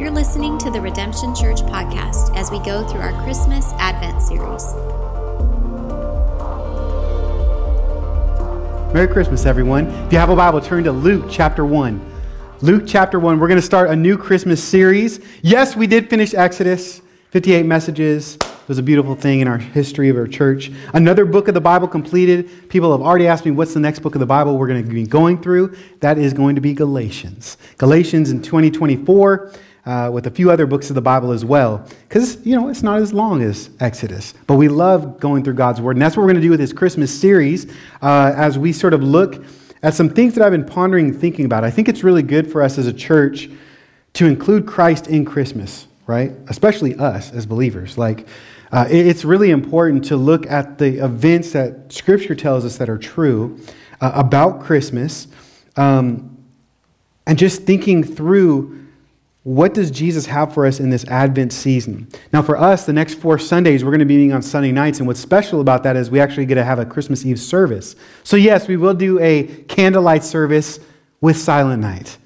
You're 0.00 0.10
listening 0.10 0.56
to 0.60 0.70
the 0.70 0.80
Redemption 0.80 1.34
Church 1.34 1.60
podcast 1.60 2.34
as 2.34 2.50
we 2.50 2.58
go 2.60 2.88
through 2.88 3.02
our 3.02 3.12
Christmas 3.22 3.74
Advent 3.74 4.22
series. 4.22 4.64
Merry 8.94 9.06
Christmas, 9.06 9.44
everyone. 9.44 9.88
If 9.88 10.12
you 10.14 10.18
have 10.18 10.30
a 10.30 10.36
Bible, 10.36 10.62
turn 10.62 10.84
to 10.84 10.90
Luke 10.92 11.26
chapter 11.28 11.66
1. 11.66 12.12
Luke 12.62 12.84
chapter 12.86 13.20
1. 13.20 13.38
We're 13.38 13.46
going 13.46 13.60
to 13.60 13.62
start 13.62 13.90
a 13.90 13.94
new 13.94 14.16
Christmas 14.16 14.64
series. 14.64 15.20
Yes, 15.42 15.76
we 15.76 15.86
did 15.86 16.08
finish 16.08 16.32
Exodus, 16.32 17.02
58 17.28 17.66
messages. 17.66 18.36
It 18.36 18.68
was 18.68 18.78
a 18.78 18.82
beautiful 18.82 19.14
thing 19.14 19.40
in 19.40 19.48
our 19.48 19.58
history 19.58 20.08
of 20.08 20.16
our 20.16 20.26
church. 20.26 20.72
Another 20.94 21.26
book 21.26 21.46
of 21.48 21.52
the 21.52 21.60
Bible 21.60 21.86
completed. 21.86 22.70
People 22.70 22.90
have 22.92 23.02
already 23.02 23.26
asked 23.26 23.44
me, 23.44 23.50
what's 23.50 23.74
the 23.74 23.80
next 23.80 23.98
book 23.98 24.14
of 24.14 24.20
the 24.20 24.26
Bible 24.26 24.56
we're 24.56 24.68
going 24.68 24.82
to 24.82 24.90
be 24.90 25.06
going 25.06 25.42
through? 25.42 25.76
That 25.98 26.16
is 26.16 26.32
going 26.32 26.54
to 26.54 26.62
be 26.62 26.72
Galatians. 26.72 27.58
Galatians 27.76 28.30
in 28.30 28.40
2024 28.40 29.52
uh, 29.86 30.10
with 30.12 30.26
a 30.26 30.30
few 30.30 30.50
other 30.50 30.66
books 30.66 30.90
of 30.90 30.94
the 30.94 31.02
Bible 31.02 31.32
as 31.32 31.44
well. 31.44 31.86
Because, 32.08 32.44
you 32.44 32.54
know, 32.54 32.68
it's 32.68 32.82
not 32.82 33.00
as 33.00 33.12
long 33.12 33.42
as 33.42 33.70
Exodus. 33.80 34.34
But 34.46 34.56
we 34.56 34.68
love 34.68 35.20
going 35.20 35.44
through 35.44 35.54
God's 35.54 35.80
Word. 35.80 35.96
And 35.96 36.02
that's 36.02 36.16
what 36.16 36.22
we're 36.22 36.32
going 36.32 36.36
to 36.36 36.42
do 36.42 36.50
with 36.50 36.60
this 36.60 36.72
Christmas 36.72 37.18
series 37.18 37.70
uh, 38.02 38.32
as 38.36 38.58
we 38.58 38.72
sort 38.72 38.94
of 38.94 39.02
look 39.02 39.44
at 39.82 39.94
some 39.94 40.10
things 40.10 40.34
that 40.34 40.44
I've 40.44 40.52
been 40.52 40.66
pondering 40.66 41.06
and 41.06 41.20
thinking 41.20 41.44
about. 41.44 41.64
I 41.64 41.70
think 41.70 41.88
it's 41.88 42.04
really 42.04 42.22
good 42.22 42.50
for 42.50 42.62
us 42.62 42.78
as 42.78 42.86
a 42.86 42.92
church 42.92 43.48
to 44.14 44.26
include 44.26 44.66
Christ 44.66 45.06
in 45.06 45.24
Christmas, 45.24 45.86
right? 46.06 46.32
Especially 46.48 46.94
us 46.96 47.32
as 47.32 47.46
believers. 47.46 47.96
Like, 47.96 48.26
uh, 48.72 48.86
it's 48.88 49.24
really 49.24 49.50
important 49.50 50.04
to 50.04 50.16
look 50.16 50.46
at 50.48 50.78
the 50.78 51.04
events 51.04 51.52
that 51.52 51.92
Scripture 51.92 52.34
tells 52.34 52.64
us 52.64 52.76
that 52.76 52.88
are 52.88 52.98
true 52.98 53.58
uh, 54.00 54.12
about 54.14 54.62
Christmas 54.62 55.26
um, 55.76 56.38
and 57.26 57.38
just 57.38 57.62
thinking 57.62 58.04
through 58.04 58.86
what 59.42 59.72
does 59.72 59.90
Jesus 59.90 60.26
have 60.26 60.52
for 60.52 60.66
us 60.66 60.80
in 60.80 60.90
this 60.90 61.06
Advent 61.06 61.52
season? 61.52 62.08
Now, 62.32 62.42
for 62.42 62.58
us, 62.58 62.84
the 62.84 62.92
next 62.92 63.14
four 63.14 63.38
Sundays, 63.38 63.82
we're 63.82 63.90
going 63.90 64.00
to 64.00 64.04
be 64.04 64.16
meeting 64.16 64.34
on 64.34 64.42
Sunday 64.42 64.70
nights. 64.70 64.98
And 64.98 65.06
what's 65.06 65.20
special 65.20 65.62
about 65.62 65.82
that 65.84 65.96
is 65.96 66.10
we 66.10 66.20
actually 66.20 66.44
get 66.44 66.56
to 66.56 66.64
have 66.64 66.78
a 66.78 66.84
Christmas 66.84 67.24
Eve 67.24 67.40
service. 67.40 67.96
So, 68.22 68.36
yes, 68.36 68.68
we 68.68 68.76
will 68.76 68.92
do 68.92 69.18
a 69.18 69.44
candlelight 69.64 70.24
service 70.24 70.78
with 71.22 71.38
Silent 71.38 71.80
Night. 71.80 72.18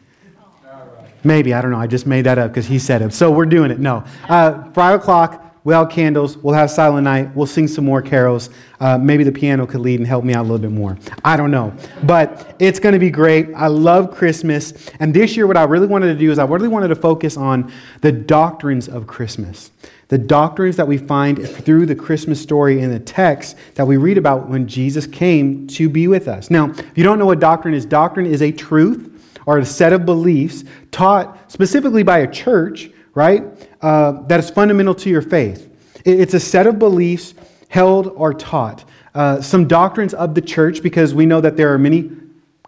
Maybe, 1.22 1.54
I 1.54 1.62
don't 1.62 1.70
know. 1.70 1.78
I 1.78 1.86
just 1.86 2.06
made 2.06 2.26
that 2.26 2.36
up 2.36 2.50
because 2.50 2.66
he 2.66 2.80
said 2.80 3.00
it. 3.00 3.14
So, 3.14 3.30
we're 3.30 3.46
doing 3.46 3.70
it. 3.70 3.78
No. 3.78 4.04
Uh, 4.28 4.70
5 4.72 5.00
o'clock, 5.00 5.43
We'll 5.64 5.78
have 5.78 5.88
candles. 5.88 6.36
We'll 6.36 6.54
have 6.54 6.70
silent 6.70 7.04
night. 7.04 7.34
We'll 7.34 7.46
sing 7.46 7.68
some 7.68 7.86
more 7.86 8.02
carols. 8.02 8.50
Uh, 8.80 8.98
maybe 8.98 9.24
the 9.24 9.32
piano 9.32 9.66
could 9.66 9.80
lead 9.80 9.98
and 9.98 10.06
help 10.06 10.22
me 10.22 10.34
out 10.34 10.42
a 10.42 10.46
little 10.46 10.58
bit 10.58 10.70
more. 10.70 10.98
I 11.24 11.38
don't 11.38 11.50
know. 11.50 11.74
But 12.02 12.54
it's 12.58 12.78
going 12.78 12.92
to 12.92 12.98
be 12.98 13.08
great. 13.08 13.48
I 13.56 13.68
love 13.68 14.14
Christmas. 14.14 14.90
And 15.00 15.14
this 15.14 15.38
year, 15.38 15.46
what 15.46 15.56
I 15.56 15.64
really 15.64 15.86
wanted 15.86 16.08
to 16.08 16.18
do 16.18 16.30
is 16.30 16.38
I 16.38 16.44
really 16.44 16.68
wanted 16.68 16.88
to 16.88 16.96
focus 16.96 17.38
on 17.38 17.72
the 18.02 18.12
doctrines 18.12 18.88
of 18.88 19.06
Christmas. 19.06 19.70
The 20.08 20.18
doctrines 20.18 20.76
that 20.76 20.86
we 20.86 20.98
find 20.98 21.48
through 21.48 21.86
the 21.86 21.94
Christmas 21.94 22.38
story 22.42 22.80
in 22.80 22.90
the 22.90 23.00
text 23.00 23.56
that 23.74 23.86
we 23.86 23.96
read 23.96 24.18
about 24.18 24.50
when 24.50 24.68
Jesus 24.68 25.06
came 25.06 25.66
to 25.68 25.88
be 25.88 26.08
with 26.08 26.28
us. 26.28 26.50
Now, 26.50 26.72
if 26.72 26.92
you 26.94 27.04
don't 27.04 27.18
know 27.18 27.24
what 27.24 27.40
doctrine 27.40 27.72
is, 27.72 27.86
doctrine 27.86 28.26
is 28.26 28.42
a 28.42 28.52
truth 28.52 29.10
or 29.46 29.58
a 29.58 29.64
set 29.64 29.94
of 29.94 30.04
beliefs 30.04 30.64
taught 30.90 31.50
specifically 31.50 32.02
by 32.02 32.18
a 32.18 32.30
church 32.30 32.90
right? 33.14 33.44
Uh, 33.80 34.22
that 34.26 34.40
is 34.40 34.50
fundamental 34.50 34.94
to 34.94 35.10
your 35.10 35.22
faith. 35.22 35.70
It's 36.04 36.34
a 36.34 36.40
set 36.40 36.66
of 36.66 36.78
beliefs 36.78 37.34
held 37.68 38.08
or 38.08 38.34
taught. 38.34 38.84
Uh, 39.14 39.40
some 39.40 39.66
doctrines 39.66 40.12
of 40.12 40.34
the 40.34 40.40
church, 40.40 40.82
because 40.82 41.14
we 41.14 41.24
know 41.24 41.40
that 41.40 41.56
there 41.56 41.72
are 41.72 41.78
many 41.78 42.10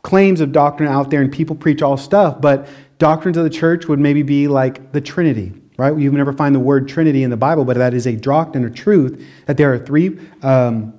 claims 0.03 0.41
of 0.41 0.53
doctrine 0.53 0.89
out 0.89 1.11
there 1.11 1.21
and 1.21 1.33
people 1.33 1.57
preach 1.57 1.83
all 1.83 1.97
stuff, 1.97 2.41
but 2.41 2.69
doctrines 2.99 3.37
of 3.37 3.45
the 3.45 3.51
church 3.51 3.87
would 3.87 3.99
maybe 3.99 4.23
be 4.23 4.47
like 4.47 4.93
the 4.93 5.01
Trinity, 5.01 5.53
right? 5.77 5.97
You 5.99 6.11
never 6.13 6.33
find 6.33 6.55
the 6.55 6.61
word 6.61 6.89
Trinity 6.89 7.25
in 7.25 7.31
the 7.31 7.37
Bible, 7.37 7.65
but 7.65 7.77
that 7.77 7.93
is 7.93 8.07
a 8.07 8.15
doctrine 8.15 8.65
or 8.65 8.71
truth 8.71 9.25
that 9.47 9.57
there 9.57 9.73
are 9.73 9.79
three. 9.79 10.19
Um, 10.43 10.95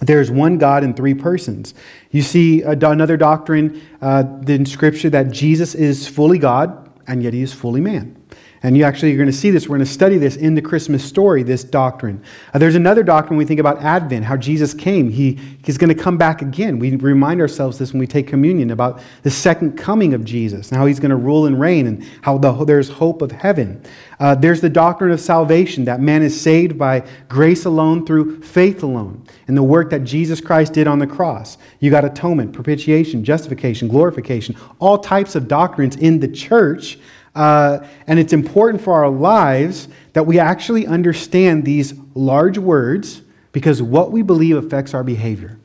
there's 0.00 0.30
one 0.30 0.58
God 0.58 0.84
in 0.84 0.94
three 0.94 1.14
persons. 1.14 1.74
You 2.10 2.22
see 2.22 2.62
another 2.62 3.16
doctrine 3.16 3.82
uh, 4.00 4.24
in 4.46 4.64
Scripture 4.66 5.10
that 5.10 5.32
Jesus 5.32 5.74
is 5.74 6.06
fully 6.06 6.38
God 6.38 6.90
and 7.06 7.22
yet 7.22 7.34
he 7.34 7.42
is 7.42 7.52
fully 7.52 7.80
man. 7.80 8.16
And 8.62 8.76
you 8.76 8.84
actually 8.84 9.12
are 9.12 9.16
going 9.16 9.26
to 9.26 9.32
see 9.32 9.50
this. 9.50 9.68
We're 9.68 9.76
going 9.76 9.86
to 9.86 9.92
study 9.92 10.18
this 10.18 10.36
in 10.36 10.54
the 10.54 10.62
Christmas 10.62 11.04
story, 11.04 11.42
this 11.42 11.62
doctrine. 11.62 12.22
Uh, 12.54 12.58
there's 12.58 12.74
another 12.74 13.02
doctrine 13.02 13.36
we 13.36 13.44
think 13.44 13.60
about 13.60 13.82
Advent, 13.82 14.24
how 14.24 14.36
Jesus 14.36 14.74
came. 14.74 15.10
He, 15.10 15.38
he's 15.64 15.78
going 15.78 15.94
to 15.94 16.02
come 16.02 16.16
back 16.16 16.42
again. 16.42 16.78
We 16.78 16.96
remind 16.96 17.40
ourselves 17.40 17.78
this 17.78 17.92
when 17.92 18.00
we 18.00 18.06
take 18.06 18.26
communion 18.26 18.70
about 18.70 19.00
the 19.22 19.30
second 19.30 19.76
coming 19.76 20.14
of 20.14 20.24
Jesus 20.24 20.70
and 20.70 20.78
how 20.78 20.86
he's 20.86 21.00
going 21.00 21.10
to 21.10 21.16
rule 21.16 21.46
and 21.46 21.60
reign 21.60 21.86
and 21.86 22.04
how 22.22 22.38
the, 22.38 22.64
there's 22.64 22.88
hope 22.88 23.22
of 23.22 23.30
heaven. 23.30 23.82
Uh, 24.18 24.34
there's 24.34 24.60
the 24.60 24.70
doctrine 24.70 25.10
of 25.10 25.20
salvation, 25.20 25.84
that 25.84 26.00
man 26.00 26.22
is 26.22 26.38
saved 26.38 26.78
by 26.78 27.06
grace 27.28 27.66
alone 27.66 28.06
through 28.06 28.40
faith 28.42 28.82
alone 28.82 29.22
and 29.48 29.56
the 29.56 29.62
work 29.62 29.90
that 29.90 30.04
Jesus 30.04 30.40
Christ 30.40 30.72
did 30.72 30.86
on 30.86 30.98
the 30.98 31.06
cross. 31.06 31.58
You 31.80 31.90
got 31.90 32.04
atonement, 32.04 32.52
propitiation, 32.52 33.24
justification, 33.24 33.88
glorification, 33.88 34.56
all 34.78 34.98
types 34.98 35.34
of 35.34 35.48
doctrines 35.48 35.96
in 35.96 36.20
the 36.20 36.28
church 36.28 36.98
uh, 37.36 37.86
and 38.06 38.18
it's 38.18 38.32
important 38.32 38.82
for 38.82 38.94
our 38.94 39.10
lives 39.10 39.88
that 40.14 40.24
we 40.24 40.38
actually 40.38 40.86
understand 40.86 41.64
these 41.64 41.94
large 42.14 42.56
words 42.56 43.22
because 43.52 43.82
what 43.82 44.10
we 44.10 44.22
believe 44.22 44.56
affects 44.56 44.94
our 44.94 45.04
behavior. 45.04 45.58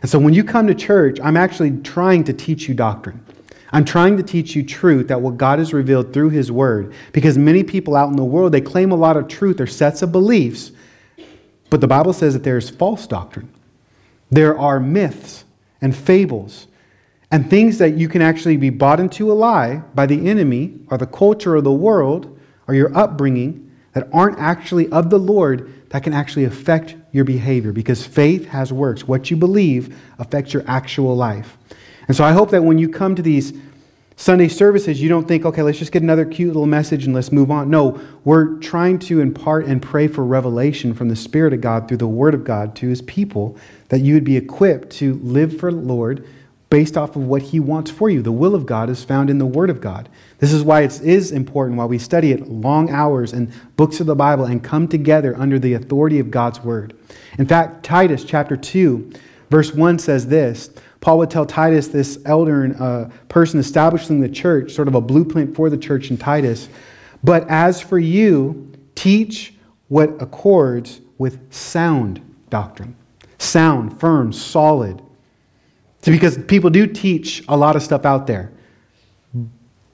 And 0.00 0.10
so 0.10 0.18
when 0.18 0.34
you 0.34 0.42
come 0.42 0.66
to 0.66 0.74
church, 0.74 1.20
I'm 1.22 1.36
actually 1.36 1.78
trying 1.82 2.24
to 2.24 2.32
teach 2.32 2.66
you 2.66 2.74
doctrine. 2.74 3.24
I'm 3.72 3.84
trying 3.84 4.16
to 4.16 4.22
teach 4.22 4.56
you 4.56 4.64
truth 4.64 5.08
that 5.08 5.20
what 5.20 5.36
God 5.36 5.58
has 5.58 5.72
revealed 5.72 6.12
through 6.12 6.30
His 6.30 6.50
Word. 6.50 6.94
Because 7.12 7.38
many 7.38 7.62
people 7.62 7.94
out 7.94 8.08
in 8.08 8.16
the 8.16 8.24
world, 8.24 8.52
they 8.52 8.60
claim 8.60 8.90
a 8.90 8.96
lot 8.96 9.16
of 9.16 9.28
truth 9.28 9.60
or 9.60 9.66
sets 9.66 10.02
of 10.02 10.12
beliefs, 10.12 10.72
but 11.70 11.80
the 11.80 11.86
Bible 11.86 12.12
says 12.12 12.34
that 12.34 12.42
there's 12.42 12.68
false 12.68 13.06
doctrine. 13.06 13.50
There 14.30 14.58
are 14.58 14.80
myths 14.80 15.44
and 15.80 15.94
fables 15.94 16.66
and 17.32 17.48
things 17.48 17.78
that 17.78 17.96
you 17.96 18.08
can 18.08 18.20
actually 18.20 18.58
be 18.58 18.68
bought 18.68 19.00
into 19.00 19.32
a 19.32 19.34
lie 19.34 19.76
by 19.94 20.04
the 20.04 20.28
enemy 20.28 20.78
or 20.90 20.98
the 20.98 21.06
culture 21.06 21.56
of 21.56 21.64
the 21.64 21.72
world 21.72 22.38
or 22.68 22.74
your 22.74 22.96
upbringing 22.96 23.70
that 23.94 24.06
aren't 24.12 24.38
actually 24.38 24.88
of 24.90 25.08
the 25.08 25.18
Lord 25.18 25.90
that 25.90 26.02
can 26.02 26.12
actually 26.12 26.44
affect 26.44 26.94
your 27.10 27.24
behavior 27.24 27.72
because 27.72 28.06
faith 28.06 28.46
has 28.48 28.70
works. 28.70 29.08
What 29.08 29.30
you 29.30 29.36
believe 29.36 29.98
affects 30.18 30.52
your 30.52 30.62
actual 30.66 31.16
life. 31.16 31.56
And 32.06 32.16
so 32.16 32.22
I 32.22 32.32
hope 32.32 32.50
that 32.50 32.64
when 32.64 32.76
you 32.76 32.88
come 32.88 33.14
to 33.14 33.22
these 33.22 33.54
Sunday 34.16 34.48
services, 34.48 35.00
you 35.00 35.08
don't 35.08 35.26
think, 35.26 35.46
okay, 35.46 35.62
let's 35.62 35.78
just 35.78 35.90
get 35.90 36.02
another 36.02 36.26
cute 36.26 36.48
little 36.48 36.66
message 36.66 37.06
and 37.06 37.14
let's 37.14 37.32
move 37.32 37.50
on. 37.50 37.70
No, 37.70 37.98
we're 38.24 38.58
trying 38.58 38.98
to 39.00 39.20
impart 39.20 39.64
and 39.64 39.80
pray 39.80 40.06
for 40.06 40.22
revelation 40.22 40.92
from 40.92 41.08
the 41.08 41.16
Spirit 41.16 41.54
of 41.54 41.62
God 41.62 41.88
through 41.88 41.96
the 41.96 42.06
Word 42.06 42.34
of 42.34 42.44
God 42.44 42.76
to 42.76 42.88
His 42.88 43.00
people 43.02 43.56
that 43.88 44.00
you 44.00 44.12
would 44.14 44.24
be 44.24 44.36
equipped 44.36 44.90
to 44.90 45.14
live 45.22 45.58
for 45.58 45.72
the 45.72 45.78
Lord 45.78 46.26
based 46.72 46.96
off 46.96 47.16
of 47.16 47.24
what 47.26 47.42
He 47.42 47.60
wants 47.60 47.90
for 47.90 48.08
you. 48.08 48.22
The 48.22 48.32
will 48.32 48.54
of 48.54 48.64
God 48.64 48.88
is 48.88 49.04
found 49.04 49.28
in 49.28 49.36
the 49.36 49.44
Word 49.44 49.68
of 49.68 49.78
God. 49.78 50.08
This 50.38 50.54
is 50.54 50.62
why 50.62 50.80
it 50.80 51.02
is 51.02 51.30
important 51.30 51.76
while 51.76 51.86
we 51.86 51.98
study 51.98 52.32
it 52.32 52.48
long 52.48 52.88
hours 52.88 53.34
and 53.34 53.52
books 53.76 54.00
of 54.00 54.06
the 54.06 54.14
Bible 54.14 54.46
and 54.46 54.64
come 54.64 54.88
together 54.88 55.36
under 55.36 55.58
the 55.58 55.74
authority 55.74 56.18
of 56.18 56.30
God's 56.30 56.60
Word. 56.60 56.96
In 57.36 57.46
fact, 57.46 57.84
Titus 57.84 58.24
chapter 58.24 58.56
2, 58.56 59.12
verse 59.50 59.74
1 59.74 59.98
says 59.98 60.26
this. 60.28 60.70
Paul 61.02 61.18
would 61.18 61.28
tell 61.28 61.44
Titus, 61.44 61.88
this 61.88 62.18
elder 62.24 62.64
and 62.64 62.80
uh, 62.80 63.10
person 63.28 63.60
establishing 63.60 64.22
the 64.22 64.28
church, 64.30 64.72
sort 64.72 64.88
of 64.88 64.94
a 64.94 65.00
blueprint 65.02 65.54
for 65.54 65.68
the 65.68 65.76
church 65.76 66.10
in 66.10 66.16
Titus. 66.16 66.70
But 67.22 67.46
as 67.50 67.82
for 67.82 67.98
you, 67.98 68.72
teach 68.94 69.52
what 69.88 70.08
accords 70.22 71.02
with 71.18 71.52
sound 71.52 72.22
doctrine. 72.48 72.96
Sound, 73.36 74.00
firm, 74.00 74.32
solid 74.32 75.02
because 76.10 76.36
people 76.36 76.70
do 76.70 76.86
teach 76.86 77.44
a 77.48 77.56
lot 77.56 77.76
of 77.76 77.82
stuff 77.82 78.04
out 78.04 78.26
there. 78.26 78.50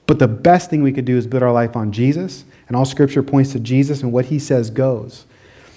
But 0.07 0.17
the 0.17 0.27
best 0.27 0.69
thing 0.69 0.81
we 0.81 0.91
could 0.91 1.05
do 1.05 1.17
is 1.17 1.27
build 1.27 1.43
our 1.43 1.51
life 1.51 1.75
on 1.75 1.91
Jesus, 1.91 2.45
and 2.67 2.75
all 2.75 2.85
scripture 2.85 3.21
points 3.21 3.51
to 3.51 3.59
Jesus, 3.59 4.01
and 4.01 4.11
what 4.11 4.25
he 4.25 4.39
says 4.39 4.69
goes. 4.71 5.25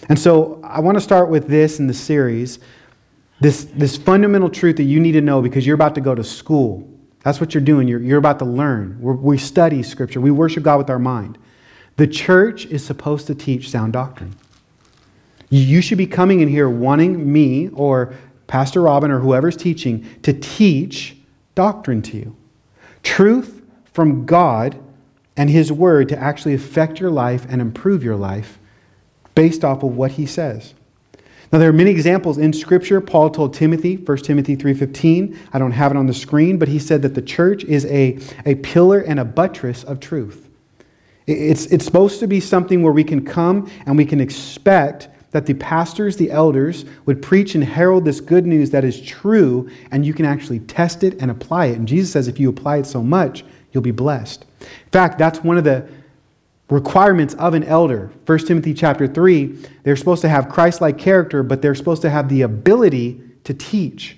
And 0.08 0.18
so 0.18 0.60
I 0.64 0.80
want 0.80 0.96
to 0.96 1.00
start 1.00 1.28
with 1.28 1.48
this 1.48 1.78
in 1.78 1.86
the 1.86 1.94
series 1.94 2.58
this, 3.42 3.64
this 3.74 3.96
fundamental 3.96 4.48
truth 4.48 4.76
that 4.76 4.84
you 4.84 5.00
need 5.00 5.12
to 5.12 5.20
know 5.20 5.42
because 5.42 5.66
you're 5.66 5.74
about 5.74 5.96
to 5.96 6.00
go 6.00 6.14
to 6.14 6.22
school. 6.22 6.88
That's 7.24 7.40
what 7.40 7.54
you're 7.54 7.62
doing. 7.62 7.88
You're, 7.88 8.00
you're 8.00 8.18
about 8.18 8.38
to 8.38 8.44
learn. 8.44 8.96
We're, 9.00 9.14
we 9.14 9.36
study 9.36 9.82
scripture, 9.82 10.20
we 10.20 10.30
worship 10.30 10.62
God 10.62 10.78
with 10.78 10.88
our 10.88 11.00
mind. 11.00 11.38
The 11.96 12.06
church 12.06 12.66
is 12.66 12.84
supposed 12.84 13.26
to 13.26 13.34
teach 13.34 13.68
sound 13.68 13.94
doctrine. 13.94 14.36
You 15.50 15.82
should 15.82 15.98
be 15.98 16.06
coming 16.06 16.38
in 16.38 16.46
here 16.46 16.70
wanting 16.70 17.30
me 17.30 17.68
or 17.70 18.14
Pastor 18.46 18.82
Robin 18.82 19.10
or 19.10 19.20
whoever's 19.20 19.56
teaching, 19.56 20.06
to 20.22 20.32
teach 20.32 21.16
doctrine 21.54 22.02
to 22.02 22.16
you. 22.16 22.36
Truth 23.02 23.62
from 23.92 24.26
God 24.26 24.78
and 25.36 25.48
His 25.50 25.72
Word 25.72 26.08
to 26.10 26.18
actually 26.18 26.54
affect 26.54 27.00
your 27.00 27.10
life 27.10 27.46
and 27.48 27.60
improve 27.60 28.04
your 28.04 28.16
life 28.16 28.58
based 29.34 29.64
off 29.64 29.82
of 29.82 29.96
what 29.96 30.12
He 30.12 30.26
says. 30.26 30.74
Now 31.52 31.58
there 31.58 31.68
are 31.68 31.74
many 31.74 31.90
examples 31.90 32.38
in 32.38 32.54
scripture. 32.54 33.00
Paul 33.02 33.28
told 33.28 33.52
Timothy, 33.52 33.96
1 33.96 34.16
Timothy 34.18 34.56
3:15, 34.56 35.36
I 35.52 35.58
don't 35.58 35.72
have 35.72 35.90
it 35.90 35.98
on 35.98 36.06
the 36.06 36.14
screen, 36.14 36.56
but 36.56 36.68
he 36.68 36.78
said 36.78 37.02
that 37.02 37.14
the 37.14 37.20
church 37.20 37.62
is 37.64 37.84
a, 37.86 38.18
a 38.46 38.54
pillar 38.56 39.00
and 39.00 39.20
a 39.20 39.24
buttress 39.24 39.84
of 39.84 40.00
truth. 40.00 40.48
It's, 41.26 41.66
it's 41.66 41.84
supposed 41.84 42.20
to 42.20 42.26
be 42.26 42.40
something 42.40 42.82
where 42.82 42.92
we 42.92 43.04
can 43.04 43.24
come 43.24 43.70
and 43.86 43.96
we 43.98 44.06
can 44.06 44.20
expect 44.20 45.08
that 45.32 45.46
the 45.46 45.54
pastors, 45.54 46.16
the 46.16 46.30
elders, 46.30 46.84
would 47.06 47.20
preach 47.20 47.54
and 47.54 47.64
herald 47.64 48.04
this 48.04 48.20
good 48.20 48.46
news 48.46 48.70
that 48.70 48.84
is 48.84 49.00
true, 49.00 49.68
and 49.90 50.06
you 50.06 50.14
can 50.14 50.24
actually 50.24 50.60
test 50.60 51.02
it 51.02 51.20
and 51.20 51.30
apply 51.30 51.66
it. 51.66 51.78
And 51.78 51.88
Jesus 51.88 52.12
says 52.12 52.28
if 52.28 52.38
you 52.38 52.48
apply 52.48 52.78
it 52.78 52.86
so 52.86 53.02
much, 53.02 53.44
you'll 53.72 53.82
be 53.82 53.90
blessed. 53.90 54.44
In 54.60 54.90
fact, 54.92 55.18
that's 55.18 55.42
one 55.42 55.58
of 55.58 55.64
the 55.64 55.88
requirements 56.70 57.34
of 57.34 57.54
an 57.54 57.64
elder. 57.64 58.10
1 58.26 58.38
Timothy 58.46 58.72
chapter 58.72 59.06
3, 59.06 59.58
they're 59.82 59.96
supposed 59.96 60.22
to 60.22 60.28
have 60.28 60.48
Christ-like 60.48 60.98
character, 60.98 61.42
but 61.42 61.60
they're 61.60 61.74
supposed 61.74 62.02
to 62.02 62.10
have 62.10 62.28
the 62.28 62.42
ability 62.42 63.20
to 63.44 63.52
teach. 63.52 64.16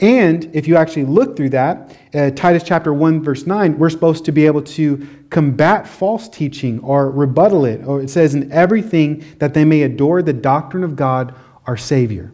And 0.00 0.50
if 0.54 0.66
you 0.66 0.76
actually 0.76 1.04
look 1.04 1.36
through 1.36 1.50
that, 1.50 1.96
uh, 2.14 2.30
Titus 2.30 2.62
chapter 2.62 2.92
1, 2.92 3.22
verse 3.22 3.46
9, 3.46 3.78
we're 3.78 3.90
supposed 3.90 4.24
to 4.24 4.32
be 4.32 4.46
able 4.46 4.62
to 4.62 5.06
combat 5.28 5.86
false 5.86 6.28
teaching 6.28 6.80
or 6.80 7.10
rebuttal 7.10 7.66
it. 7.66 7.84
Or 7.84 8.00
it 8.00 8.08
says, 8.08 8.34
in 8.34 8.50
everything 8.50 9.24
that 9.38 9.52
they 9.52 9.64
may 9.64 9.82
adore 9.82 10.22
the 10.22 10.32
doctrine 10.32 10.84
of 10.84 10.96
God, 10.96 11.34
our 11.66 11.76
Savior. 11.76 12.32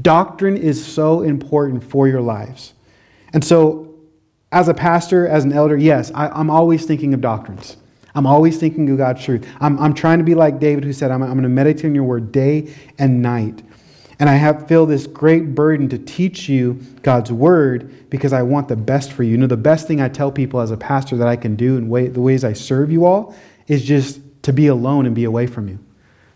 Doctrine 0.00 0.56
is 0.56 0.84
so 0.84 1.22
important 1.22 1.82
for 1.82 2.06
your 2.06 2.20
lives. 2.20 2.74
And 3.32 3.44
so, 3.44 3.94
as 4.52 4.68
a 4.68 4.74
pastor, 4.74 5.26
as 5.26 5.44
an 5.44 5.52
elder, 5.52 5.76
yes, 5.76 6.12
I, 6.14 6.28
I'm 6.28 6.48
always 6.48 6.86
thinking 6.86 7.12
of 7.12 7.20
doctrines. 7.20 7.76
I'm 8.14 8.26
always 8.26 8.58
thinking 8.58 8.88
of 8.90 8.98
God's 8.98 9.24
truth. 9.24 9.46
I'm, 9.60 9.76
I'm 9.80 9.92
trying 9.92 10.18
to 10.18 10.24
be 10.24 10.36
like 10.36 10.60
David, 10.60 10.84
who 10.84 10.92
said, 10.92 11.10
I'm, 11.10 11.22
I'm 11.22 11.32
going 11.32 11.42
to 11.42 11.48
meditate 11.48 11.86
on 11.86 11.94
your 11.96 12.04
word 12.04 12.30
day 12.30 12.72
and 12.98 13.20
night. 13.20 13.62
And 14.18 14.28
I 14.28 14.34
have 14.34 14.68
feel 14.68 14.86
this 14.86 15.06
great 15.06 15.54
burden 15.54 15.88
to 15.88 15.98
teach 15.98 16.48
you 16.48 16.74
God's 17.02 17.32
word 17.32 18.10
because 18.10 18.32
I 18.32 18.42
want 18.42 18.68
the 18.68 18.76
best 18.76 19.12
for 19.12 19.22
you. 19.22 19.32
You 19.32 19.38
know, 19.38 19.46
the 19.46 19.56
best 19.56 19.88
thing 19.88 20.00
I 20.00 20.08
tell 20.08 20.30
people 20.30 20.60
as 20.60 20.70
a 20.70 20.76
pastor 20.76 21.16
that 21.16 21.28
I 21.28 21.36
can 21.36 21.56
do 21.56 21.76
and 21.76 21.90
way, 21.90 22.08
the 22.08 22.20
ways 22.20 22.44
I 22.44 22.52
serve 22.52 22.92
you 22.92 23.04
all 23.04 23.34
is 23.66 23.84
just 23.84 24.20
to 24.42 24.52
be 24.52 24.68
alone 24.68 25.06
and 25.06 25.14
be 25.14 25.24
away 25.24 25.46
from 25.46 25.68
you. 25.68 25.78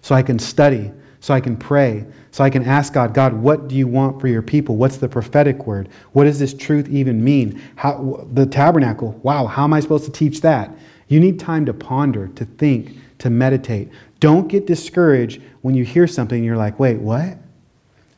So 0.02 0.14
I 0.14 0.22
can 0.22 0.38
study, 0.38 0.90
so 1.20 1.34
I 1.34 1.40
can 1.40 1.56
pray, 1.56 2.04
so 2.30 2.42
I 2.42 2.50
can 2.50 2.64
ask 2.64 2.92
God, 2.92 3.14
God, 3.14 3.32
what 3.32 3.68
do 3.68 3.74
you 3.74 3.86
want 3.86 4.20
for 4.20 4.28
your 4.28 4.42
people? 4.42 4.76
What's 4.76 4.96
the 4.96 5.08
prophetic 5.08 5.66
word? 5.66 5.88
What 6.12 6.24
does 6.24 6.38
this 6.38 6.54
truth 6.54 6.88
even 6.88 7.22
mean? 7.22 7.62
How, 7.76 8.26
the 8.32 8.46
tabernacle, 8.46 9.12
wow, 9.22 9.46
how 9.46 9.64
am 9.64 9.72
I 9.72 9.80
supposed 9.80 10.04
to 10.04 10.12
teach 10.12 10.40
that? 10.40 10.76
You 11.08 11.20
need 11.20 11.38
time 11.38 11.66
to 11.66 11.74
ponder, 11.74 12.28
to 12.28 12.44
think, 12.44 12.96
to 13.18 13.30
meditate. 13.30 13.90
Don't 14.20 14.48
get 14.48 14.66
discouraged 14.66 15.42
when 15.62 15.74
you 15.74 15.84
hear 15.84 16.06
something 16.06 16.36
and 16.36 16.44
you're 16.44 16.56
like, 16.56 16.78
wait, 16.78 16.98
what? 16.98 17.38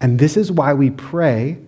And 0.00 0.18
this 0.18 0.36
is 0.36 0.50
why 0.50 0.72
we 0.72 0.90
pray 0.90 1.58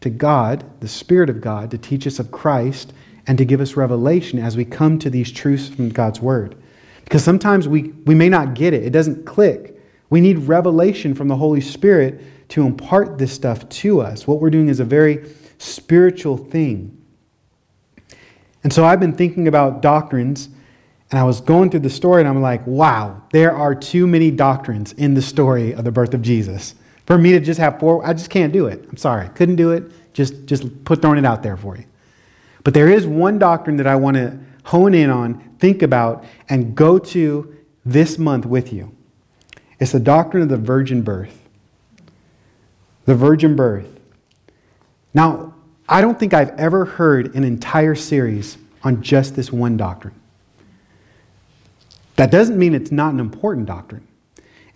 to 0.00 0.10
God, 0.10 0.64
the 0.80 0.88
Spirit 0.88 1.30
of 1.30 1.40
God, 1.40 1.70
to 1.70 1.78
teach 1.78 2.06
us 2.06 2.18
of 2.18 2.30
Christ 2.30 2.92
and 3.26 3.38
to 3.38 3.44
give 3.44 3.60
us 3.60 3.76
revelation 3.76 4.38
as 4.38 4.56
we 4.56 4.64
come 4.64 4.98
to 4.98 5.10
these 5.10 5.30
truths 5.30 5.68
from 5.68 5.90
God's 5.90 6.20
Word. 6.20 6.56
Because 7.04 7.22
sometimes 7.22 7.68
we, 7.68 7.92
we 8.04 8.14
may 8.14 8.28
not 8.28 8.54
get 8.54 8.74
it, 8.74 8.82
it 8.82 8.90
doesn't 8.90 9.24
click. 9.24 9.78
We 10.10 10.20
need 10.20 10.38
revelation 10.40 11.14
from 11.14 11.28
the 11.28 11.36
Holy 11.36 11.60
Spirit 11.60 12.20
to 12.50 12.66
impart 12.66 13.18
this 13.18 13.32
stuff 13.32 13.68
to 13.68 14.00
us. 14.00 14.26
What 14.26 14.40
we're 14.40 14.50
doing 14.50 14.68
is 14.68 14.80
a 14.80 14.84
very 14.84 15.30
spiritual 15.58 16.36
thing. 16.36 16.98
And 18.64 18.72
so 18.72 18.84
I've 18.84 19.00
been 19.00 19.14
thinking 19.14 19.48
about 19.48 19.82
doctrines 19.82 20.48
and 21.10 21.18
I 21.18 21.24
was 21.24 21.40
going 21.40 21.70
through 21.70 21.80
the 21.80 21.90
story 21.90 22.20
and 22.20 22.28
I'm 22.28 22.42
like, 22.42 22.66
wow, 22.66 23.22
there 23.32 23.54
are 23.54 23.74
too 23.74 24.06
many 24.06 24.30
doctrines 24.30 24.92
in 24.92 25.14
the 25.14 25.22
story 25.22 25.72
of 25.72 25.84
the 25.84 25.92
birth 25.92 26.14
of 26.14 26.22
Jesus. 26.22 26.74
For 27.12 27.18
me 27.18 27.32
to 27.32 27.40
just 27.40 27.60
have 27.60 27.78
four, 27.78 28.02
I 28.06 28.14
just 28.14 28.30
can't 28.30 28.54
do 28.54 28.68
it. 28.68 28.86
I'm 28.88 28.96
sorry. 28.96 29.28
Couldn't 29.34 29.56
do 29.56 29.72
it. 29.72 30.14
Just, 30.14 30.46
just 30.46 30.82
put 30.86 31.02
throwing 31.02 31.18
it 31.18 31.26
out 31.26 31.42
there 31.42 31.58
for 31.58 31.76
you. 31.76 31.84
But 32.64 32.72
there 32.72 32.88
is 32.88 33.06
one 33.06 33.38
doctrine 33.38 33.76
that 33.76 33.86
I 33.86 33.96
want 33.96 34.16
to 34.16 34.38
hone 34.64 34.94
in 34.94 35.10
on, 35.10 35.56
think 35.58 35.82
about, 35.82 36.24
and 36.48 36.74
go 36.74 36.98
to 36.98 37.54
this 37.84 38.16
month 38.16 38.46
with 38.46 38.72
you. 38.72 38.96
It's 39.78 39.92
the 39.92 40.00
doctrine 40.00 40.42
of 40.42 40.48
the 40.48 40.56
virgin 40.56 41.02
birth. 41.02 41.38
The 43.04 43.14
virgin 43.14 43.56
birth. 43.56 44.00
Now, 45.12 45.52
I 45.90 46.00
don't 46.00 46.18
think 46.18 46.32
I've 46.32 46.58
ever 46.58 46.86
heard 46.86 47.34
an 47.34 47.44
entire 47.44 47.94
series 47.94 48.56
on 48.84 49.02
just 49.02 49.36
this 49.36 49.52
one 49.52 49.76
doctrine. 49.76 50.14
That 52.16 52.30
doesn't 52.30 52.58
mean 52.58 52.74
it's 52.74 52.90
not 52.90 53.12
an 53.12 53.20
important 53.20 53.66
doctrine. 53.66 54.08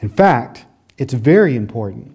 In 0.00 0.10
fact, 0.10 0.66
it's 0.98 1.14
very 1.14 1.56
important. 1.56 2.12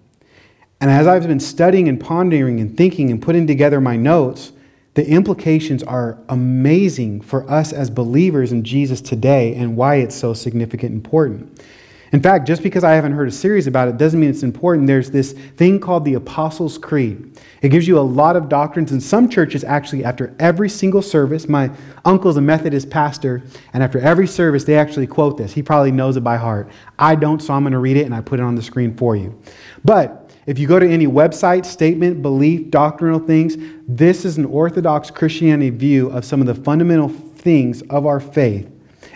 And 0.82 0.90
as 0.90 1.06
I've 1.06 1.28
been 1.28 1.38
studying 1.38 1.88
and 1.88 2.00
pondering 2.00 2.58
and 2.58 2.76
thinking 2.76 3.12
and 3.12 3.22
putting 3.22 3.46
together 3.46 3.80
my 3.80 3.96
notes, 3.96 4.50
the 4.94 5.06
implications 5.06 5.84
are 5.84 6.18
amazing 6.28 7.20
for 7.20 7.48
us 7.48 7.72
as 7.72 7.88
believers 7.88 8.50
in 8.50 8.64
Jesus 8.64 9.00
today 9.00 9.54
and 9.54 9.76
why 9.76 9.96
it's 9.96 10.16
so 10.16 10.34
significant 10.34 10.90
and 10.90 10.98
important. 10.98 11.62
In 12.10 12.20
fact, 12.20 12.48
just 12.48 12.64
because 12.64 12.82
I 12.82 12.94
haven't 12.94 13.12
heard 13.12 13.28
a 13.28 13.32
series 13.32 13.68
about 13.68 13.88
it 13.88 13.96
doesn't 13.96 14.18
mean 14.18 14.28
it's 14.28 14.42
important. 14.42 14.88
There's 14.88 15.10
this 15.10 15.32
thing 15.32 15.78
called 15.78 16.04
the 16.04 16.14
Apostles' 16.14 16.76
Creed. 16.78 17.40
It 17.62 17.68
gives 17.68 17.86
you 17.86 17.98
a 17.98 18.00
lot 18.00 18.34
of 18.36 18.50
doctrines, 18.50 18.92
and 18.92 19.02
some 19.02 19.30
churches 19.30 19.64
actually, 19.64 20.04
after 20.04 20.34
every 20.38 20.68
single 20.68 21.00
service, 21.00 21.48
my 21.48 21.70
uncle's 22.04 22.36
a 22.36 22.42
Methodist 22.42 22.90
pastor, 22.90 23.42
and 23.72 23.82
after 23.82 23.98
every 24.00 24.26
service, 24.26 24.64
they 24.64 24.76
actually 24.76 25.06
quote 25.06 25.38
this. 25.38 25.52
He 25.54 25.62
probably 25.62 25.92
knows 25.92 26.18
it 26.18 26.24
by 26.24 26.36
heart. 26.36 26.68
I 26.98 27.14
don't, 27.14 27.40
so 27.40 27.54
I'm 27.54 27.62
going 27.62 27.72
to 27.72 27.78
read 27.78 27.96
it 27.96 28.04
and 28.04 28.14
I 28.14 28.20
put 28.20 28.40
it 28.40 28.42
on 28.42 28.56
the 28.56 28.62
screen 28.62 28.94
for 28.94 29.16
you. 29.16 29.40
But 29.82 30.21
if 30.46 30.58
you 30.58 30.66
go 30.66 30.78
to 30.78 30.88
any 30.88 31.06
website, 31.06 31.64
statement, 31.64 32.20
belief, 32.22 32.70
doctrinal 32.70 33.20
things, 33.20 33.56
this 33.86 34.24
is 34.24 34.38
an 34.38 34.44
Orthodox 34.44 35.10
Christianity 35.10 35.70
view 35.70 36.10
of 36.10 36.24
some 36.24 36.40
of 36.40 36.46
the 36.46 36.54
fundamental 36.54 37.08
things 37.08 37.82
of 37.82 38.06
our 38.06 38.18
faith. 38.18 38.68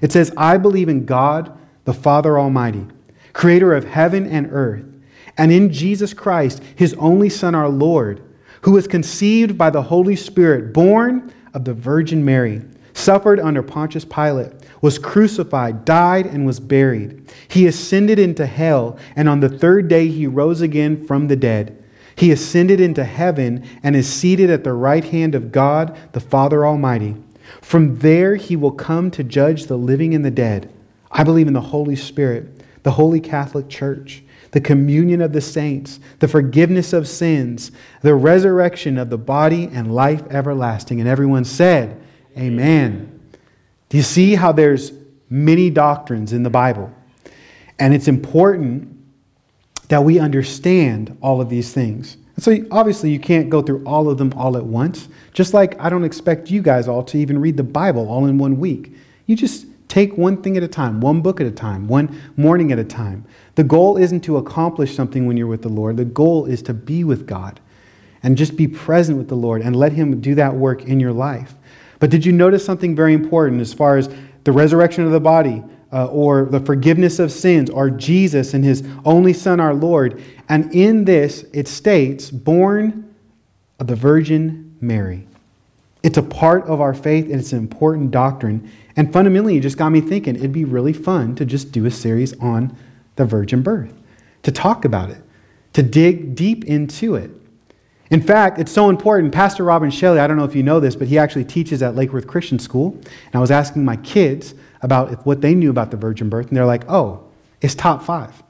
It 0.02 0.12
says, 0.12 0.32
I 0.36 0.56
believe 0.56 0.88
in 0.88 1.04
God 1.04 1.56
the 1.84 1.94
Father 1.94 2.38
Almighty, 2.38 2.86
creator 3.32 3.74
of 3.74 3.84
heaven 3.84 4.26
and 4.26 4.48
earth, 4.52 4.84
and 5.38 5.52
in 5.52 5.72
Jesus 5.72 6.14
Christ, 6.14 6.62
his 6.74 6.94
only 6.94 7.28
Son, 7.28 7.54
our 7.54 7.68
Lord, 7.68 8.22
who 8.62 8.72
was 8.72 8.86
conceived 8.86 9.58
by 9.58 9.70
the 9.70 9.82
Holy 9.82 10.16
Spirit, 10.16 10.72
born 10.72 11.32
of 11.54 11.64
the 11.64 11.74
Virgin 11.74 12.24
Mary, 12.24 12.62
suffered 12.94 13.38
under 13.38 13.62
Pontius 13.62 14.04
Pilate, 14.04 14.52
was 14.80 14.98
crucified, 14.98 15.84
died, 15.84 16.26
and 16.26 16.46
was 16.46 16.60
buried. 16.60 17.32
He 17.48 17.66
ascended 17.66 18.18
into 18.18 18.46
hell, 18.46 18.98
and 19.14 19.28
on 19.28 19.40
the 19.40 19.48
third 19.48 19.88
day 19.88 20.08
he 20.08 20.26
rose 20.26 20.60
again 20.60 21.06
from 21.06 21.28
the 21.28 21.36
dead. 21.36 21.82
He 22.16 22.32
ascended 22.32 22.80
into 22.80 23.04
heaven 23.04 23.64
and 23.82 23.94
is 23.94 24.10
seated 24.10 24.50
at 24.50 24.64
the 24.64 24.72
right 24.72 25.04
hand 25.04 25.34
of 25.34 25.52
God, 25.52 25.98
the 26.12 26.20
Father 26.20 26.66
Almighty. 26.66 27.14
From 27.60 27.98
there 27.98 28.36
he 28.36 28.56
will 28.56 28.72
come 28.72 29.10
to 29.12 29.22
judge 29.22 29.66
the 29.66 29.76
living 29.76 30.14
and 30.14 30.24
the 30.24 30.30
dead. 30.30 30.72
I 31.10 31.24
believe 31.24 31.46
in 31.46 31.54
the 31.54 31.60
Holy 31.60 31.96
Spirit, 31.96 32.62
the 32.82 32.90
Holy 32.90 33.20
Catholic 33.20 33.68
Church, 33.68 34.22
the 34.52 34.60
communion 34.60 35.20
of 35.20 35.32
the 35.32 35.40
saints, 35.40 36.00
the 36.18 36.28
forgiveness 36.28 36.92
of 36.92 37.06
sins, 37.06 37.72
the 38.02 38.14
resurrection 38.14 38.96
of 38.96 39.10
the 39.10 39.18
body, 39.18 39.68
and 39.72 39.94
life 39.94 40.22
everlasting. 40.30 41.00
And 41.00 41.08
everyone 41.08 41.44
said, 41.44 42.00
Amen. 42.38 43.12
Do 43.12 43.15
you 43.96 44.02
see 44.02 44.34
how 44.34 44.52
there's 44.52 44.92
many 45.28 45.70
doctrines 45.70 46.32
in 46.32 46.42
the 46.42 46.50
Bible? 46.50 46.92
And 47.78 47.94
it's 47.94 48.08
important 48.08 48.92
that 49.88 50.02
we 50.02 50.18
understand 50.18 51.16
all 51.20 51.40
of 51.40 51.48
these 51.48 51.72
things. 51.72 52.16
So 52.38 52.56
obviously 52.70 53.10
you 53.10 53.20
can't 53.20 53.48
go 53.48 53.62
through 53.62 53.84
all 53.84 54.08
of 54.10 54.18
them 54.18 54.32
all 54.34 54.56
at 54.56 54.64
once. 54.64 55.08
Just 55.32 55.54
like 55.54 55.80
I 55.80 55.88
don't 55.88 56.04
expect 56.04 56.50
you 56.50 56.62
guys 56.62 56.88
all 56.88 57.02
to 57.04 57.18
even 57.18 57.38
read 57.38 57.56
the 57.56 57.62
Bible 57.62 58.08
all 58.08 58.26
in 58.26 58.38
one 58.38 58.58
week. 58.58 58.92
You 59.26 59.36
just 59.36 59.66
Take 59.88 60.18
one 60.18 60.42
thing 60.42 60.56
at 60.56 60.62
a 60.62 60.68
time, 60.68 61.00
one 61.00 61.20
book 61.20 61.40
at 61.40 61.46
a 61.46 61.50
time, 61.50 61.86
one 61.86 62.20
morning 62.36 62.72
at 62.72 62.78
a 62.78 62.84
time. 62.84 63.24
The 63.54 63.64
goal 63.64 63.96
isn't 63.96 64.22
to 64.22 64.36
accomplish 64.36 64.94
something 64.94 65.26
when 65.26 65.36
you're 65.36 65.46
with 65.46 65.62
the 65.62 65.68
Lord. 65.68 65.96
The 65.96 66.04
goal 66.04 66.46
is 66.46 66.60
to 66.62 66.74
be 66.74 67.04
with 67.04 67.26
God 67.26 67.60
and 68.22 68.36
just 68.36 68.56
be 68.56 68.66
present 68.66 69.16
with 69.16 69.28
the 69.28 69.36
Lord 69.36 69.62
and 69.62 69.76
let 69.76 69.92
Him 69.92 70.20
do 70.20 70.34
that 70.34 70.54
work 70.54 70.84
in 70.84 70.98
your 70.98 71.12
life. 71.12 71.54
But 72.06 72.12
did 72.12 72.24
you 72.24 72.30
notice 72.30 72.64
something 72.64 72.94
very 72.94 73.14
important 73.14 73.60
as 73.60 73.74
far 73.74 73.96
as 73.96 74.08
the 74.44 74.52
resurrection 74.52 75.02
of 75.02 75.10
the 75.10 75.18
body 75.18 75.64
uh, 75.92 76.06
or 76.06 76.44
the 76.44 76.60
forgiveness 76.60 77.18
of 77.18 77.32
sins 77.32 77.68
or 77.68 77.90
Jesus 77.90 78.54
and 78.54 78.64
His 78.64 78.86
only 79.04 79.32
Son, 79.32 79.58
our 79.58 79.74
Lord? 79.74 80.22
And 80.48 80.72
in 80.72 81.04
this, 81.04 81.44
it 81.52 81.66
states, 81.66 82.30
born 82.30 83.12
of 83.80 83.88
the 83.88 83.96
Virgin 83.96 84.76
Mary. 84.80 85.26
It's 86.04 86.16
a 86.16 86.22
part 86.22 86.62
of 86.66 86.80
our 86.80 86.94
faith 86.94 87.24
and 87.24 87.40
it's 87.40 87.52
an 87.52 87.58
important 87.58 88.12
doctrine. 88.12 88.70
And 88.94 89.12
fundamentally, 89.12 89.56
it 89.56 89.62
just 89.62 89.76
got 89.76 89.88
me 89.88 90.00
thinking 90.00 90.36
it'd 90.36 90.52
be 90.52 90.64
really 90.64 90.92
fun 90.92 91.34
to 91.34 91.44
just 91.44 91.72
do 91.72 91.86
a 91.86 91.90
series 91.90 92.38
on 92.38 92.76
the 93.16 93.24
virgin 93.24 93.62
birth, 93.62 93.92
to 94.44 94.52
talk 94.52 94.84
about 94.84 95.10
it, 95.10 95.24
to 95.72 95.82
dig 95.82 96.36
deep 96.36 96.66
into 96.66 97.16
it. 97.16 97.32
In 98.10 98.22
fact, 98.22 98.58
it's 98.58 98.72
so 98.72 98.88
important. 98.88 99.32
Pastor 99.32 99.64
Robin 99.64 99.90
Shelley, 99.90 100.20
I 100.20 100.26
don't 100.26 100.36
know 100.36 100.44
if 100.44 100.54
you 100.54 100.62
know 100.62 100.80
this, 100.80 100.94
but 100.94 101.08
he 101.08 101.18
actually 101.18 101.44
teaches 101.44 101.82
at 101.82 101.96
Lakeworth 101.96 102.26
Christian 102.26 102.58
School. 102.58 102.92
And 102.92 103.34
I 103.34 103.38
was 103.38 103.50
asking 103.50 103.84
my 103.84 103.96
kids 103.96 104.54
about 104.82 105.26
what 105.26 105.40
they 105.40 105.54
knew 105.54 105.70
about 105.70 105.90
the 105.90 105.96
virgin 105.96 106.28
birth, 106.28 106.48
and 106.48 106.56
they're 106.56 106.66
like, 106.66 106.88
oh, 106.88 107.24
it's 107.60 107.74
top 107.74 108.02
five. 108.02 108.42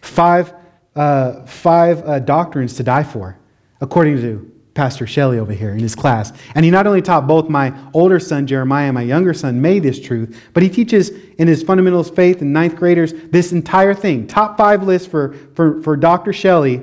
Five, 0.00 0.54
uh, 0.96 1.44
five 1.44 2.02
uh, 2.06 2.18
doctrines 2.20 2.74
to 2.76 2.82
die 2.82 3.02
for, 3.02 3.36
according 3.80 4.16
to 4.18 4.50
Pastor 4.74 5.06
Shelley 5.06 5.38
over 5.38 5.52
here 5.52 5.72
in 5.72 5.80
his 5.80 5.94
class. 5.94 6.32
And 6.54 6.64
he 6.64 6.70
not 6.70 6.86
only 6.86 7.02
taught 7.02 7.26
both 7.26 7.48
my 7.48 7.74
older 7.92 8.18
son 8.18 8.46
Jeremiah 8.46 8.86
and 8.86 8.94
my 8.94 9.02
younger 9.02 9.34
son 9.34 9.60
May 9.60 9.78
this 9.78 10.00
truth, 10.00 10.40
but 10.54 10.62
he 10.62 10.70
teaches 10.70 11.10
in 11.10 11.46
his 11.46 11.62
fundamentals 11.62 12.08
faith 12.08 12.40
and 12.40 12.52
ninth 12.52 12.76
graders 12.76 13.12
this 13.12 13.52
entire 13.52 13.92
thing. 13.92 14.26
Top 14.26 14.56
five 14.56 14.82
list 14.82 15.10
for, 15.10 15.34
for, 15.54 15.82
for 15.82 15.96
Dr. 15.96 16.32
Shelley. 16.32 16.80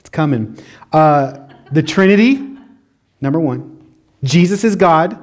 It's 0.00 0.10
coming. 0.10 0.58
Uh, 0.92 1.47
the 1.72 1.82
Trinity, 1.82 2.56
number 3.20 3.40
one. 3.40 3.74
Jesus 4.22 4.64
is 4.64 4.76
God. 4.76 5.18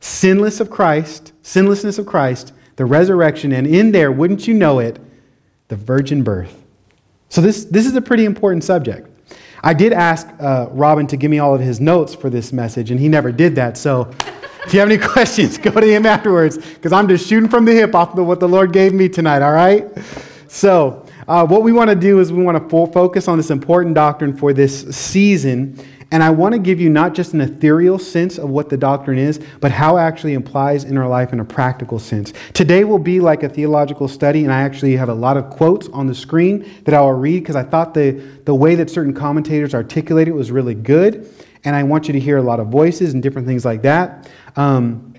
Sinless 0.00 0.60
of 0.60 0.70
Christ, 0.70 1.32
sinlessness 1.42 1.98
of 1.98 2.06
Christ, 2.06 2.54
the 2.76 2.86
resurrection, 2.86 3.52
and 3.52 3.66
in 3.66 3.92
there, 3.92 4.10
wouldn't 4.10 4.48
you 4.48 4.54
know 4.54 4.78
it, 4.78 4.98
the 5.68 5.76
virgin 5.76 6.22
birth. 6.22 6.64
So 7.28 7.40
this, 7.40 7.64
this 7.66 7.86
is 7.86 7.94
a 7.94 8.00
pretty 8.00 8.24
important 8.24 8.64
subject. 8.64 9.08
I 9.62 9.74
did 9.74 9.92
ask 9.92 10.26
uh, 10.40 10.68
Robin 10.70 11.06
to 11.08 11.16
give 11.16 11.30
me 11.30 11.38
all 11.38 11.54
of 11.54 11.60
his 11.60 11.80
notes 11.80 12.14
for 12.14 12.30
this 12.30 12.52
message, 12.52 12.90
and 12.90 12.98
he 12.98 13.08
never 13.08 13.30
did 13.30 13.54
that. 13.56 13.76
So 13.76 14.10
if 14.64 14.72
you 14.72 14.80
have 14.80 14.90
any 14.90 14.98
questions, 14.98 15.58
go 15.58 15.70
to 15.70 15.86
him 15.86 16.06
afterwards, 16.06 16.56
because 16.56 16.92
I'm 16.92 17.08
just 17.08 17.28
shooting 17.28 17.48
from 17.48 17.66
the 17.66 17.72
hip 17.72 17.94
off 17.94 18.16
of 18.16 18.26
what 18.26 18.40
the 18.40 18.48
Lord 18.48 18.72
gave 18.72 18.94
me 18.94 19.08
tonight, 19.08 19.42
all 19.42 19.52
right? 19.52 19.86
So, 20.48 21.06
uh, 21.30 21.46
what 21.46 21.62
we 21.62 21.70
want 21.70 21.88
to 21.88 21.94
do 21.94 22.18
is 22.18 22.32
we 22.32 22.42
want 22.42 22.58
to 22.58 22.86
focus 22.92 23.28
on 23.28 23.38
this 23.38 23.50
important 23.50 23.94
doctrine 23.94 24.36
for 24.36 24.52
this 24.52 24.84
season. 24.96 25.78
And 26.10 26.24
I 26.24 26.30
want 26.30 26.54
to 26.54 26.58
give 26.58 26.80
you 26.80 26.90
not 26.90 27.14
just 27.14 27.34
an 27.34 27.40
ethereal 27.40 28.00
sense 28.00 28.36
of 28.36 28.50
what 28.50 28.68
the 28.68 28.76
doctrine 28.76 29.16
is, 29.16 29.38
but 29.60 29.70
how 29.70 29.96
it 29.96 30.00
actually 30.00 30.34
implies 30.34 30.82
in 30.82 30.98
our 30.98 31.06
life 31.06 31.32
in 31.32 31.38
a 31.38 31.44
practical 31.44 32.00
sense. 32.00 32.32
Today 32.52 32.82
will 32.82 32.98
be 32.98 33.20
like 33.20 33.44
a 33.44 33.48
theological 33.48 34.08
study, 34.08 34.42
and 34.42 34.52
I 34.52 34.62
actually 34.62 34.96
have 34.96 35.08
a 35.08 35.14
lot 35.14 35.36
of 35.36 35.50
quotes 35.50 35.86
on 35.90 36.08
the 36.08 36.16
screen 36.16 36.68
that 36.82 36.94
I 36.94 37.00
will 37.00 37.12
read 37.12 37.44
because 37.44 37.54
I 37.54 37.62
thought 37.62 37.94
the, 37.94 38.10
the 38.44 38.54
way 38.54 38.74
that 38.74 38.90
certain 38.90 39.14
commentators 39.14 39.72
articulated 39.72 40.34
it 40.34 40.36
was 40.36 40.50
really 40.50 40.74
good. 40.74 41.32
And 41.62 41.76
I 41.76 41.84
want 41.84 42.08
you 42.08 42.12
to 42.12 42.20
hear 42.20 42.38
a 42.38 42.42
lot 42.42 42.58
of 42.58 42.66
voices 42.70 43.14
and 43.14 43.22
different 43.22 43.46
things 43.46 43.64
like 43.64 43.82
that. 43.82 44.28
Um, 44.56 45.14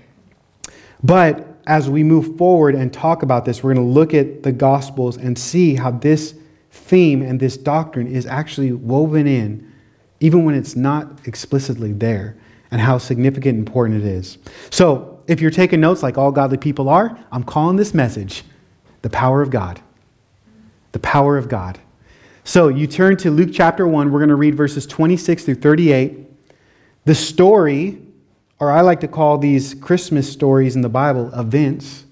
but 1.02 1.51
as 1.66 1.88
we 1.88 2.02
move 2.02 2.36
forward 2.36 2.74
and 2.74 2.92
talk 2.92 3.22
about 3.22 3.44
this, 3.44 3.62
we're 3.62 3.74
going 3.74 3.86
to 3.86 3.92
look 3.92 4.14
at 4.14 4.42
the 4.42 4.52
Gospels 4.52 5.16
and 5.16 5.38
see 5.38 5.74
how 5.74 5.90
this 5.90 6.34
theme 6.70 7.22
and 7.22 7.38
this 7.38 7.56
doctrine 7.56 8.06
is 8.06 8.26
actually 8.26 8.72
woven 8.72 9.26
in 9.26 9.72
even 10.22 10.44
when 10.44 10.54
it's 10.54 10.76
not 10.76 11.26
explicitly 11.26 11.92
there, 11.92 12.36
and 12.70 12.80
how 12.80 12.96
significant 12.96 13.58
and 13.58 13.66
important 13.66 14.02
it 14.02 14.06
is. 14.06 14.38
So, 14.70 15.20
if 15.26 15.40
you're 15.40 15.50
taking 15.50 15.80
notes 15.80 16.02
like 16.02 16.16
all 16.16 16.30
godly 16.32 16.58
people 16.58 16.88
are, 16.88 17.18
I'm 17.30 17.42
calling 17.42 17.76
this 17.76 17.92
message 17.92 18.44
the 19.02 19.10
power 19.10 19.42
of 19.42 19.50
God. 19.50 19.80
The 20.92 21.00
power 21.00 21.36
of 21.36 21.48
God. 21.48 21.78
So, 22.44 22.68
you 22.68 22.86
turn 22.86 23.16
to 23.18 23.30
Luke 23.32 23.50
chapter 23.52 23.86
1. 23.86 24.12
We're 24.12 24.20
going 24.20 24.28
to 24.28 24.36
read 24.36 24.54
verses 24.54 24.86
26 24.86 25.44
through 25.44 25.56
38. 25.56 26.18
The 27.04 27.14
story, 27.14 28.00
or 28.62 28.70
I 28.70 28.82
like 28.82 29.00
to 29.00 29.08
call 29.08 29.38
these 29.38 29.74
Christmas 29.74 30.30
stories 30.30 30.76
in 30.76 30.82
the 30.82 30.88
Bible 30.88 31.34
events, 31.34 32.04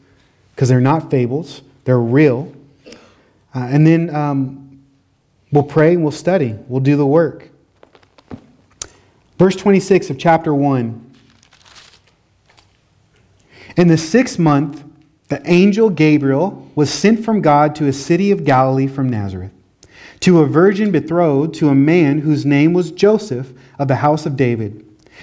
because 0.53 0.69
they're 0.69 0.81
not 0.81 1.09
fables, 1.09 1.63
they're 1.85 2.01
real. 2.01 2.53
Uh, 3.55 3.69
and 3.71 3.87
then 3.87 4.13
um, 4.13 4.83
we'll 5.53 5.63
pray 5.63 5.97
we'll 5.97 6.11
study, 6.11 6.57
we'll 6.67 6.81
do 6.81 6.97
the 6.97 7.07
work. 7.07 7.51
Verse 9.39 9.55
26 9.55 10.11
of 10.11 10.19
chapter 10.19 10.53
1. 10.53 11.15
In 13.77 13.87
the 13.87 13.97
sixth 13.97 14.37
month, 14.37 14.83
the 15.29 15.41
angel 15.49 15.89
Gabriel 15.89 16.69
was 16.75 16.93
sent 16.93 17.25
from 17.25 17.43
God 17.43 17.77
to 17.77 17.87
a 17.87 17.93
city 17.93 18.33
of 18.33 18.43
Galilee 18.43 18.89
from 18.89 19.09
Nazareth, 19.09 19.53
to 20.19 20.41
a 20.41 20.47
virgin 20.47 20.91
betrothed 20.91 21.55
to 21.55 21.69
a 21.69 21.77
man 21.77 22.19
whose 22.19 22.45
name 22.45 22.73
was 22.73 22.91
Joseph 22.91 23.53
of 23.79 23.87
the 23.87 23.97
house 23.97 24.27
of 24.27 24.35
David. 24.35 24.85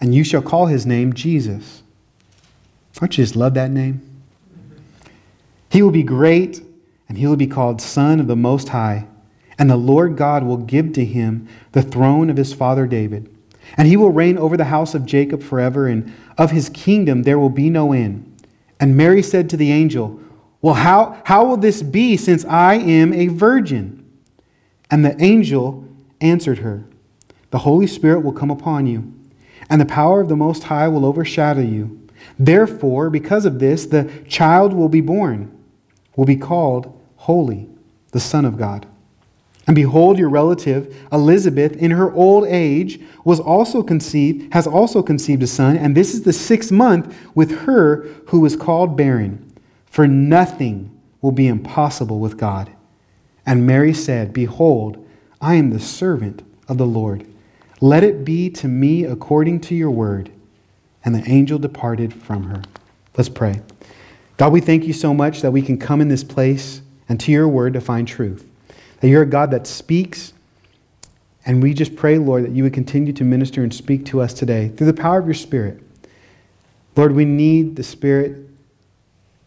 and 0.00 0.14
you 0.14 0.24
shall 0.24 0.42
call 0.42 0.66
his 0.66 0.86
name 0.86 1.12
Jesus. 1.12 1.82
Don't 2.94 3.16
you 3.16 3.24
just 3.24 3.36
love 3.36 3.54
that 3.54 3.70
name? 3.70 4.00
He 5.70 5.82
will 5.82 5.90
be 5.90 6.02
great, 6.02 6.62
and 7.08 7.18
he 7.18 7.26
will 7.26 7.36
be 7.36 7.46
called 7.46 7.80
Son 7.80 8.20
of 8.20 8.26
the 8.26 8.36
Most 8.36 8.70
High, 8.70 9.06
and 9.58 9.68
the 9.68 9.76
Lord 9.76 10.16
God 10.16 10.44
will 10.44 10.56
give 10.56 10.92
to 10.94 11.04
him 11.04 11.48
the 11.72 11.82
throne 11.82 12.30
of 12.30 12.36
his 12.36 12.52
father 12.52 12.86
David 12.86 13.30
and 13.76 13.88
he 13.88 13.96
will 13.96 14.10
reign 14.10 14.38
over 14.38 14.56
the 14.56 14.64
house 14.64 14.94
of 14.94 15.06
Jacob 15.06 15.42
forever, 15.42 15.88
and 15.88 16.12
of 16.38 16.50
his 16.50 16.68
kingdom 16.68 17.22
there 17.22 17.38
will 17.38 17.50
be 17.50 17.70
no 17.70 17.92
end. 17.92 18.22
And 18.78 18.96
Mary 18.96 19.22
said 19.22 19.50
to 19.50 19.56
the 19.56 19.72
angel, 19.72 20.20
Well, 20.60 20.74
how, 20.74 21.20
how 21.24 21.44
will 21.46 21.56
this 21.56 21.82
be 21.82 22.16
since 22.16 22.44
I 22.44 22.74
am 22.74 23.12
a 23.12 23.28
virgin? 23.28 24.04
And 24.90 25.04
the 25.04 25.20
angel 25.22 25.84
answered 26.20 26.58
her, 26.58 26.84
The 27.50 27.58
Holy 27.58 27.86
Spirit 27.86 28.20
will 28.20 28.32
come 28.32 28.50
upon 28.50 28.86
you, 28.86 29.12
and 29.68 29.80
the 29.80 29.86
power 29.86 30.20
of 30.20 30.28
the 30.28 30.36
Most 30.36 30.64
High 30.64 30.88
will 30.88 31.04
overshadow 31.04 31.60
you. 31.60 32.06
Therefore, 32.38 33.10
because 33.10 33.44
of 33.44 33.58
this, 33.58 33.86
the 33.86 34.10
child 34.28 34.72
will 34.72 34.88
be 34.88 35.00
born, 35.00 35.56
will 36.16 36.24
be 36.24 36.36
called 36.36 37.00
Holy, 37.16 37.68
the 38.12 38.20
Son 38.20 38.44
of 38.44 38.58
God. 38.58 38.86
And 39.66 39.74
behold, 39.74 40.18
your 40.18 40.28
relative 40.28 40.96
Elizabeth, 41.10 41.76
in 41.76 41.90
her 41.90 42.12
old 42.12 42.46
age, 42.46 43.00
was 43.24 43.40
also 43.40 43.82
conceived, 43.82 44.52
has 44.52 44.66
also 44.66 45.02
conceived 45.02 45.42
a 45.42 45.46
son, 45.46 45.76
and 45.76 45.96
this 45.96 46.14
is 46.14 46.22
the 46.22 46.32
sixth 46.32 46.70
month 46.70 47.16
with 47.34 47.62
her 47.62 48.06
who 48.28 48.40
was 48.40 48.54
called 48.54 48.96
barren. 48.96 49.42
For 49.86 50.06
nothing 50.06 50.96
will 51.20 51.32
be 51.32 51.48
impossible 51.48 52.20
with 52.20 52.36
God. 52.36 52.70
And 53.44 53.66
Mary 53.66 53.94
said, 53.94 54.32
Behold, 54.32 55.04
I 55.40 55.54
am 55.54 55.70
the 55.70 55.80
servant 55.80 56.42
of 56.68 56.78
the 56.78 56.86
Lord. 56.86 57.26
Let 57.80 58.04
it 58.04 58.24
be 58.24 58.50
to 58.50 58.68
me 58.68 59.04
according 59.04 59.60
to 59.62 59.74
your 59.74 59.90
word. 59.90 60.30
And 61.04 61.14
the 61.14 61.28
angel 61.30 61.58
departed 61.58 62.12
from 62.12 62.44
her. 62.44 62.62
Let's 63.16 63.28
pray. 63.28 63.60
God, 64.36 64.52
we 64.52 64.60
thank 64.60 64.84
you 64.84 64.92
so 64.92 65.14
much 65.14 65.42
that 65.42 65.52
we 65.52 65.62
can 65.62 65.78
come 65.78 66.00
in 66.00 66.08
this 66.08 66.24
place 66.24 66.82
and 67.08 67.18
to 67.20 67.32
your 67.32 67.48
word 67.48 67.74
to 67.74 67.80
find 67.80 68.06
truth 68.06 68.46
that 69.00 69.08
you're 69.08 69.22
a 69.22 69.26
God 69.26 69.50
that 69.50 69.66
speaks. 69.66 70.32
And 71.44 71.62
we 71.62 71.74
just 71.74 71.94
pray, 71.96 72.18
Lord, 72.18 72.44
that 72.44 72.52
you 72.52 72.64
would 72.64 72.74
continue 72.74 73.12
to 73.12 73.24
minister 73.24 73.62
and 73.62 73.72
speak 73.72 74.04
to 74.06 74.20
us 74.20 74.34
today 74.34 74.68
through 74.68 74.86
the 74.88 75.00
power 75.00 75.18
of 75.18 75.26
your 75.26 75.34
Spirit. 75.34 75.80
Lord, 76.96 77.12
we 77.12 77.24
need 77.24 77.76
the 77.76 77.84
Spirit 77.84 78.48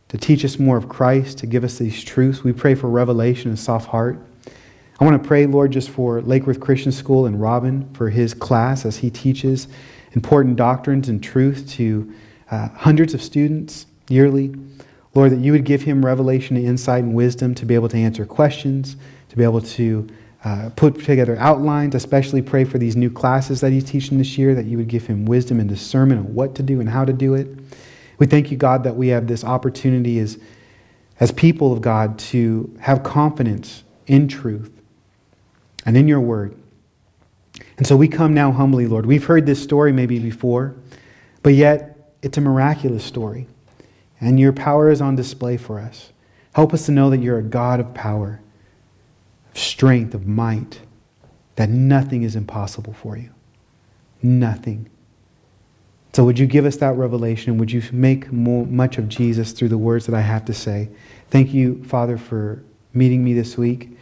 to 0.09 0.17
teach 0.17 0.45
us 0.45 0.57
more 0.57 0.77
of 0.77 0.87
Christ, 0.87 1.39
to 1.39 1.47
give 1.47 1.63
us 1.63 1.77
these 1.77 2.03
truths. 2.03 2.43
We 2.43 2.53
pray 2.53 2.75
for 2.75 2.87
revelation 2.87 3.49
and 3.49 3.59
soft 3.59 3.89
heart. 3.89 4.19
I 4.99 5.05
want 5.05 5.21
to 5.21 5.25
pray, 5.25 5.45
Lord, 5.45 5.71
just 5.71 5.89
for 5.89 6.21
Lakeworth 6.21 6.59
Christian 6.59 6.91
School 6.91 7.25
and 7.25 7.39
Robin 7.39 7.89
for 7.93 8.09
his 8.09 8.33
class 8.33 8.85
as 8.85 8.97
he 8.97 9.09
teaches 9.09 9.69
important 10.11 10.57
doctrines 10.57 11.07
and 11.07 11.23
truth 11.23 11.69
to 11.71 12.13
uh, 12.51 12.67
hundreds 12.69 13.13
of 13.13 13.21
students 13.23 13.85
yearly. 14.09 14.53
Lord, 15.15 15.31
that 15.31 15.39
you 15.39 15.53
would 15.53 15.63
give 15.63 15.83
him 15.83 16.05
revelation, 16.05 16.57
and 16.57 16.65
insight, 16.65 17.03
and 17.03 17.13
wisdom 17.13 17.55
to 17.55 17.65
be 17.65 17.75
able 17.75 17.87
to 17.87 17.97
answer 17.97 18.25
questions, 18.25 18.97
to 19.29 19.37
be 19.37 19.43
able 19.43 19.61
to 19.61 20.05
uh, 20.43 20.69
put 20.75 21.01
together 21.05 21.37
outlines, 21.39 21.95
especially 21.95 22.41
pray 22.41 22.65
for 22.65 22.77
these 22.77 22.97
new 22.97 23.09
classes 23.09 23.61
that 23.61 23.71
he's 23.71 23.85
teaching 23.85 24.17
this 24.17 24.37
year, 24.37 24.53
that 24.53 24.65
you 24.65 24.77
would 24.77 24.89
give 24.89 25.07
him 25.07 25.25
wisdom 25.25 25.61
and 25.61 25.69
discernment 25.69 26.19
on 26.19 26.33
what 26.33 26.55
to 26.55 26.63
do 26.63 26.81
and 26.81 26.89
how 26.89 27.05
to 27.05 27.13
do 27.13 27.35
it. 27.35 27.47
We 28.17 28.25
thank 28.25 28.51
you, 28.51 28.57
God, 28.57 28.83
that 28.83 28.97
we 28.97 29.07
have 29.09 29.27
this 29.27 29.45
opportunity 29.45 30.19
as, 30.19 30.37
as 31.21 31.31
people 31.31 31.71
of 31.71 31.79
God 31.79 32.19
to 32.19 32.75
have 32.81 33.03
confidence 33.03 33.83
in 34.05 34.27
truth 34.27 34.78
and 35.89 35.97
in 35.97 36.07
your 36.07 36.21
word. 36.21 36.55
And 37.77 37.87
so 37.87 37.97
we 37.97 38.07
come 38.07 38.35
now 38.35 38.51
humbly, 38.51 38.85
Lord. 38.85 39.07
We've 39.07 39.25
heard 39.25 39.47
this 39.47 39.59
story 39.59 39.91
maybe 39.91 40.19
before, 40.19 40.75
but 41.41 41.55
yet 41.55 42.13
it's 42.21 42.37
a 42.37 42.41
miraculous 42.41 43.03
story. 43.03 43.47
And 44.21 44.39
your 44.39 44.53
power 44.53 44.91
is 44.91 45.01
on 45.01 45.15
display 45.15 45.57
for 45.57 45.79
us. 45.79 46.11
Help 46.53 46.75
us 46.75 46.85
to 46.85 46.91
know 46.91 47.09
that 47.09 47.21
you're 47.21 47.39
a 47.39 47.43
God 47.43 47.79
of 47.79 47.95
power 47.95 48.39
of 49.51 49.57
strength, 49.57 50.13
of 50.13 50.27
might, 50.27 50.79
that 51.55 51.69
nothing 51.69 52.21
is 52.21 52.35
impossible 52.35 52.93
for 52.93 53.17
you. 53.17 53.31
Nothing. 54.21 54.91
So, 56.13 56.23
would 56.23 56.37
you 56.37 56.45
give 56.45 56.65
us 56.65 56.77
that 56.77 56.97
revelation? 56.97 57.57
Would 57.57 57.71
you 57.71 57.81
make 57.91 58.31
more, 58.31 58.67
much 58.67 58.99
of 58.99 59.09
Jesus 59.09 59.53
through 59.53 59.69
the 59.69 59.77
words 59.79 60.05
that 60.05 60.13
I 60.13 60.21
have 60.21 60.45
to 60.45 60.53
say? 60.53 60.89
Thank 61.31 61.51
you, 61.51 61.83
Father, 61.83 62.15
for 62.19 62.63
meeting 62.93 63.23
me 63.23 63.33
this 63.33 63.57
week. 63.57 63.97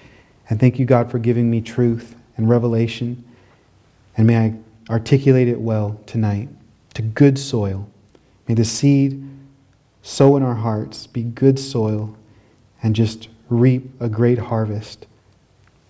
And 0.50 0.60
thank 0.60 0.80
you, 0.80 0.86
God, 0.86 1.12
for 1.12 1.20
giving 1.20 1.50
me 1.50 1.62
truth 1.62 2.16
and 2.38 2.50
revelation. 2.50 3.24
And 4.16 4.28
may 4.28 4.38
I 4.38 4.54
articulate 4.90 5.48
it 5.48 5.60
well 5.60 6.00
tonight 6.06 6.50
to 6.94 7.02
good 7.02 7.38
soil. 7.38 7.90
May 8.48 8.54
the 8.54 8.66
seed 8.66 9.24
sow 10.02 10.38
in 10.38 10.44
our 10.44 10.56
hearts 10.56 11.06
be 11.06 11.24
good 11.24 11.60
soil 11.60 12.16
and 12.82 12.96
just 12.96 13.28
reap 13.50 13.90
a 14.00 14.08
great 14.08 14.38
harvest. 14.38 15.06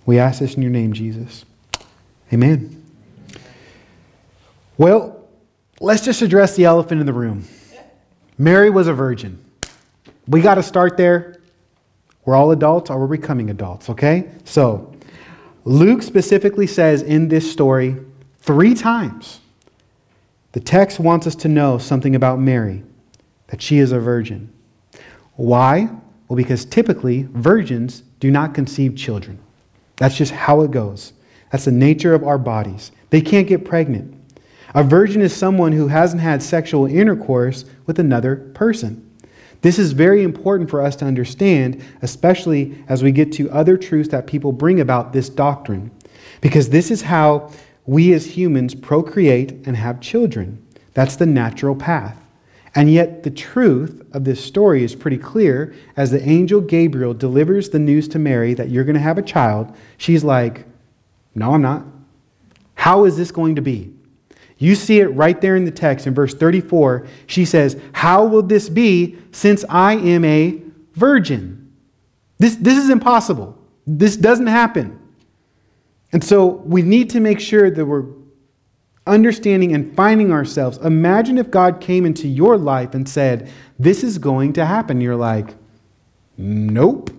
We 0.06 0.20
ask 0.20 0.40
this 0.40 0.56
in 0.56 0.62
your 0.62 0.72
name, 0.72 0.94
Jesus. 0.94 1.46
Amen. 2.34 2.84
Well, 4.78 5.28
let's 5.80 6.04
just 6.04 6.22
address 6.22 6.56
the 6.56 6.66
elephant 6.66 7.00
in 7.00 7.06
the 7.06 7.14
room. 7.14 7.46
Mary 8.38 8.70
was 8.70 8.88
a 8.88 8.94
virgin. 8.94 9.44
We 10.28 10.42
got 10.42 10.56
to 10.56 10.64
start 10.64 10.98
there. 10.98 11.37
We're 12.28 12.36
all 12.36 12.52
adults 12.52 12.90
or 12.90 13.00
we're 13.00 13.08
becoming 13.08 13.50
adults, 13.52 13.90
okay? 13.90 14.30
So, 14.44 14.94
Luke 15.64 16.02
specifically 16.02 16.68
says 16.68 17.02
in 17.02 17.30
this 17.30 17.50
story 17.50 17.96
three 18.40 18.74
times 18.74 19.40
the 20.52 20.60
text 20.60 21.00
wants 21.00 21.26
us 21.26 21.36
to 21.36 21.48
know 21.48 21.78
something 21.78 22.18
about 22.18 22.42
Mary, 22.42 22.84
that 23.48 23.62
she 23.62 23.78
is 23.78 23.94
a 23.94 24.00
virgin. 24.02 24.52
Why? 25.38 25.90
Well, 26.28 26.36
because 26.36 26.66
typically 26.66 27.30
virgins 27.32 28.02
do 28.20 28.30
not 28.30 28.54
conceive 28.54 28.98
children. 28.98 29.40
That's 29.96 30.18
just 30.18 30.34
how 30.34 30.64
it 30.64 30.72
goes. 30.72 31.14
That's 31.54 31.64
the 31.64 31.72
nature 31.72 32.14
of 32.14 32.26
our 32.26 32.38
bodies. 32.38 32.92
They 33.10 33.22
can't 33.22 33.48
get 33.48 33.64
pregnant. 33.64 34.14
A 34.76 34.84
virgin 34.84 35.22
is 35.22 35.34
someone 35.34 35.72
who 35.72 35.88
hasn't 35.88 36.22
had 36.22 36.44
sexual 36.44 36.88
intercourse 36.88 37.64
with 37.86 38.00
another 38.00 38.36
person. 38.54 39.07
This 39.62 39.80
is 39.80 39.92
very 39.92 40.24
important 40.24 40.70
for 40.70 40.82
us 40.82 40.96
to 40.98 41.06
understand, 41.06 41.84
especially 42.02 42.84
as 42.88 43.04
we 43.04 43.12
get 43.12 43.32
to 43.34 43.50
other 43.50 43.78
truths 43.78 44.10
that 44.10 44.28
people 44.28 44.52
bring 44.52 44.80
about 44.80 45.14
this 45.14 45.30
doctrine, 45.30 45.92
because 46.42 46.70
this 46.70 46.92
is 46.92 47.02
how 47.02 47.52
we 47.86 48.14
as 48.14 48.26
humans 48.26 48.76
procreate 48.76 49.52
and 49.66 49.76
have 49.76 50.00
children. 50.00 50.64
That's 50.94 51.16
the 51.16 51.26
natural 51.26 51.76
path. 51.76 52.18
And 52.76 52.92
yet, 52.92 53.24
the 53.24 53.32
truth 53.32 54.06
of 54.14 54.24
this 54.24 54.44
story 54.44 54.84
is 54.84 54.94
pretty 54.94 55.18
clear. 55.18 55.74
As 55.96 56.12
the 56.12 56.22
angel 56.28 56.62
Gabriel 56.62 57.14
delivers 57.14 57.70
the 57.70 57.80
news 57.80 58.08
to 58.10 58.20
Mary 58.20 58.54
that 58.54 58.70
you're 58.70 58.84
going 58.84 58.94
to 58.94 59.00
have 59.00 59.18
a 59.18 59.24
child, 59.24 59.76
she's 59.98 60.24
like, 60.24 60.66
No, 61.34 61.54
I'm 61.54 61.62
not. 61.64 61.86
How 62.76 63.06
is 63.06 63.18
this 63.18 63.32
going 63.32 63.56
to 63.56 63.62
be? 63.62 63.97
You 64.58 64.76
see 64.76 65.00
it 65.00 65.08
right 65.08 65.40
there 65.40 65.56
in 65.56 65.66
the 65.66 65.72
text 65.72 66.08
in 66.08 66.14
verse 66.14 66.34
34. 66.34 67.08
She 67.28 67.46
says, 67.46 67.80
How 67.94 68.26
will 68.26 68.42
this 68.42 68.70
be 68.70 69.18
since 69.32 69.64
I 69.70 69.94
am 69.94 70.26
a 70.26 70.62
virgin? 70.94 71.72
This, 72.40 72.56
this 72.56 72.78
is 72.78 72.90
impossible. 72.90 73.58
This 73.86 74.16
doesn't 74.18 74.48
happen. 74.48 75.00
And 76.12 76.24
so 76.24 76.46
we 76.46 76.82
need 76.82 77.10
to 77.12 77.20
make 77.20 77.40
sure 77.40 77.70
that 77.70 77.86
we're 77.86 78.06
understanding 79.06 79.74
and 79.74 79.96
finding 79.96 80.32
ourselves. 80.32 80.78
Imagine 80.80 81.38
if 81.38 81.50
God 81.52 81.80
came 81.80 82.06
into 82.06 82.28
your 82.28 82.58
life 82.58 82.94
and 82.94 83.08
said, 83.08 83.52
This 83.80 84.04
is 84.04 84.18
going 84.18 84.54
to 84.54 84.66
happen. 84.66 85.02
You're 85.02 85.16
like, 85.16 85.56
Nope. 86.38 87.12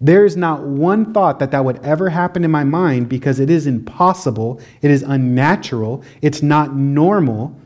There 0.00 0.24
is 0.24 0.36
not 0.36 0.62
one 0.62 1.12
thought 1.12 1.40
that 1.40 1.50
that 1.50 1.64
would 1.64 1.84
ever 1.84 2.08
happen 2.08 2.44
in 2.44 2.50
my 2.50 2.64
mind 2.64 3.08
because 3.08 3.40
it 3.40 3.50
is 3.50 3.66
impossible. 3.66 4.60
It 4.80 4.90
is 4.90 5.02
unnatural. 5.02 6.04
It's 6.22 6.40
not 6.40 6.74
normal. 6.74 7.56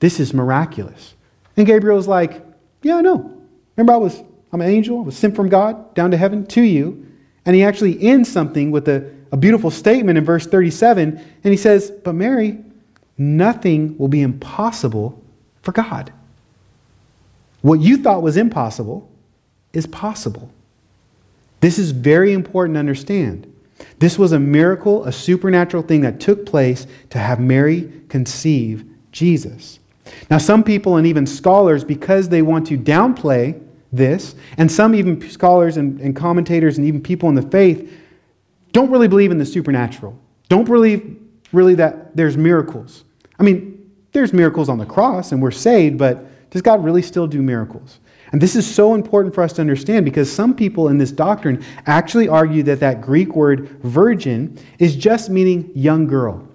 This 0.00 0.18
is 0.18 0.34
miraculous. 0.34 1.14
And 1.56 1.66
Gabriel's 1.66 2.08
like, 2.08 2.44
Yeah, 2.82 2.96
I 2.96 3.00
know. 3.00 3.34
Remember, 3.76 3.92
I 3.92 3.96
was, 3.96 4.22
I'm 4.52 4.60
an 4.60 4.68
angel. 4.68 4.98
I 4.98 5.02
was 5.02 5.16
sent 5.16 5.36
from 5.36 5.48
God 5.48 5.94
down 5.94 6.10
to 6.10 6.16
heaven 6.16 6.46
to 6.48 6.62
you. 6.62 7.06
And 7.46 7.54
he 7.54 7.62
actually 7.62 8.00
ends 8.02 8.30
something 8.30 8.72
with 8.72 8.88
a, 8.88 9.08
a 9.30 9.36
beautiful 9.36 9.70
statement 9.70 10.18
in 10.18 10.24
verse 10.24 10.46
37. 10.46 11.16
And 11.44 11.52
he 11.52 11.56
says, 11.56 11.90
But 11.90 12.14
Mary, 12.14 12.58
nothing 13.16 13.96
will 13.98 14.08
be 14.08 14.22
impossible 14.22 15.22
for 15.62 15.70
God. 15.70 16.12
What 17.62 17.80
you 17.80 17.98
thought 17.98 18.22
was 18.22 18.36
impossible 18.36 19.08
is 19.72 19.86
possible. 19.86 20.50
This 21.60 21.78
is 21.78 21.90
very 21.90 22.32
important 22.32 22.74
to 22.76 22.80
understand. 22.80 23.52
This 23.98 24.18
was 24.18 24.32
a 24.32 24.38
miracle, 24.38 25.04
a 25.04 25.12
supernatural 25.12 25.82
thing 25.82 26.00
that 26.02 26.20
took 26.20 26.46
place 26.46 26.86
to 27.10 27.18
have 27.18 27.40
Mary 27.40 27.92
conceive 28.08 28.84
Jesus. 29.12 29.78
Now, 30.30 30.38
some 30.38 30.62
people 30.62 30.96
and 30.96 31.06
even 31.06 31.26
scholars, 31.26 31.84
because 31.84 32.28
they 32.28 32.42
want 32.42 32.66
to 32.68 32.78
downplay 32.78 33.60
this, 33.92 34.34
and 34.56 34.70
some 34.70 34.94
even 34.94 35.28
scholars 35.28 35.76
and, 35.76 36.00
and 36.00 36.14
commentators 36.14 36.78
and 36.78 36.86
even 36.86 37.02
people 37.02 37.28
in 37.28 37.34
the 37.34 37.42
faith 37.42 37.92
don't 38.72 38.90
really 38.90 39.08
believe 39.08 39.30
in 39.30 39.38
the 39.38 39.46
supernatural. 39.46 40.18
Don't 40.48 40.64
believe 40.64 41.18
really 41.52 41.74
that 41.76 42.16
there's 42.16 42.36
miracles. 42.36 43.04
I 43.38 43.42
mean, 43.42 43.90
there's 44.12 44.32
miracles 44.32 44.68
on 44.68 44.78
the 44.78 44.86
cross 44.86 45.32
and 45.32 45.40
we're 45.40 45.50
saved, 45.50 45.98
but 45.98 46.50
does 46.50 46.62
God 46.62 46.84
really 46.84 47.02
still 47.02 47.26
do 47.26 47.42
miracles? 47.42 47.98
And 48.32 48.40
this 48.40 48.56
is 48.56 48.72
so 48.72 48.94
important 48.94 49.34
for 49.34 49.42
us 49.42 49.52
to 49.54 49.60
understand 49.60 50.04
because 50.04 50.30
some 50.30 50.54
people 50.54 50.88
in 50.88 50.98
this 50.98 51.12
doctrine 51.12 51.64
actually 51.86 52.28
argue 52.28 52.62
that 52.64 52.80
that 52.80 53.00
Greek 53.00 53.34
word 53.34 53.68
virgin 53.82 54.58
is 54.78 54.96
just 54.96 55.30
meaning 55.30 55.70
young 55.74 56.06
girl. 56.06 56.46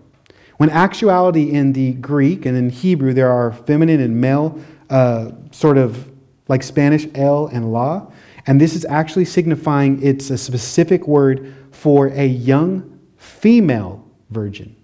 When 0.57 0.69
actuality 0.69 1.51
in 1.51 1.73
the 1.73 1.93
Greek 1.93 2.45
and 2.45 2.55
in 2.55 2.69
Hebrew, 2.69 3.13
there 3.13 3.31
are 3.31 3.51
feminine 3.51 4.01
and 4.01 4.19
male, 4.19 4.61
uh, 4.89 5.31
sort 5.51 5.77
of 5.77 6.09
like 6.47 6.61
Spanish, 6.61 7.07
el 7.15 7.47
and 7.47 7.73
la. 7.73 8.07
And 8.45 8.61
this 8.61 8.75
is 8.75 8.85
actually 8.85 9.25
signifying 9.25 10.01
it's 10.03 10.29
a 10.29 10.37
specific 10.37 11.07
word 11.07 11.55
for 11.71 12.07
a 12.07 12.25
young 12.25 12.99
female 13.17 14.07
virgin. 14.29 14.75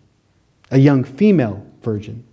A 0.71 0.77
young 0.77 1.03
female 1.03 1.65
virgin. 1.81 2.25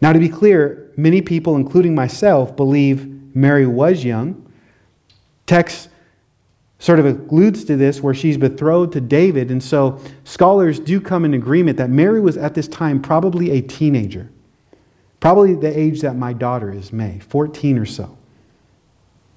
Now, 0.00 0.12
to 0.12 0.18
be 0.18 0.28
clear, 0.28 0.92
many 0.96 1.20
people, 1.20 1.56
including 1.56 1.94
myself, 1.94 2.54
believe 2.56 3.15
Mary 3.36 3.66
was 3.66 4.02
young. 4.02 4.50
Text 5.44 5.90
sort 6.78 6.98
of 6.98 7.06
alludes 7.06 7.64
to 7.64 7.76
this 7.76 8.00
where 8.00 8.14
she's 8.14 8.38
betrothed 8.38 8.94
to 8.94 9.00
David. 9.00 9.50
And 9.50 9.62
so 9.62 10.00
scholars 10.24 10.80
do 10.80 11.00
come 11.00 11.24
in 11.24 11.34
agreement 11.34 11.76
that 11.76 11.90
Mary 11.90 12.20
was 12.20 12.36
at 12.38 12.54
this 12.54 12.66
time 12.66 13.00
probably 13.00 13.50
a 13.52 13.60
teenager, 13.60 14.30
probably 15.20 15.54
the 15.54 15.78
age 15.78 16.00
that 16.00 16.16
my 16.16 16.32
daughter 16.32 16.72
is, 16.72 16.92
May, 16.92 17.18
14 17.18 17.78
or 17.78 17.86
so. 17.86 18.16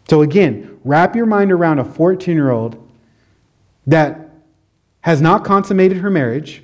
So 0.10 0.22
again, 0.22 0.80
wrap 0.86 1.16
your 1.16 1.26
mind 1.26 1.52
around 1.52 1.80
a 1.80 1.86
14 1.86 2.34
year 2.34 2.52
old 2.52 2.90
that 3.86 4.30
has 5.02 5.22
not 5.22 5.44
consummated 5.44 5.98
her 5.98 6.10
marriage, 6.10 6.64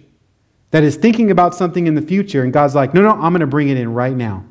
that 0.71 0.83
is 0.83 0.95
thinking 0.95 1.31
about 1.31 1.53
something 1.53 1.85
in 1.87 1.95
the 1.95 2.01
future, 2.01 2.43
and 2.43 2.51
God's 2.51 2.75
like, 2.75 2.93
no, 2.93 3.01
no, 3.01 3.11
I'm 3.11 3.31
going 3.31 3.39
to 3.41 3.47
bring 3.47 3.69
it 3.69 3.77
in 3.77 3.93
right 3.93 4.15
now. 4.15 4.45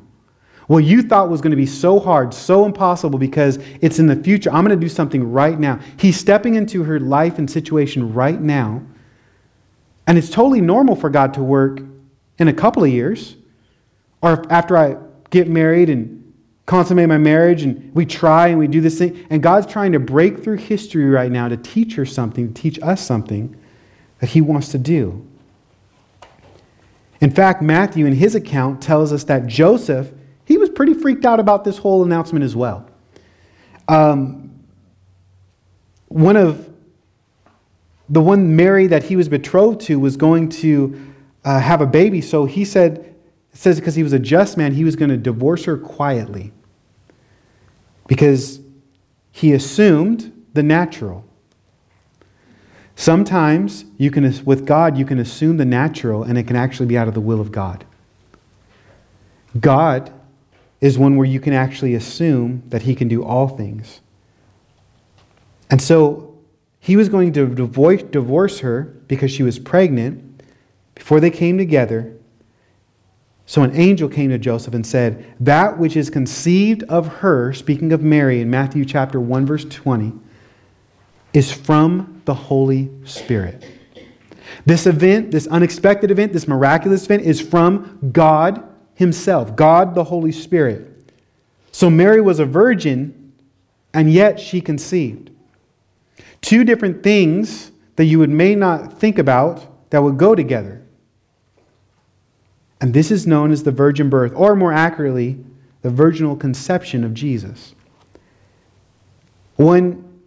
What 0.67 0.83
you 0.83 1.03
thought 1.03 1.29
was 1.29 1.41
going 1.41 1.51
to 1.51 1.57
be 1.57 1.67
so 1.67 1.99
hard, 1.99 2.33
so 2.33 2.65
impossible 2.65 3.19
because 3.19 3.59
it's 3.81 3.99
in 3.99 4.07
the 4.07 4.15
future. 4.15 4.51
I'm 4.51 4.65
going 4.65 4.77
to 4.77 4.83
do 4.83 4.89
something 4.89 5.31
right 5.31 5.59
now. 5.59 5.79
He's 5.97 6.19
stepping 6.19 6.55
into 6.55 6.83
her 6.83 6.99
life 6.99 7.37
and 7.37 7.49
situation 7.49 8.13
right 8.13 8.41
now. 8.41 8.81
And 10.07 10.17
it's 10.17 10.29
totally 10.29 10.61
normal 10.61 10.95
for 10.95 11.09
God 11.09 11.33
to 11.35 11.43
work 11.43 11.81
in 12.39 12.47
a 12.47 12.53
couple 12.53 12.83
of 12.83 12.89
years 12.89 13.35
or 14.21 14.51
after 14.51 14.75
I 14.75 14.97
get 15.29 15.47
married 15.47 15.89
and 15.89 16.33
consummate 16.65 17.09
my 17.09 17.17
marriage 17.17 17.61
and 17.61 17.93
we 17.93 18.05
try 18.05 18.47
and 18.47 18.57
we 18.57 18.67
do 18.67 18.81
this 18.81 18.97
thing. 18.97 19.25
And 19.29 19.43
God's 19.43 19.67
trying 19.67 19.91
to 19.91 19.99
break 19.99 20.43
through 20.43 20.57
history 20.57 21.05
right 21.05 21.31
now 21.31 21.47
to 21.47 21.57
teach 21.57 21.93
her 21.95 22.05
something, 22.05 22.53
to 22.53 22.61
teach 22.61 22.79
us 22.81 23.05
something 23.05 23.55
that 24.19 24.31
He 24.31 24.41
wants 24.41 24.69
to 24.69 24.79
do. 24.79 25.27
In 27.21 27.31
fact, 27.31 27.61
Matthew, 27.61 28.05
in 28.05 28.13
his 28.13 28.35
account, 28.35 28.81
tells 28.81 29.13
us 29.13 29.23
that 29.25 29.47
Joseph 29.47 30.11
he 30.45 30.57
was 30.57 30.69
pretty 30.69 30.93
freaked 30.93 31.25
out 31.25 31.39
about 31.39 31.63
this 31.63 31.77
whole 31.77 32.03
announcement 32.03 32.45
as 32.45 32.55
well. 32.55 32.87
Um, 33.87 34.63
one 36.07 36.37
of 36.37 36.69
the 38.09 38.21
one 38.21 38.55
Mary 38.55 38.87
that 38.87 39.03
he 39.03 39.15
was 39.15 39.27
betrothed 39.27 39.81
to 39.81 39.99
was 39.99 40.15
going 40.15 40.49
to 40.49 41.13
uh, 41.43 41.59
have 41.59 41.81
a 41.81 41.87
baby, 41.87 42.21
so 42.21 42.45
he 42.45 42.63
said, 42.63 43.15
says 43.53 43.79
because 43.79 43.95
he 43.95 44.03
was 44.03 44.13
a 44.13 44.19
just 44.19 44.57
man, 44.57 44.73
he 44.73 44.83
was 44.83 44.95
going 44.95 45.09
to 45.09 45.17
divorce 45.17 45.65
her 45.65 45.77
quietly 45.77 46.51
because 48.07 48.59
he 49.31 49.53
assumed 49.53 50.31
the 50.53 50.63
natural. 50.63 51.25
Sometimes 52.95 53.85
you 53.97 54.09
can, 54.09 54.23
with 54.45 54.65
God, 54.65 54.97
you 54.97 55.05
can 55.05 55.19
assume 55.19 55.57
the 55.57 55.65
natural 55.65 56.23
and 56.23 56.37
it 56.37 56.47
can 56.47 56.55
actually 56.55 56.85
be 56.85 56.97
out 56.97 57.07
of 57.07 57.13
the 57.13 57.21
will 57.21 57.41
of 57.41 57.51
God. 57.51 57.85
God 59.59 60.13
is 60.81 60.97
one 60.97 61.15
where 61.15 61.27
you 61.27 61.39
can 61.39 61.53
actually 61.53 61.95
assume 61.95 62.63
that 62.69 62.83
he 62.83 62.95
can 62.95 63.07
do 63.07 63.23
all 63.23 63.47
things. 63.47 64.01
And 65.69 65.81
so 65.81 66.37
he 66.79 66.95
was 66.95 67.09
going 67.09 67.33
to 67.33 67.47
divorce 67.47 68.59
her 68.59 68.83
because 69.07 69.31
she 69.31 69.43
was 69.43 69.57
pregnant 69.57 70.43
before 70.93 71.19
they 71.19 71.31
came 71.31 71.57
together. 71.57 72.15
So 73.47 73.63
an 73.63 73.75
angel 73.75 74.09
came 74.09 74.29
to 74.29 74.37
Joseph 74.37 74.73
and 74.73 74.85
said, 74.85 75.33
That 75.39 75.77
which 75.77 75.95
is 75.95 76.09
conceived 76.09 76.83
of 76.83 77.07
her, 77.07 77.53
speaking 77.53 77.91
of 77.93 78.01
Mary 78.01 78.41
in 78.41 78.49
Matthew 78.49 78.85
chapter 78.85 79.19
1, 79.19 79.45
verse 79.45 79.65
20, 79.65 80.13
is 81.33 81.51
from 81.51 82.21
the 82.25 82.33
Holy 82.33 82.91
Spirit. 83.03 83.65
This 84.65 84.87
event, 84.87 85.31
this 85.31 85.47
unexpected 85.47 86.11
event, 86.11 86.33
this 86.33 86.47
miraculous 86.47 87.05
event, 87.05 87.23
is 87.23 87.41
from 87.41 88.11
God 88.11 88.63
Himself, 88.95 89.55
God 89.55 89.93
the 89.93 90.05
Holy 90.05 90.31
Spirit. 90.31 91.11
So 91.71 91.89
Mary 91.89 92.21
was 92.21 92.39
a 92.39 92.45
virgin, 92.45 93.33
and 93.93 94.11
yet 94.11 94.39
she 94.39 94.61
conceived. 94.61 95.29
Two 96.41 96.63
different 96.63 97.03
things 97.03 97.71
that 97.97 98.05
you 98.05 98.19
would 98.19 98.29
may 98.29 98.55
not 98.55 98.93
think 98.93 99.17
about 99.17 99.89
that 99.89 100.01
would 100.01 100.17
go 100.17 100.35
together. 100.35 100.81
And 102.81 102.93
this 102.93 103.11
is 103.11 103.25
known 103.25 103.51
as 103.51 103.63
the 103.63 103.71
virgin 103.71 104.09
birth, 104.09 104.33
or 104.35 104.55
more 104.55 104.73
accurately, 104.73 105.37
the 105.81 105.89
virginal 105.89 106.35
conception 106.35 107.03
of 107.03 107.13
Jesus. 107.13 107.75
One 109.55 110.21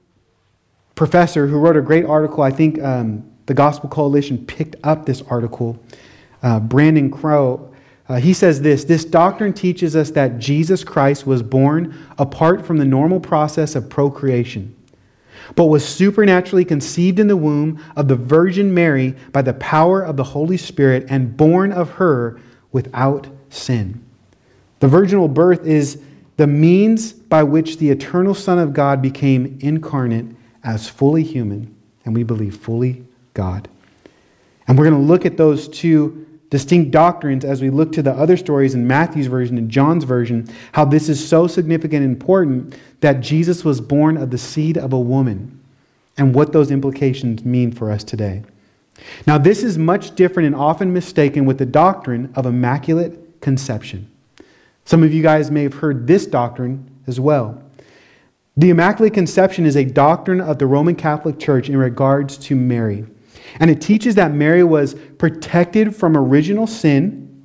professor 0.95 1.47
who 1.47 1.59
wrote 1.59 1.77
a 1.77 1.83
great 1.83 2.05
article, 2.05 2.43
I 2.43 2.51
think 2.51 2.83
um, 2.83 3.31
the 3.47 3.55
Gospel 3.55 3.89
Coalition 3.89 4.45
picked 4.45 4.77
up 4.83 5.07
this 5.07 5.23
article, 5.23 5.79
uh, 6.43 6.61
Brandon 6.61 7.11
Crowe. 7.11 7.73
Uh, 8.09 8.17
he 8.17 8.33
says 8.33 8.63
this 8.63 8.85
This 8.85 9.05
doctrine 9.05 9.53
teaches 9.53 9.95
us 9.95 10.11
that 10.13 10.39
Jesus 10.39 10.83
Christ 10.83 11.27
was 11.27 11.43
born 11.43 11.95
apart 12.19 12.65
from 12.65 12.79
the 12.79 12.85
normal 12.85 13.21
process 13.21 13.75
of 13.75 13.91
procreation, 13.91 14.75
but 15.55 15.67
was 15.67 15.87
supernaturally 15.87 16.65
conceived 16.65 17.19
in 17.19 17.29
the 17.29 17.37
womb 17.37 17.83
of 17.97 18.09
the 18.09 18.17
Virgin 18.17 18.73
Mary 18.73 19.15
by 19.33 19.43
the 19.43 19.55
power 19.55 20.03
of 20.03 20.17
the 20.17 20.25
Holy 20.25 20.57
Spirit 20.57 21.07
and 21.11 21.37
born 21.37 21.73
of 21.73 21.91
her 21.93 22.41
without 22.73 23.27
sin. 23.51 24.05
The 24.81 24.89
virginal 24.89 25.29
birth 25.29 25.67
is 25.67 26.01
the 26.37 26.47
means 26.47 27.13
by 27.13 27.43
which 27.43 27.79
the 27.79 27.91
eternal 27.91 28.35
Son 28.35 28.59
of 28.59 28.73
God 28.73 29.03
became 29.03 29.59
incarnate 29.61 30.27
as 30.63 30.89
fully 30.89 31.25
human, 31.25 31.75
and 32.05 32.15
we 32.15 32.23
believe 32.23 32.57
fully 32.57 33.05
God. 33.35 33.69
And 34.67 34.79
we're 34.79 34.89
going 34.89 35.01
to 35.01 35.07
look 35.07 35.27
at 35.27 35.37
those 35.37 35.67
two 35.67 36.28
distinct 36.51 36.91
doctrines 36.91 37.45
as 37.45 37.61
we 37.61 37.71
look 37.71 37.93
to 37.93 38.03
the 38.03 38.13
other 38.13 38.37
stories 38.37 38.75
in 38.75 38.87
Matthew's 38.87 39.27
version 39.27 39.59
and 39.59 39.71
John's 39.71 40.05
version, 40.05 40.49
how 40.73 40.85
this 40.85 41.09
is 41.09 41.27
so 41.27 41.47
significant 41.47 42.05
and 42.05 42.13
important 42.13 42.75
that 43.01 43.21
Jesus 43.21 43.65
was 43.65 43.81
born 43.81 44.17
of 44.17 44.31
the 44.31 44.39
seed 44.39 44.79
of 44.79 44.93
a 44.93 44.99
woman, 44.99 45.61
and 46.17 46.35
what 46.35 46.53
those 46.53 46.71
implications 46.71 47.45
mean 47.45 47.71
for 47.71 47.91
us 47.91 48.03
today. 48.03 48.43
Now, 49.27 49.39
this 49.39 49.63
is 49.63 49.79
much 49.79 50.15
different 50.15 50.49
and 50.49 50.57
often 50.57 50.93
mistaken 50.93 51.45
with 51.45 51.59
the 51.59 51.67
doctrine 51.67 52.33
of 52.35 52.47
immaculate 52.47 53.41
conception. 53.41 54.11
Some 54.85 55.03
of 55.03 55.13
you 55.13 55.23
guys 55.23 55.51
may 55.51 55.63
have 55.63 55.75
heard 55.75 56.07
this 56.07 56.27
doctrine 56.27 56.91
as 57.07 57.21
well. 57.21 57.63
The 58.57 58.71
Immaculate 58.71 59.15
Conception 59.15 59.67
is 59.67 59.77
a 59.77 59.85
doctrine 59.85 60.41
of 60.41 60.59
the 60.59 60.67
Roman 60.67 60.97
Catholic 60.97 61.39
Church 61.39 61.69
in 61.69 61.77
regards 61.77 62.37
to 62.39 62.57
Mary. 62.57 63.07
And 63.61 63.71
it 63.71 63.81
teaches 63.81 64.15
that 64.17 64.33
Mary 64.33 64.65
was 64.65 64.95
protected 65.19 65.95
from 65.95 66.17
original 66.17 66.67
sin, 66.67 67.45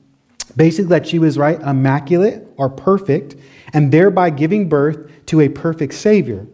basically, 0.55 0.89
that 0.89 1.07
she 1.07 1.19
was, 1.19 1.37
right, 1.37 1.59
immaculate 1.61 2.47
or 2.57 2.69
perfect, 2.69 3.35
and 3.73 3.91
thereby 3.91 4.29
giving 4.29 4.69
birth 4.69 5.09
to 5.27 5.41
a 5.41 5.49
perfect 5.49 5.93
Savior. 5.93 6.45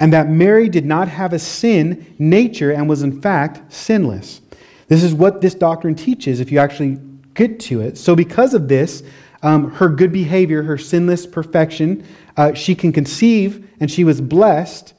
And 0.00 0.12
that 0.12 0.28
Mary 0.28 0.68
did 0.68 0.84
not 0.86 1.08
have 1.08 1.32
a 1.32 1.38
sin 1.38 2.14
nature 2.18 2.72
and 2.72 2.88
was, 2.88 3.02
in 3.02 3.20
fact, 3.20 3.72
sinless. 3.72 4.40
This 4.88 5.02
is 5.02 5.14
what 5.14 5.40
this 5.40 5.54
doctrine 5.54 5.94
teaches 5.94 6.40
if 6.40 6.50
you 6.50 6.58
actually 6.58 6.98
get 7.34 7.60
to 7.60 7.80
it. 7.80 7.98
So, 7.98 8.16
because 8.16 8.54
of 8.54 8.68
this, 8.68 9.02
um, 9.44 9.70
her 9.72 9.90
good 9.90 10.10
behavior, 10.10 10.62
her 10.62 10.78
sinless 10.78 11.26
perfection. 11.26 12.04
Uh, 12.36 12.54
she 12.54 12.74
can 12.74 12.92
conceive, 12.92 13.68
and 13.78 13.90
she 13.90 14.02
was 14.02 14.20
blessed 14.20 14.94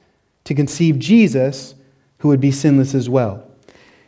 to 0.45 0.53
conceive 0.53 0.99
Jesus, 0.99 1.73
who 2.19 2.27
would 2.27 2.39
be 2.39 2.51
sinless 2.51 2.93
as 2.93 3.09
well. 3.09 3.44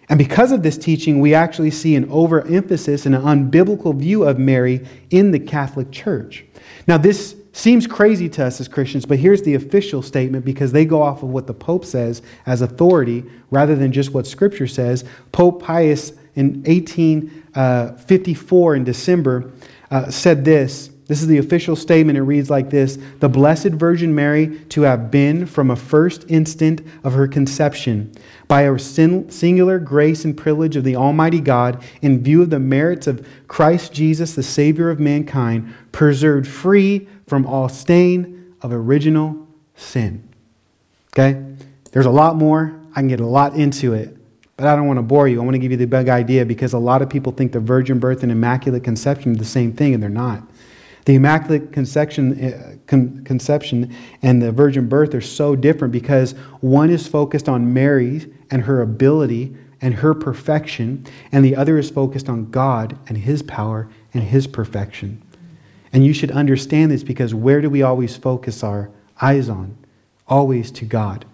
And 0.10 0.18
because 0.18 0.52
of 0.52 0.64
this 0.64 0.78
teaching, 0.78 1.20
we 1.20 1.34
actually 1.34 1.72
see 1.72 1.96
an 1.96 2.10
overemphasis 2.10 3.06
and 3.06 3.14
an 3.14 3.22
unbiblical 3.22 3.96
view 3.96 4.24
of 4.24 4.40
Mary 4.40 4.88
in 5.10 5.32
the 5.32 5.40
Catholic 5.40 5.92
Church. 5.92 6.46
Now, 6.88 6.98
this 6.98 7.36
seems 7.52 7.88
crazy 7.88 8.30
to 8.30 8.46
us 8.46 8.62
as 8.62 8.68
Christians, 8.68 9.06
but 9.06 9.18
here's 9.18 9.42
the 9.42 9.56
official 9.56 10.02
statement 10.02 10.46
because 10.46 10.72
they 10.72 10.86
go 10.86 11.02
off 11.02 11.24
of 11.24 11.30
what 11.30 11.48
the 11.48 11.54
Pope 11.54 11.84
says 11.84 12.22
as 12.46 12.62
authority 12.62 13.26
rather 13.50 13.76
than 13.76 13.92
just 13.92 14.14
what 14.14 14.28
Scripture 14.28 14.68
says. 14.68 15.04
Pope 15.32 15.62
Pius 15.62 16.12
in 16.36 16.64
1854 16.64 18.72
uh, 18.72 18.76
in 18.76 18.84
December 18.84 19.52
uh, 19.90 20.10
said 20.10 20.46
this. 20.46 20.92
This 21.08 21.22
is 21.22 21.28
the 21.28 21.38
official 21.38 21.76
statement. 21.76 22.18
It 22.18 22.24
reads 22.24 22.50
like 22.50 22.70
this 22.70 22.98
The 23.20 23.30
Blessed 23.30 23.70
Virgin 23.70 24.14
Mary 24.14 24.60
to 24.70 24.82
have 24.82 25.10
been 25.10 25.46
from 25.46 25.72
a 25.72 25.76
first 25.76 26.26
instant 26.28 26.82
of 27.04 27.14
her 27.14 27.28
conception, 27.28 28.12
by 28.48 28.62
a 28.62 28.80
singular 28.80 29.78
grace 29.78 30.24
and 30.24 30.38
privilege 30.38 30.76
of 30.76 30.84
the 30.84 30.96
Almighty 30.96 31.42
God, 31.42 31.84
in 32.02 32.24
view 32.24 32.42
of 32.42 32.50
the 32.50 32.60
merits 32.60 33.08
of 33.08 33.28
Christ 33.48 33.94
Jesus, 33.94 34.36
the 34.36 34.44
Savior 34.44 34.90
of 34.90 35.00
mankind, 35.00 35.74
preserved 35.92 36.48
free 36.48 37.08
from 37.28 37.46
all 37.46 37.68
stain 37.68 38.56
of 38.62 38.72
original 38.72 39.48
sin. 39.76 40.28
Okay? 41.14 41.44
There's 41.92 42.06
a 42.06 42.12
lot 42.12 42.36
more. 42.36 42.80
I 42.92 43.02
can 43.02 43.10
get 43.10 43.20
a 43.20 43.26
lot 43.26 43.56
into 43.56 43.94
it. 43.94 44.16
But 44.56 44.68
I 44.68 44.76
don't 44.76 44.88
want 44.88 44.98
to 44.98 45.04
bore 45.04 45.28
you. 45.28 45.40
I 45.40 45.44
want 45.44 45.54
to 45.56 45.60
give 45.60 45.72
you 45.72 45.78
the 45.78 45.86
big 45.86 46.10
idea 46.10 46.46
because 46.46 46.74
a 46.74 46.80
lot 46.80 47.02
of 47.02 47.10
people 47.10 47.32
think 47.32 47.52
the 47.52 47.60
virgin 47.60 48.00
birth 48.00 48.24
and 48.24 48.32
immaculate 48.32 48.84
conception 48.84 49.34
are 49.34 49.38
the 49.38 49.46
same 49.46 49.74
thing, 49.74 49.94
and 49.94 50.02
they're 50.02 50.10
not. 50.10 50.42
The 51.06 51.16
immaculate 51.16 51.72
conception, 51.72 52.44
uh, 52.44 52.76
con- 52.88 53.24
conception 53.24 53.96
and 54.24 54.42
the 54.42 54.52
virgin 54.52 54.90
birth 54.90 55.14
are 55.14 55.22
so 55.22 55.56
different 55.56 55.92
because 55.92 56.34
one 56.60 56.90
is 56.90 57.08
focused 57.08 57.48
on 57.48 57.74
Mary 57.74 58.26
and 58.52 58.64
her 58.64 58.82
ability 58.82 59.56
and 59.82 59.94
her 59.96 60.14
perfection, 60.14 61.06
and 61.32 61.46
the 61.46 61.56
other 61.56 61.78
is 61.78 61.90
focused 61.90 62.30
on 62.30 62.50
God 62.50 62.98
and 63.08 63.18
His 63.18 63.44
power 63.44 63.90
and 64.14 64.24
His 64.24 64.48
perfection. 64.48 65.22
And 65.94 66.06
you 66.06 66.14
should 66.14 66.32
understand 66.32 66.92
this 66.92 67.04
because 67.04 67.34
where 67.34 67.62
do 67.62 67.70
we 67.70 67.82
always 67.82 68.16
focus 68.16 68.64
our 68.64 68.90
eyes 69.22 69.50
on? 69.50 69.78
Always 70.28 70.72
to 70.72 70.86
God. 70.86 71.26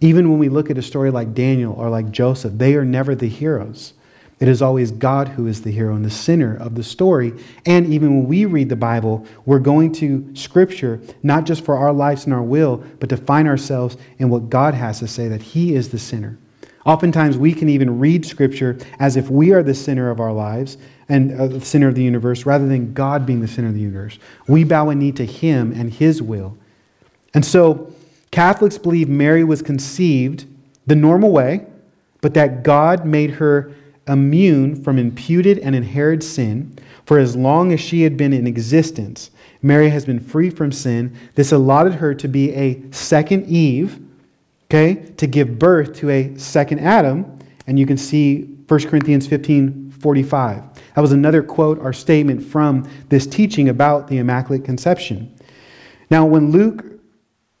Even 0.00 0.30
when 0.30 0.38
we 0.38 0.48
look 0.48 0.70
at 0.70 0.78
a 0.78 0.82
story 0.82 1.10
like 1.10 1.34
Daniel 1.34 1.74
or 1.74 1.90
like 1.90 2.10
Joseph, 2.10 2.54
they 2.56 2.74
are 2.74 2.84
never 2.84 3.14
the 3.14 3.28
heroes. 3.28 3.92
It 4.38 4.48
is 4.48 4.62
always 4.62 4.90
God 4.90 5.28
who 5.28 5.46
is 5.46 5.60
the 5.60 5.70
hero 5.70 5.94
and 5.94 6.02
the 6.02 6.10
center 6.10 6.56
of 6.56 6.74
the 6.74 6.82
story. 6.82 7.34
And 7.66 7.92
even 7.92 8.16
when 8.16 8.26
we 8.26 8.46
read 8.46 8.70
the 8.70 8.76
Bible, 8.76 9.26
we're 9.44 9.58
going 9.58 9.92
to 9.94 10.34
Scripture 10.34 10.98
not 11.22 11.44
just 11.44 11.62
for 11.62 11.76
our 11.76 11.92
lives 11.92 12.24
and 12.24 12.32
our 12.32 12.42
will, 12.42 12.78
but 13.00 13.10
to 13.10 13.18
find 13.18 13.46
ourselves 13.46 13.98
in 14.18 14.30
what 14.30 14.48
God 14.48 14.72
has 14.72 15.00
to 15.00 15.08
say, 15.08 15.28
that 15.28 15.42
He 15.42 15.74
is 15.74 15.90
the 15.90 15.98
center. 15.98 16.38
Oftentimes, 16.86 17.36
we 17.36 17.52
can 17.52 17.68
even 17.68 17.98
read 17.98 18.24
Scripture 18.24 18.78
as 18.98 19.16
if 19.16 19.28
we 19.28 19.52
are 19.52 19.62
the 19.62 19.74
center 19.74 20.10
of 20.10 20.18
our 20.18 20.32
lives 20.32 20.78
and 21.08 21.38
uh, 21.38 21.46
the 21.46 21.60
center 21.60 21.88
of 21.88 21.94
the 21.94 22.02
universe, 22.02 22.46
rather 22.46 22.66
than 22.66 22.94
God 22.94 23.26
being 23.26 23.40
the 23.40 23.48
center 23.48 23.68
of 23.68 23.74
the 23.74 23.80
universe. 23.80 24.18
We 24.48 24.64
bow 24.64 24.88
a 24.88 24.94
knee 24.94 25.12
to 25.12 25.26
Him 25.26 25.72
and 25.72 25.92
His 25.92 26.22
will. 26.22 26.56
And 27.34 27.44
so, 27.44 27.92
Catholics 28.30 28.78
believe 28.78 29.08
Mary 29.08 29.44
was 29.44 29.60
conceived 29.60 30.46
the 30.86 30.96
normal 30.96 31.32
way, 31.32 31.66
but 32.20 32.34
that 32.34 32.62
God 32.62 33.04
made 33.04 33.32
her 33.32 33.72
immune 34.08 34.82
from 34.82 34.98
imputed 34.98 35.58
and 35.58 35.74
inherited 35.74 36.22
sin. 36.22 36.76
For 37.04 37.18
as 37.18 37.36
long 37.36 37.72
as 37.72 37.80
she 37.80 38.02
had 38.02 38.16
been 38.16 38.32
in 38.32 38.46
existence, 38.46 39.30
Mary 39.62 39.90
has 39.90 40.04
been 40.04 40.20
free 40.20 40.48
from 40.48 40.72
sin. 40.72 41.16
This 41.34 41.52
allotted 41.52 41.94
her 41.94 42.14
to 42.14 42.28
be 42.28 42.54
a 42.54 42.80
second 42.92 43.46
Eve, 43.46 44.00
okay, 44.70 44.94
to 45.16 45.26
give 45.26 45.58
birth 45.58 45.96
to 45.96 46.10
a 46.10 46.38
second 46.38 46.78
Adam. 46.78 47.38
And 47.66 47.78
you 47.78 47.86
can 47.86 47.96
see 47.96 48.42
1 48.68 48.80
Corinthians 48.88 49.26
15 49.26 49.90
45. 49.90 50.94
That 50.94 51.00
was 51.02 51.12
another 51.12 51.42
quote 51.42 51.78
or 51.80 51.92
statement 51.92 52.42
from 52.42 52.88
this 53.08 53.26
teaching 53.26 53.68
about 53.68 54.08
the 54.08 54.18
Immaculate 54.18 54.64
Conception. 54.64 55.36
Now, 56.10 56.24
when 56.24 56.50
Luke 56.50 56.84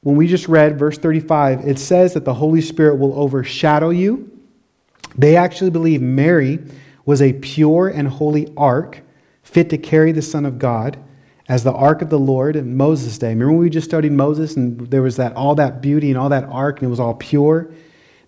when 0.02 0.16
we 0.16 0.26
just 0.26 0.48
read 0.48 0.78
verse 0.78 0.96
35, 0.96 1.68
it 1.68 1.78
says 1.78 2.14
that 2.14 2.24
the 2.24 2.32
Holy 2.32 2.62
Spirit 2.62 2.94
will 2.94 3.20
overshadow 3.20 3.90
you. 3.90 4.30
They 5.14 5.36
actually 5.36 5.68
believe 5.68 6.00
Mary 6.00 6.58
was 7.04 7.20
a 7.20 7.34
pure 7.34 7.88
and 7.88 8.08
holy 8.08 8.50
ark 8.56 9.02
fit 9.42 9.68
to 9.68 9.76
carry 9.76 10.12
the 10.12 10.22
Son 10.22 10.46
of 10.46 10.58
God 10.58 10.98
as 11.50 11.64
the 11.64 11.72
ark 11.72 12.00
of 12.00 12.10
the 12.10 12.18
Lord 12.18 12.54
in 12.54 12.76
Moses' 12.76 13.18
day. 13.18 13.30
Remember 13.30 13.54
when 13.54 13.62
we 13.62 13.70
just 13.70 13.88
studied 13.88 14.12
Moses 14.12 14.54
and 14.54 14.88
there 14.88 15.02
was 15.02 15.16
that 15.16 15.34
all 15.34 15.56
that 15.56 15.80
beauty 15.80 16.08
and 16.08 16.16
all 16.16 16.28
that 16.28 16.44
ark 16.44 16.78
and 16.78 16.86
it 16.86 16.90
was 16.90 17.00
all 17.00 17.14
pure? 17.14 17.68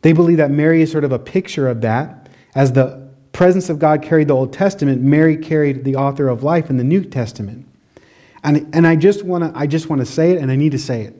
They 0.01 0.13
believe 0.13 0.39
that 0.39 0.51
Mary 0.51 0.83
is 0.83 0.91
sort 0.91 1.05
of 1.05 1.13
a 1.13 1.21
picture 1.21 1.69
of 1.69 1.83
that. 1.83 2.29
As 2.57 2.73
the 2.73 3.09
presence 3.31 3.71
of 3.71 3.79
God 3.79 4.03
carried 4.03 4.27
the 4.27 4.35
Old 4.35 4.53
Testament, 4.53 5.03
Mary 5.03 5.37
carried 5.37 5.85
the 5.85 5.95
author 5.95 6.29
of 6.29 6.43
life 6.43 6.69
in 6.69 6.79
the 6.79 6.85
New 6.85 7.05
Testament. 7.05 7.65
And, 8.43 8.69
and 8.75 8.89
I 8.89 8.97
just 8.97 9.23
want 9.23 9.45
to 9.45 9.57
I 9.57 9.69
just 9.69 9.89
want 9.89 10.01
to 10.01 10.07
say 10.07 10.33
it 10.33 10.39
and 10.39 10.51
I 10.51 10.57
need 10.57 10.73
to 10.73 10.79
say 10.79 11.03
it. 11.03 11.15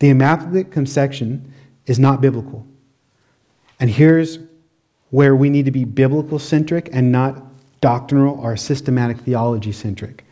The 0.00 0.10
Immaculate 0.10 0.70
Conception 0.70 1.54
is 1.86 1.98
not 1.98 2.20
biblical. 2.20 2.66
And 3.80 3.88
here's 3.88 4.38
where 5.08 5.34
we 5.34 5.48
need 5.48 5.64
to 5.64 5.70
be 5.70 5.84
biblical 5.84 6.38
centric 6.38 6.90
and 6.92 7.10
not 7.10 7.42
doctrinal 7.80 8.38
or 8.38 8.54
systematic 8.54 9.16
theology 9.20 9.72
centric. 9.72 10.26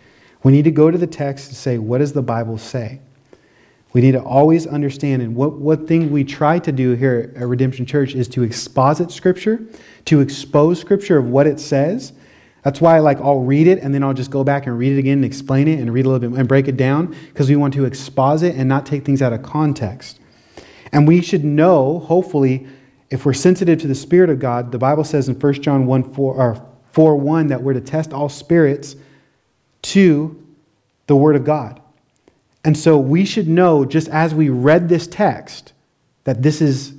We 0.47 0.53
need 0.53 0.63
to 0.63 0.71
go 0.71 0.93
to 0.93 0.97
the 0.97 1.09
text 1.09 1.49
and 1.49 1.57
say, 1.57 1.77
what 1.77 1.99
does 1.99 2.13
the 2.13 2.23
Bible 2.23 2.57
say? 2.57 3.01
We 3.93 4.01
need 4.01 4.13
to 4.13 4.23
always 4.23 4.65
understand, 4.65 5.21
and 5.21 5.35
what, 5.35 5.55
what 5.55 5.89
thing 5.89 6.13
we 6.13 6.23
try 6.23 6.61
to 6.61 6.71
do 6.71 6.93
here 6.93 7.33
at 7.35 7.49
Redemption 7.49 7.85
Church 7.85 8.15
is 8.15 8.29
to 8.29 8.45
exposit 8.45 9.11
Scripture, 9.11 9.67
to 10.05 10.21
expose 10.21 10.81
Scripture 10.81 11.19
of 11.19 11.27
what 11.31 11.49
it 11.49 11.59
says. 11.59 12.13
That's 12.63 12.81
why 12.81 13.01
like 13.01 13.19
I'll 13.21 13.41
read 13.41 13.67
it 13.67 13.81
and 13.81 13.93
then 13.93 14.05
I'll 14.05 14.15
just 14.15 14.31
go 14.31 14.45
back 14.45 14.69
and 14.69 14.79
read 14.79 14.93
it 14.93 15.01
again 15.01 15.15
and 15.15 15.25
explain 15.25 15.67
it 15.67 15.81
and 15.81 15.93
read 15.93 16.07
a 16.07 16.11
little 16.11 16.31
bit 16.31 16.39
and 16.39 16.49
break 16.49 16.69
it 16.69 16.77
down 16.77 17.17
because 17.25 17.49
we 17.49 17.57
want 17.57 17.75
to 17.75 17.85
exposit 17.85 18.55
and 18.55 18.69
not 18.69 18.87
take 18.87 19.05
things 19.05 19.23
out 19.23 19.33
of 19.33 19.43
context. 19.43 20.21
And 20.93 21.09
we 21.09 21.23
should 21.23 21.45
know, 21.45 21.99
hopefully, 21.99 22.69
if 23.11 23.27
we're 23.27 23.33
sensitive 23.33 23.81
to 23.81 23.89
the 23.89 23.97
Spirit 23.97 24.31
of 24.31 24.39
God, 24.39 24.71
the 24.71 24.79
Bible 24.79 25.03
says 25.03 25.29
in 25.29 25.35
1 25.35 25.55
John 25.55 25.87
1 25.87 26.15
4, 26.15 26.35
or 26.35 26.67
4 26.93 27.17
1 27.17 27.49
that 27.49 27.61
we're 27.61 27.73
to 27.73 27.81
test 27.81 28.13
all 28.13 28.29
spirits 28.29 28.95
to 29.91 30.43
the 31.07 31.17
Word 31.17 31.37
of 31.37 31.45
God. 31.45 31.81
And 32.65 32.77
so 32.77 32.99
we 32.99 33.25
should 33.25 33.47
know, 33.47 33.85
just 33.85 34.09
as 34.09 34.35
we 34.35 34.49
read 34.49 34.89
this 34.89 35.07
text, 35.07 35.73
that 36.25 36.43
this 36.43 36.61
is 36.61 36.93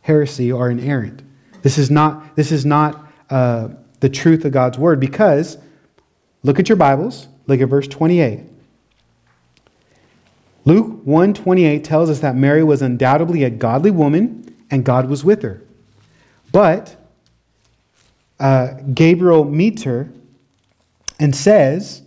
heresy 0.00 0.50
or 0.50 0.70
inerrant. 0.70 1.22
This 1.62 1.76
is 1.76 1.90
not, 1.90 2.34
this 2.36 2.50
is 2.50 2.64
not 2.64 3.06
uh, 3.28 3.68
the 4.00 4.08
truth 4.08 4.44
of 4.44 4.52
God's 4.52 4.78
Word 4.78 5.00
because 5.00 5.58
look 6.42 6.58
at 6.58 6.68
your 6.68 6.76
Bibles, 6.76 7.28
look 7.46 7.60
at 7.60 7.68
verse 7.68 7.88
28. 7.88 8.40
Luke 10.66 11.04
1:28 11.04 11.84
tells 11.84 12.08
us 12.08 12.20
that 12.20 12.34
Mary 12.34 12.64
was 12.64 12.80
undoubtedly 12.80 13.44
a 13.44 13.50
godly 13.50 13.90
woman 13.90 14.54
and 14.70 14.82
God 14.82 15.10
was 15.10 15.22
with 15.22 15.42
her. 15.42 15.60
But 16.52 16.96
uh, 18.40 18.74
Gabriel 18.94 19.44
meets 19.44 19.82
her 19.82 20.08
and 21.18 21.34
says, 21.34 22.02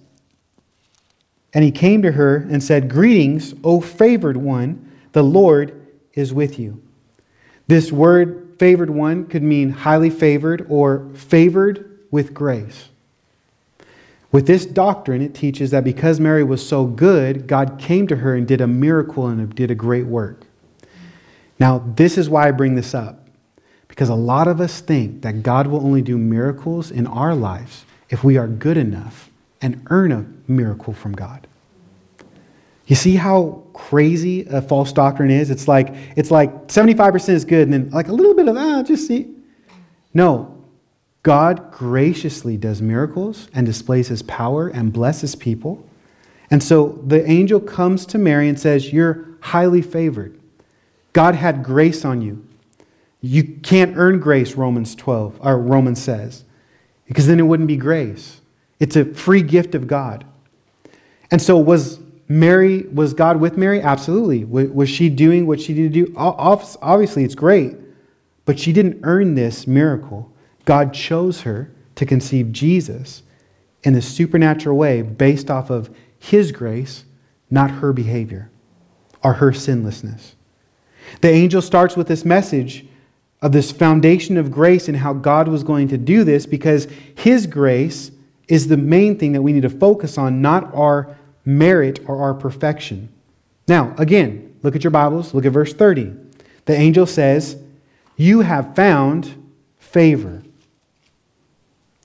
and 1.53 1.63
he 1.63 1.71
came 1.71 2.01
to 2.01 2.11
her 2.11 2.35
and 2.37 2.61
said, 2.61 2.89
Greetings, 2.89 3.53
O 3.63 3.81
favored 3.81 4.37
one, 4.37 4.91
the 5.13 5.23
Lord 5.23 5.87
is 6.13 6.33
with 6.33 6.59
you. 6.59 6.81
This 7.67 7.91
word, 7.91 8.55
favored 8.59 8.89
one, 8.89 9.25
could 9.25 9.43
mean 9.43 9.69
highly 9.69 10.09
favored 10.09 10.65
or 10.69 11.09
favored 11.13 11.99
with 12.11 12.33
grace. 12.33 12.89
With 14.31 14.45
this 14.45 14.65
doctrine, 14.65 15.21
it 15.21 15.33
teaches 15.33 15.71
that 15.71 15.83
because 15.83 16.19
Mary 16.19 16.43
was 16.43 16.63
so 16.63 16.85
good, 16.85 17.47
God 17.47 17.79
came 17.79 18.07
to 18.07 18.17
her 18.17 18.35
and 18.35 18.47
did 18.47 18.61
a 18.61 18.67
miracle 18.67 19.27
and 19.27 19.53
did 19.55 19.71
a 19.71 19.75
great 19.75 20.05
work. 20.05 20.45
Now, 21.59 21.79
this 21.95 22.17
is 22.17 22.29
why 22.29 22.47
I 22.47 22.51
bring 22.51 22.75
this 22.75 22.93
up. 22.93 23.27
Because 23.87 24.09
a 24.09 24.15
lot 24.15 24.47
of 24.47 24.61
us 24.61 24.79
think 24.79 25.23
that 25.23 25.41
God 25.41 25.65
will 25.65 25.83
only 25.83 26.03
do 26.03 26.19
miracles 26.19 26.91
in 26.91 27.07
our 27.07 27.33
lives 27.33 27.83
if 28.09 28.23
we 28.23 28.37
are 28.37 28.47
good 28.47 28.77
enough 28.77 29.29
and 29.61 29.85
earn 29.89 30.11
a 30.11 30.25
miracle 30.47 30.93
from 30.93 31.13
God. 31.13 31.47
You 32.85 32.95
see 32.95 33.15
how 33.15 33.63
crazy 33.73 34.45
a 34.45 34.61
false 34.61 34.93
doctrine 34.93 35.29
is? 35.29 35.49
It's 35.49 35.67
like 35.67 35.93
it's 36.15 36.31
like 36.31 36.67
75% 36.67 37.29
is 37.29 37.43
good 37.43 37.63
and 37.63 37.73
then 37.73 37.89
like 37.89 38.07
a 38.07 38.13
little 38.13 38.33
bit 38.33 38.47
of 38.47 38.55
that, 38.55 38.79
ah, 38.79 38.83
just 38.83 39.07
see. 39.07 39.33
No. 40.13 40.53
God 41.23 41.71
graciously 41.71 42.55
does 42.55 42.81
miracles 42.81 43.49
and 43.53 43.65
displays 43.65 44.07
his 44.07 44.21
power 44.23 44.69
and 44.69 44.93
blesses 44.93 45.35
people. 45.35 45.85
And 46.49 46.63
so 46.63 47.03
the 47.05 47.29
angel 47.29 47.59
comes 47.59 48.05
to 48.07 48.17
Mary 48.17 48.47
and 48.47 48.57
says, 48.57 48.93
You're 48.93 49.25
highly 49.41 49.81
favored. 49.81 50.39
God 51.11 51.35
had 51.35 51.63
grace 51.63 52.05
on 52.05 52.21
you. 52.21 52.45
You 53.19 53.43
can't 53.43 53.97
earn 53.97 54.19
grace, 54.19 54.53
Romans 54.53 54.95
12, 54.95 55.39
or 55.41 55.57
Romans 55.57 56.01
says, 56.01 56.45
because 57.07 57.27
then 57.27 57.39
it 57.39 57.43
wouldn't 57.43 57.67
be 57.67 57.77
grace. 57.77 58.41
It's 58.79 58.95
a 58.95 59.05
free 59.05 59.41
gift 59.41 59.73
of 59.75 59.87
God. 59.87 60.25
And 61.31 61.41
so 61.41 61.57
was 61.57 61.99
Mary, 62.27 62.83
was 62.93 63.13
God 63.13 63.39
with 63.39 63.57
Mary? 63.57 63.81
Absolutely. 63.81 64.43
Was 64.43 64.89
she 64.89 65.09
doing 65.09 65.47
what 65.47 65.59
she 65.61 65.73
needed 65.73 65.93
to 65.93 66.05
do? 66.07 66.13
Obviously, 66.15 67.23
it's 67.23 67.35
great. 67.35 67.75
But 68.45 68.59
she 68.59 68.71
didn't 68.73 68.99
earn 69.03 69.35
this 69.35 69.67
miracle. 69.67 70.31
God 70.65 70.93
chose 70.93 71.41
her 71.41 71.71
to 71.95 72.05
conceive 72.05 72.51
Jesus 72.51 73.23
in 73.83 73.95
a 73.95 74.01
supernatural 74.01 74.77
way 74.77 75.01
based 75.01 75.49
off 75.49 75.69
of 75.69 75.89
his 76.19 76.51
grace, 76.51 77.05
not 77.49 77.71
her 77.71 77.93
behavior 77.93 78.49
or 79.23 79.33
her 79.33 79.53
sinlessness. 79.53 80.35
The 81.21 81.29
angel 81.29 81.61
starts 81.61 81.95
with 81.95 82.07
this 82.07 82.25
message 82.25 82.85
of 83.41 83.51
this 83.51 83.71
foundation 83.71 84.37
of 84.37 84.51
grace 84.51 84.87
and 84.87 84.97
how 84.97 85.13
God 85.13 85.47
was 85.47 85.63
going 85.63 85.87
to 85.89 85.97
do 85.97 86.23
this 86.23 86.45
because 86.45 86.87
His 87.15 87.45
grace 87.45 88.11
is 88.47 88.67
the 88.67 88.77
main 88.77 89.17
thing 89.17 89.33
that 89.33 89.41
we 89.41 89.53
need 89.53 89.61
to 89.61 89.69
focus 89.69 90.17
on, 90.17 90.41
not 90.41 90.73
our 90.73 91.15
merit 91.45 91.99
or 92.07 92.21
our 92.21 92.33
perfection. 92.33 93.09
Now, 93.67 93.93
again, 93.97 94.55
look 94.63 94.75
at 94.75 94.83
your 94.83 94.91
Bibles, 94.91 95.33
look 95.33 95.45
at 95.45 95.51
verse 95.51 95.73
30. 95.73 96.13
The 96.65 96.75
angel 96.75 97.05
says, 97.05 97.57
You 98.15 98.41
have 98.41 98.75
found 98.75 99.49
favor. 99.77 100.41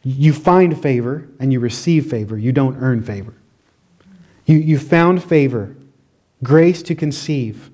You 0.04 0.32
find 0.32 0.80
favor 0.80 1.28
and 1.38 1.52
you 1.52 1.60
receive 1.60 2.10
favor. 2.10 2.36
You 2.36 2.52
don't 2.52 2.76
earn 2.76 3.02
favor. 3.02 3.34
You, 4.46 4.56
you 4.56 4.78
found 4.78 5.22
favor, 5.22 5.76
grace 6.42 6.82
to 6.84 6.94
conceive. 6.94 7.70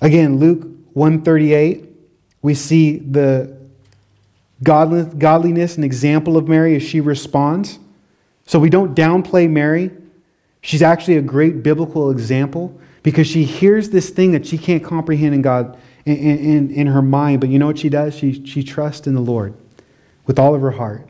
Again, 0.00 0.38
Luke 0.38 0.68
138 0.94 1.93
we 2.44 2.52
see 2.52 2.98
the 2.98 3.56
godliness 4.62 5.76
and 5.76 5.84
example 5.84 6.36
of 6.36 6.46
Mary 6.46 6.76
as 6.76 6.82
she 6.82 7.00
responds. 7.00 7.78
So 8.44 8.58
we 8.58 8.68
don't 8.68 8.94
downplay 8.94 9.48
Mary. 9.48 9.90
She's 10.60 10.82
actually 10.82 11.16
a 11.16 11.22
great 11.22 11.62
biblical 11.62 12.10
example 12.10 12.78
because 13.02 13.26
she 13.26 13.44
hears 13.44 13.88
this 13.88 14.10
thing 14.10 14.32
that 14.32 14.46
she 14.46 14.58
can't 14.58 14.84
comprehend 14.84 15.34
in 15.34 15.40
God 15.40 15.78
in, 16.04 16.16
in, 16.18 16.70
in 16.70 16.86
her 16.86 17.00
mind. 17.00 17.40
But 17.40 17.48
you 17.48 17.58
know 17.58 17.66
what 17.66 17.78
she 17.78 17.88
does? 17.88 18.14
She, 18.14 18.44
she 18.44 18.62
trusts 18.62 19.06
in 19.06 19.14
the 19.14 19.22
Lord 19.22 19.54
with 20.26 20.38
all 20.38 20.54
of 20.54 20.60
her 20.60 20.72
heart. 20.72 21.08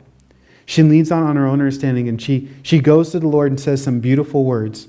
She 0.65 0.83
leans 0.83 1.11
on 1.11 1.23
on 1.23 1.35
her 1.35 1.45
own 1.45 1.59
understanding 1.59 2.07
and 2.07 2.21
she, 2.21 2.49
she 2.63 2.79
goes 2.79 3.11
to 3.11 3.19
the 3.19 3.27
Lord 3.27 3.51
and 3.51 3.59
says 3.59 3.83
some 3.83 3.99
beautiful 3.99 4.45
words 4.45 4.87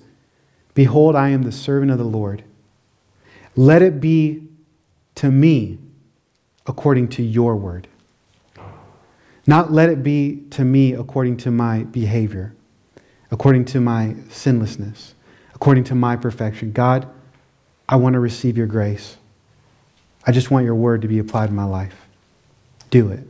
Behold, 0.74 1.16
I 1.16 1.30
am 1.30 1.42
the 1.42 1.50
servant 1.50 1.90
of 1.90 1.98
the 1.98 2.04
Lord. 2.04 2.44
Let 3.56 3.82
it 3.82 4.00
be 4.00 4.46
to 5.16 5.32
me 5.32 5.78
according 6.66 7.08
to 7.08 7.22
your 7.22 7.56
word. 7.56 7.88
Not 9.46 9.72
let 9.72 9.88
it 9.88 10.02
be 10.02 10.42
to 10.50 10.64
me 10.64 10.92
according 10.92 11.36
to 11.38 11.50
my 11.50 11.84
behavior, 11.84 12.54
according 13.30 13.66
to 13.66 13.80
my 13.80 14.16
sinlessness, 14.28 15.14
according 15.54 15.84
to 15.84 15.94
my 15.94 16.16
perfection. 16.16 16.72
God, 16.72 17.08
I 17.88 17.96
want 17.96 18.14
to 18.14 18.20
receive 18.20 18.56
your 18.56 18.66
grace. 18.66 19.16
I 20.26 20.32
just 20.32 20.50
want 20.50 20.64
your 20.64 20.74
word 20.74 21.02
to 21.02 21.08
be 21.08 21.20
applied 21.20 21.50
in 21.50 21.54
my 21.54 21.64
life. 21.64 21.94
Do 22.90 23.10
it. 23.10 23.20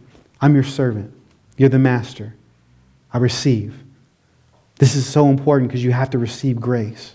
I'm 0.40 0.54
your 0.54 0.64
servant. 0.64 1.12
You're 1.58 1.68
the 1.68 1.78
master. 1.78 2.34
I 3.12 3.18
receive. 3.18 3.82
This 4.78 4.94
is 4.94 5.06
so 5.06 5.28
important 5.28 5.68
because 5.68 5.84
you 5.84 5.92
have 5.92 6.10
to 6.10 6.18
receive 6.18 6.60
grace. 6.60 7.14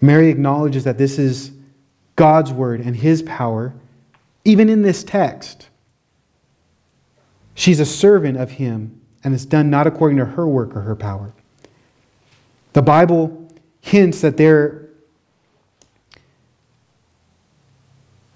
Mary 0.00 0.28
acknowledges 0.28 0.84
that 0.84 0.98
this 0.98 1.18
is 1.18 1.52
God's 2.16 2.52
word 2.52 2.80
and 2.80 2.96
his 2.96 3.22
power 3.22 3.74
even 4.46 4.68
in 4.68 4.82
this 4.82 5.02
text, 5.02 5.68
she's 7.54 7.80
a 7.80 7.84
servant 7.84 8.38
of 8.38 8.52
him, 8.52 9.00
and 9.24 9.34
it's 9.34 9.44
done 9.44 9.68
not 9.70 9.88
according 9.88 10.18
to 10.18 10.24
her 10.24 10.46
work 10.46 10.76
or 10.76 10.82
her 10.82 10.94
power. 10.94 11.32
The 12.72 12.82
Bible 12.82 13.52
hints 13.80 14.20
that 14.20 14.36
there, 14.36 14.88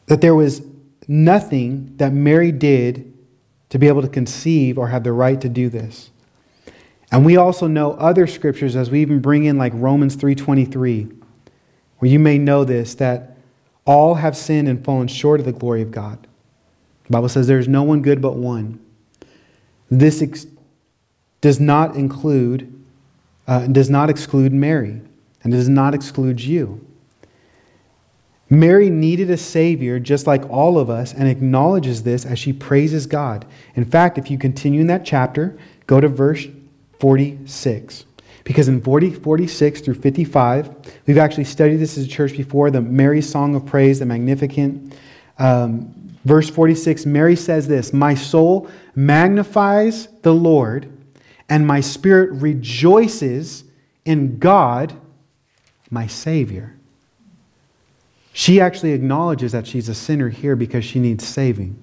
that 0.07 0.21
there 0.21 0.35
was 0.35 0.63
nothing 1.07 1.95
that 1.99 2.13
Mary 2.13 2.51
did 2.51 3.17
to 3.69 3.79
be 3.79 3.87
able 3.87 4.03
to 4.03 4.09
conceive 4.09 4.79
or 4.79 4.89
have 4.89 5.05
the 5.05 5.13
right 5.13 5.41
to 5.41 5.49
do 5.49 5.69
this. 5.69 6.11
And 7.13 7.25
we 7.25 7.37
also 7.37 7.69
know 7.69 7.93
other 7.93 8.27
scriptures 8.27 8.75
as 8.75 8.91
we 8.91 9.01
even 9.01 9.21
bring 9.21 9.45
in 9.45 9.59
like 9.59 9.73
Romans 9.77 10.17
3:23 10.17 11.17
where 11.99 12.11
you 12.11 12.19
may 12.19 12.39
know 12.39 12.65
this 12.65 12.95
that 12.97 13.37
all 13.85 14.15
have 14.15 14.37
sinned 14.37 14.69
and 14.69 14.85
fallen 14.85 15.09
short 15.09 15.41
of 15.41 15.47
the 15.47 15.53
glory 15.53 15.83
of 15.83 15.91
God. 15.91 16.27
The 17.05 17.11
Bible 17.11 17.29
says 17.29 17.47
there 17.47 17.59
is 17.59 17.69
no 17.69 17.83
one 17.83 18.03
good 18.03 18.21
but 18.21 18.37
one. 18.37 18.79
This 19.91 20.23
ex- 20.23 20.47
does 21.41 21.59
not 21.59 21.97
include, 21.97 22.73
uh, 23.49 23.67
does 23.67 23.91
not 23.91 24.11
exclude 24.11 24.53
Mary, 24.53 25.01
and 25.43 25.53
does 25.53 25.69
not 25.69 25.95
exclude 25.95 26.41
you. 26.41 26.87
Mary 28.49 28.91
needed 28.91 29.31
a 29.31 29.37
Savior 29.37 30.01
just 30.01 30.27
like 30.27 30.49
all 30.51 30.79
of 30.79 30.91
us 30.91 31.15
and 31.15 31.29
acknowledges 31.29 32.03
this 32.03 32.27
as 32.27 32.39
she 32.39 32.53
praises 32.53 33.07
God. 33.07 33.47
In 33.77 33.85
fact, 33.85 34.19
if 34.19 34.31
you 34.31 34.39
continue 34.39 34.81
in 34.81 34.89
that 34.89 35.05
chapter, 35.05 35.57
go 35.87 36.01
to 36.01 36.09
verse 36.09 36.47
46. 36.99 38.05
Because 38.45 38.69
in 38.69 38.81
40, 38.81 39.11
46 39.11 39.81
through 39.81 39.95
55, 39.95 40.75
we've 41.07 41.19
actually 41.19 41.45
studied 41.45 41.77
this 41.77 41.99
as 41.99 42.07
a 42.07 42.09
church 42.09 42.37
before 42.37 42.71
the 42.71 42.81
Mary 42.81 43.21
Song 43.21 43.55
of 43.55 43.67
Praise, 43.67 43.99
the 43.99 44.07
Magnificat. 44.07 44.75
Um, 45.39 46.17
verse 46.25 46.49
46, 46.49 47.07
Mary 47.07 47.37
says 47.37 47.69
this 47.69 47.93
My 47.93 48.15
soul 48.15 48.71
magnifies 48.95 50.09
the 50.23 50.35
Lord, 50.35 50.91
and 51.49 51.67
my 51.67 51.81
spirit 51.81 52.31
rejoices 52.33 53.65
in 54.05 54.39
God, 54.39 54.95
my 55.91 56.07
Savior. 56.07 56.77
She 58.33 58.61
actually 58.61 58.93
acknowledges 58.93 59.53
that 59.53 59.67
she's 59.67 59.89
a 59.89 59.95
sinner 59.95 60.29
here 60.29 60.57
because 60.57 60.85
she 60.85 60.99
needs 60.99 61.27
saving. 61.27 61.83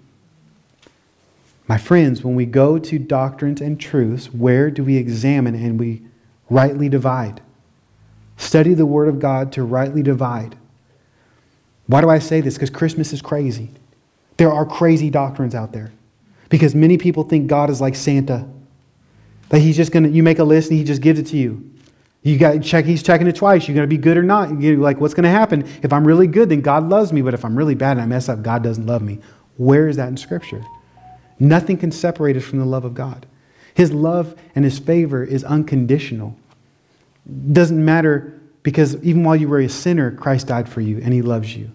My 1.68 1.78
friends, 1.78 2.24
when 2.24 2.36
we 2.36 2.46
go 2.46 2.80
to 2.80 2.98
doctrines 2.98 3.60
and 3.60 3.80
truths, 3.80 4.34
where 4.34 4.72
do 4.72 4.84
we 4.84 4.96
examine 4.96 5.54
and 5.56 5.78
we 5.78 6.02
rightly 6.50 6.90
divide? 6.90 7.42
Study 8.38 8.74
the 8.74 8.86
Word 8.86 9.08
of 9.08 9.20
God 9.20 9.52
to 9.54 9.64
rightly 9.64 10.04
divide. 10.04 10.56
Why 11.88 12.02
do 12.02 12.10
I 12.10 12.20
say 12.20 12.42
this? 12.42 12.56
Because 12.56 12.70
Christmas 12.70 13.14
is 13.14 13.22
crazy. 13.22 13.70
There 14.38 14.52
are 14.52 14.66
crazy 14.66 15.10
doctrines 15.10 15.56
out 15.56 15.72
there. 15.72 15.92
Because 16.50 16.76
many 16.76 16.98
people 16.98 17.24
think 17.24 17.48
God 17.48 17.70
is 17.70 17.82
like 17.82 17.96
Santa. 17.96 18.48
That 19.50 19.60
he's 19.60 19.76
just 19.76 19.92
gonna 19.92 20.10
you 20.10 20.24
make 20.24 20.40
a 20.40 20.44
list 20.44 20.70
and 20.70 20.78
he 20.78 20.86
just 20.86 21.02
gives 21.02 21.20
it 21.20 21.28
to 21.28 21.38
you. 21.38 21.72
You 22.24 22.38
got 22.38 22.62
check 22.62 22.86
he's 22.86 23.02
checking 23.02 23.28
it 23.28 23.36
twice. 23.36 23.68
You're 23.68 23.76
gonna 23.76 23.88
be 23.88 23.98
good 23.98 24.18
or 24.18 24.24
not. 24.24 24.62
You're 24.62 24.78
like, 24.78 25.00
what's 25.00 25.14
gonna 25.14 25.30
happen? 25.30 25.66
If 25.82 25.94
I'm 25.94 26.06
really 26.06 26.28
good, 26.28 26.50
then 26.50 26.62
God 26.62 26.90
loves 26.90 27.14
me. 27.14 27.22
But 27.22 27.34
if 27.34 27.46
I'm 27.46 27.58
really 27.58 27.76
bad 27.76 27.92
and 27.92 28.02
I 28.02 28.06
mess 28.06 28.30
up, 28.30 28.42
God 28.44 28.64
doesn't 28.64 28.86
love 28.86 29.02
me. 29.02 29.20
Where 29.56 29.88
is 29.88 29.96
that 29.96 30.10
in 30.10 30.18
Scripture? 30.18 30.64
Nothing 31.40 31.78
can 31.78 31.92
separate 31.92 32.36
us 32.36 32.44
from 32.44 32.60
the 32.60 32.66
love 32.66 32.84
of 32.86 32.94
God. 32.94 33.26
His 33.78 33.94
love 33.94 34.36
and 34.56 34.66
his 34.66 34.80
favor 34.80 35.24
is 35.24 35.44
unconditional. 35.44 36.36
Doesn't 37.52 37.86
matter 37.86 38.34
because 38.64 38.96
even 39.04 39.24
while 39.24 39.36
you 39.36 39.48
were 39.48 39.60
a 39.60 39.70
sinner, 39.70 40.10
Christ 40.10 40.48
died 40.48 40.68
for 40.68 40.82
you 40.82 41.00
and 41.04 41.14
he 41.14 41.22
loves 41.22 41.56
you. 41.56 41.70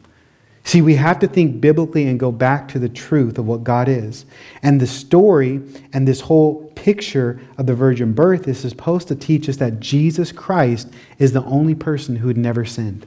See, 0.64 0.82
we 0.82 0.96
have 0.96 1.20
to 1.20 1.28
think 1.28 1.60
biblically 1.60 2.08
and 2.08 2.18
go 2.18 2.32
back 2.32 2.66
to 2.70 2.80
the 2.80 2.88
truth 2.88 3.38
of 3.38 3.46
what 3.46 3.62
God 3.62 3.88
is. 3.88 4.26
And 4.64 4.80
the 4.80 4.86
story 4.88 5.62
and 5.92 6.08
this 6.08 6.22
whole 6.22 6.72
picture 6.74 7.40
of 7.56 7.66
the 7.66 7.74
virgin 7.76 8.14
birth 8.14 8.48
is 8.48 8.58
supposed 8.58 9.06
to 9.06 9.14
teach 9.14 9.48
us 9.48 9.58
that 9.58 9.78
Jesus 9.78 10.32
Christ 10.32 10.92
is 11.20 11.32
the 11.32 11.44
only 11.44 11.76
person 11.76 12.16
who 12.16 12.26
had 12.26 12.36
never 12.36 12.64
sinned. 12.64 13.06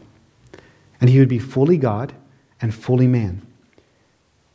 And 1.01 1.10
he 1.10 1.19
would 1.19 1.27
be 1.27 1.38
fully 1.38 1.77
God 1.77 2.13
and 2.62 2.73
fully 2.73 3.08
man. 3.08 3.45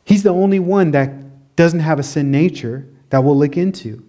He's 0.03 0.23
the 0.23 0.29
only 0.29 0.57
one 0.57 0.89
that 0.89 1.55
doesn't 1.55 1.81
have 1.81 1.99
a 1.99 2.03
sin 2.03 2.31
nature 2.31 2.87
that 3.11 3.23
we'll 3.23 3.37
look 3.37 3.55
into. 3.55 4.03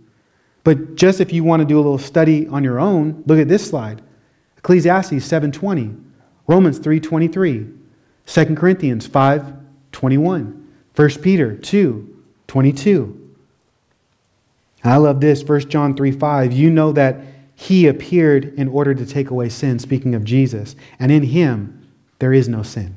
But 0.64 0.94
just 0.94 1.20
if 1.20 1.32
you 1.32 1.44
want 1.44 1.60
to 1.60 1.66
do 1.66 1.76
a 1.76 1.82
little 1.82 1.98
study 1.98 2.46
on 2.46 2.62
your 2.62 2.78
own, 2.78 3.24
look 3.26 3.38
at 3.38 3.48
this 3.48 3.66
slide. 3.66 4.00
Ecclesiastes 4.58 5.26
7:20, 5.26 5.96
Romans 6.46 6.78
3:23, 6.78 7.72
2 8.26 8.56
Corinthians 8.56 9.08
5:21, 9.08 10.54
1 10.94 11.22
Peter 11.22 11.56
2:22. 11.56 13.18
I 14.84 14.96
love 14.96 15.20
this, 15.20 15.42
1 15.42 15.68
John 15.68 15.94
3:5. 15.94 16.52
You 16.52 16.70
know 16.70 16.92
that 16.92 17.20
he 17.54 17.86
appeared 17.86 18.54
in 18.56 18.68
order 18.68 18.94
to 18.94 19.06
take 19.06 19.30
away 19.30 19.48
sin, 19.48 19.78
speaking 19.78 20.14
of 20.14 20.24
Jesus, 20.24 20.74
and 20.98 21.12
in 21.12 21.22
him 21.24 21.80
there 22.18 22.32
is 22.32 22.48
no 22.48 22.62
sin. 22.62 22.96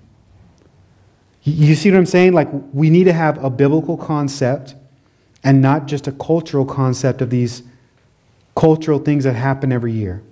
You 1.44 1.76
see 1.76 1.92
what 1.92 1.98
I'm 1.98 2.08
saying? 2.08 2.34
Like, 2.34 2.50
we 2.74 2.90
need 2.90 3.04
to 3.04 3.14
have 3.14 3.44
a 3.44 3.52
biblical 3.52 3.98
concept 3.98 4.74
and 5.46 5.62
not 5.62 5.86
just 5.86 6.08
a 6.08 6.12
cultural 6.12 6.66
concept 6.66 7.22
of 7.22 7.30
these 7.30 7.62
cultural 8.56 8.98
things 8.98 9.24
that 9.24 9.34
happen 9.36 9.72
every 9.72 9.94
year. 9.94 10.24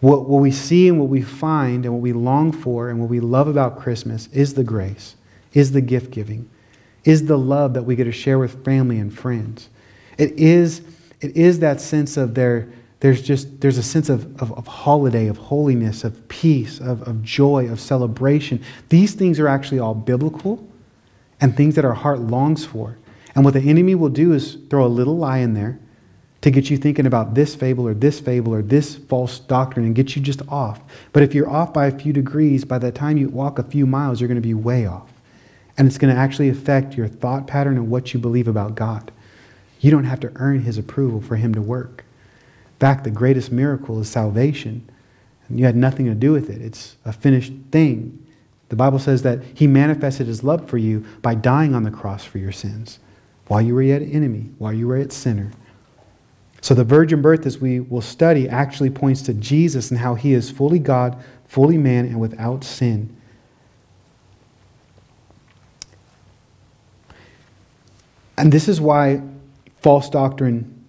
What, 0.00 0.28
what 0.28 0.40
we 0.40 0.50
see 0.50 0.88
and 0.88 0.98
what 0.98 1.08
we 1.08 1.22
find 1.22 1.84
and 1.84 1.94
what 1.94 2.02
we 2.02 2.12
long 2.12 2.50
for 2.50 2.90
and 2.90 3.00
what 3.00 3.08
we 3.08 3.20
love 3.20 3.46
about 3.46 3.78
Christmas 3.78 4.26
is 4.32 4.54
the 4.54 4.64
grace, 4.64 5.14
is 5.54 5.70
the 5.72 5.80
gift 5.80 6.10
giving, 6.10 6.50
is 7.04 7.26
the 7.26 7.38
love 7.38 7.74
that 7.74 7.84
we 7.84 7.94
get 7.94 8.04
to 8.04 8.12
share 8.12 8.38
with 8.38 8.64
family 8.64 8.98
and 8.98 9.16
friends. 9.16 9.68
It 10.18 10.32
is, 10.32 10.82
it 11.20 11.36
is 11.36 11.60
that 11.60 11.80
sense 11.80 12.16
of 12.16 12.34
there, 12.34 12.68
there's 13.00 13.22
just 13.22 13.60
there's 13.60 13.78
a 13.78 13.82
sense 13.82 14.08
of, 14.08 14.24
of, 14.42 14.52
of, 14.58 14.66
holiday, 14.66 15.28
of 15.28 15.36
holiness, 15.36 16.02
of 16.02 16.26
peace, 16.28 16.80
of, 16.80 17.06
of 17.06 17.22
joy, 17.22 17.70
of 17.70 17.78
celebration. 17.78 18.64
These 18.88 19.14
things 19.14 19.38
are 19.38 19.46
actually 19.46 19.78
all 19.78 19.94
biblical 19.94 20.66
and 21.40 21.56
things 21.56 21.76
that 21.76 21.84
our 21.84 21.94
heart 21.94 22.18
longs 22.18 22.64
for. 22.64 22.96
And 23.38 23.44
what 23.44 23.54
the 23.54 23.60
enemy 23.60 23.94
will 23.94 24.08
do 24.08 24.32
is 24.32 24.58
throw 24.68 24.84
a 24.84 24.88
little 24.88 25.16
lie 25.16 25.38
in 25.38 25.54
there 25.54 25.78
to 26.40 26.50
get 26.50 26.70
you 26.70 26.76
thinking 26.76 27.06
about 27.06 27.34
this 27.34 27.54
fable 27.54 27.86
or 27.86 27.94
this 27.94 28.18
fable 28.18 28.52
or 28.52 28.62
this 28.62 28.96
false 28.96 29.38
doctrine 29.38 29.86
and 29.86 29.94
get 29.94 30.16
you 30.16 30.22
just 30.22 30.42
off. 30.48 30.80
But 31.12 31.22
if 31.22 31.36
you're 31.36 31.48
off 31.48 31.72
by 31.72 31.86
a 31.86 31.96
few 31.96 32.12
degrees, 32.12 32.64
by 32.64 32.80
the 32.80 32.90
time 32.90 33.16
you 33.16 33.28
walk 33.28 33.60
a 33.60 33.62
few 33.62 33.86
miles, 33.86 34.20
you're 34.20 34.26
going 34.26 34.42
to 34.42 34.48
be 34.48 34.54
way 34.54 34.86
off. 34.86 35.08
And 35.76 35.86
it's 35.86 35.98
going 35.98 36.12
to 36.12 36.20
actually 36.20 36.48
affect 36.48 36.96
your 36.96 37.06
thought 37.06 37.46
pattern 37.46 37.76
and 37.76 37.88
what 37.88 38.12
you 38.12 38.18
believe 38.18 38.48
about 38.48 38.74
God. 38.74 39.12
You 39.78 39.92
don't 39.92 40.02
have 40.02 40.18
to 40.18 40.32
earn 40.34 40.62
his 40.62 40.76
approval 40.76 41.20
for 41.20 41.36
him 41.36 41.54
to 41.54 41.62
work 41.62 42.04
In 42.72 42.78
fact, 42.80 43.04
the 43.04 43.12
greatest 43.12 43.52
miracle 43.52 44.00
is 44.00 44.08
salvation. 44.08 44.90
And 45.48 45.60
you 45.60 45.64
had 45.64 45.76
nothing 45.76 46.06
to 46.06 46.14
do 46.16 46.32
with 46.32 46.50
it, 46.50 46.60
it's 46.60 46.96
a 47.04 47.12
finished 47.12 47.52
thing. 47.70 48.18
The 48.68 48.74
Bible 48.74 48.98
says 48.98 49.22
that 49.22 49.44
He 49.54 49.68
manifested 49.68 50.26
His 50.26 50.42
love 50.42 50.68
for 50.68 50.76
you 50.76 51.06
by 51.22 51.36
dying 51.36 51.76
on 51.76 51.84
the 51.84 51.92
cross 51.92 52.24
for 52.24 52.38
your 52.38 52.50
sins 52.50 52.98
while 53.48 53.60
you 53.60 53.74
were 53.74 53.82
yet 53.82 54.02
enemy, 54.02 54.50
while 54.58 54.72
you 54.72 54.86
were 54.86 54.98
yet 54.98 55.12
sinner. 55.12 55.50
So 56.60 56.74
the 56.74 56.84
virgin 56.84 57.22
birth, 57.22 57.46
as 57.46 57.58
we 57.58 57.80
will 57.80 58.02
study, 58.02 58.48
actually 58.48 58.90
points 58.90 59.22
to 59.22 59.34
Jesus 59.34 59.90
and 59.90 59.98
how 59.98 60.14
He 60.14 60.34
is 60.34 60.50
fully 60.50 60.78
God, 60.78 61.22
fully 61.46 61.78
man, 61.78 62.04
and 62.04 62.20
without 62.20 62.62
sin. 62.64 63.14
And 68.36 68.52
this 68.52 68.68
is 68.68 68.80
why 68.80 69.22
false 69.80 70.08
doctrine 70.08 70.84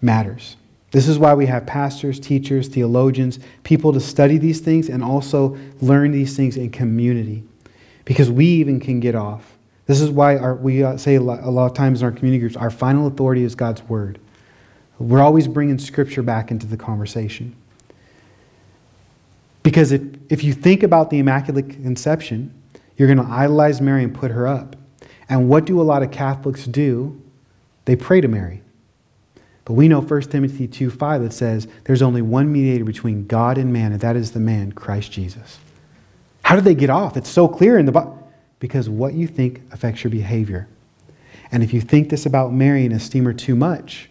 matters. 0.00 0.56
This 0.90 1.08
is 1.08 1.18
why 1.18 1.34
we 1.34 1.46
have 1.46 1.64
pastors, 1.66 2.20
teachers, 2.20 2.68
theologians, 2.68 3.38
people 3.62 3.92
to 3.92 4.00
study 4.00 4.38
these 4.38 4.60
things 4.60 4.88
and 4.88 5.02
also 5.02 5.56
learn 5.80 6.10
these 6.10 6.36
things 6.36 6.56
in 6.56 6.70
community. 6.70 7.44
Because 8.04 8.30
we 8.30 8.46
even 8.46 8.80
can 8.80 9.00
get 9.00 9.14
off. 9.14 9.51
This 9.92 10.00
is 10.00 10.08
why 10.08 10.38
our, 10.38 10.54
we 10.54 10.82
uh, 10.82 10.96
say 10.96 11.16
a 11.16 11.20
lot, 11.20 11.40
a 11.42 11.50
lot 11.50 11.66
of 11.66 11.74
times 11.74 12.00
in 12.00 12.06
our 12.06 12.12
community 12.12 12.40
groups 12.40 12.56
our 12.56 12.70
final 12.70 13.06
authority 13.08 13.44
is 13.44 13.54
God's 13.54 13.82
Word. 13.82 14.18
We're 14.98 15.20
always 15.20 15.46
bringing 15.46 15.78
Scripture 15.78 16.22
back 16.22 16.50
into 16.50 16.66
the 16.66 16.78
conversation. 16.78 17.54
Because 19.62 19.92
if, 19.92 20.00
if 20.30 20.44
you 20.44 20.54
think 20.54 20.82
about 20.82 21.10
the 21.10 21.18
Immaculate 21.18 21.68
Conception, 21.68 22.54
you're 22.96 23.06
going 23.06 23.18
to 23.18 23.30
idolize 23.30 23.82
Mary 23.82 24.02
and 24.02 24.14
put 24.14 24.30
her 24.30 24.46
up. 24.46 24.76
And 25.28 25.50
what 25.50 25.66
do 25.66 25.78
a 25.78 25.84
lot 25.84 26.02
of 26.02 26.10
Catholics 26.10 26.64
do? 26.64 27.20
They 27.84 27.94
pray 27.94 28.22
to 28.22 28.28
Mary. 28.28 28.62
But 29.66 29.74
we 29.74 29.88
know 29.88 30.00
1 30.00 30.22
Timothy 30.22 30.68
2 30.68 30.90
5 30.90 31.22
that 31.22 31.34
says 31.34 31.68
there's 31.84 32.00
only 32.00 32.22
one 32.22 32.50
mediator 32.50 32.86
between 32.86 33.26
God 33.26 33.58
and 33.58 33.70
man, 33.74 33.92
and 33.92 34.00
that 34.00 34.16
is 34.16 34.32
the 34.32 34.40
man, 34.40 34.72
Christ 34.72 35.12
Jesus. 35.12 35.58
How 36.44 36.54
did 36.54 36.64
they 36.64 36.74
get 36.74 36.88
off? 36.88 37.18
It's 37.18 37.28
so 37.28 37.46
clear 37.46 37.78
in 37.78 37.84
the 37.84 37.92
Bible. 37.92 38.21
Because 38.62 38.88
what 38.88 39.14
you 39.14 39.26
think 39.26 39.60
affects 39.72 40.04
your 40.04 40.12
behavior. 40.12 40.68
And 41.50 41.64
if 41.64 41.74
you 41.74 41.80
think 41.80 42.08
this 42.08 42.26
about 42.26 42.52
Mary 42.52 42.86
and 42.86 42.94
esteem 42.94 43.24
her 43.24 43.32
too 43.32 43.56
much, 43.56 44.08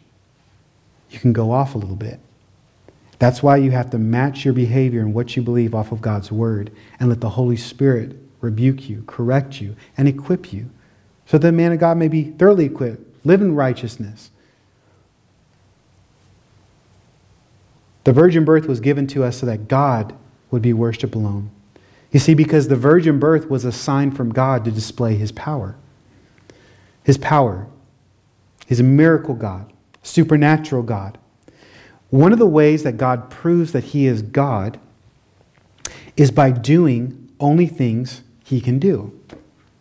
you 1.10 1.20
can 1.20 1.32
go 1.32 1.52
off 1.52 1.74
a 1.74 1.78
little 1.78 1.96
bit. 1.96 2.20
That's 3.18 3.42
why 3.42 3.56
you 3.56 3.72
have 3.72 3.92
to 3.92 3.98
match 3.98 4.44
your 4.44 4.54
behavior 4.54 5.00
and 5.00 5.14
what 5.14 5.38
you 5.38 5.42
believe 5.42 5.74
off 5.74 5.94
of 5.94 6.02
God's 6.02 6.34
word 6.34 6.70
and 7.00 7.08
let 7.08 7.22
the 7.22 7.30
Holy 7.30 7.56
Spirit 7.56 8.18
rebuke 8.42 8.90
you, 8.90 9.06
correct 9.08 9.62
you, 9.62 9.78
and 9.96 10.10
equip 10.10 10.52
you 10.52 10.70
so 11.26 11.38
that 11.38 11.48
the 11.48 11.54
man 11.54 11.72
of 11.72 11.80
God 11.80 11.96
may 11.96 12.10
be 12.10 12.26
thoroughly 12.26 12.66
equipped, 12.66 13.26
live 13.26 13.42
in 13.42 13.56
righteousness, 13.56 14.32
The 18.04 18.14
virgin 18.14 18.46
birth 18.46 18.68
was 18.68 18.80
given 18.80 19.08
to 19.08 19.24
us 19.24 19.38
so 19.38 19.46
that 19.46 19.68
God 19.68 20.16
would 20.50 20.62
be 20.62 20.74
worshiped 20.74 21.16
alone. 21.16 21.52
You 22.12 22.20
see, 22.20 22.34
because 22.34 22.68
the 22.68 22.76
virgin 22.76 23.20
birth 23.20 23.50
was 23.50 23.64
a 23.66 23.72
sign 23.72 24.12
from 24.12 24.32
God 24.32 24.66
to 24.66 24.72
display 24.72 25.16
his 25.16 25.32
power. 25.32 25.76
His 27.04 27.18
power. 27.18 27.68
He's 28.68 28.80
a 28.80 28.84
miracle 28.84 29.36
God, 29.36 29.72
supernatural 30.04 30.84
God. 30.84 31.18
One 32.10 32.34
of 32.34 32.40
the 32.40 32.48
ways 32.48 32.84
that 32.84 32.98
God 32.98 33.30
proves 33.30 33.72
that 33.72 33.86
he 33.86 34.06
is 34.06 34.22
God 34.22 34.80
is 36.18 36.32
by 36.32 36.52
doing 36.52 37.30
only 37.40 37.68
things 37.68 38.22
he 38.44 38.60
can 38.60 38.80
do. 38.80 39.18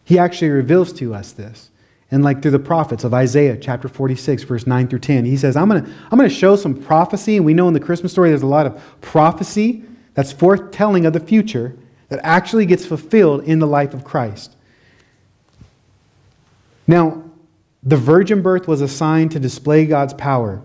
He 0.04 0.18
actually 0.18 0.50
reveals 0.50 0.92
to 0.94 1.12
us 1.14 1.32
this 1.32 1.70
and 2.10 2.24
like 2.24 2.42
through 2.42 2.50
the 2.52 2.59
prophets 2.59 3.05
of 3.05 3.14
Isaiah 3.14 3.57
chapter 3.57 3.88
46, 3.88 4.44
verse 4.44 4.66
9 4.66 4.88
through 4.88 4.98
10. 5.00 5.24
He 5.24 5.36
says, 5.36 5.57
I'm 5.57 5.68
going 5.68 5.84
to 5.84 5.90
I'm 6.11 6.18
going 6.18 6.28
to 6.28 6.34
show 6.34 6.57
some 6.57 6.74
prophecy, 6.74 7.36
and 7.36 7.44
we 7.44 7.55
know 7.55 7.68
in 7.68 7.74
the 7.74 7.80
Christmas 7.80 8.12
story 8.12 8.30
there's 8.30 8.42
a 8.42 8.46
lot 8.46 8.66
of 8.66 8.82
prophecy 9.00 9.84
that's 10.14 10.32
foretelling 10.32 11.07
of 11.07 11.12
the 11.12 11.20
future 11.20 11.76
that 12.11 12.20
actually 12.22 12.66
gets 12.66 12.84
fulfilled 12.84 13.44
in 13.44 13.58
the 13.58 13.66
life 13.66 13.94
of 13.94 14.04
Christ. 14.04 14.54
Now, 16.86 17.22
the 17.82 17.96
virgin 17.96 18.42
birth 18.42 18.68
was 18.68 18.82
a 18.82 18.88
sign 18.88 19.30
to 19.30 19.40
display 19.40 19.86
God's 19.86 20.12
power. 20.12 20.61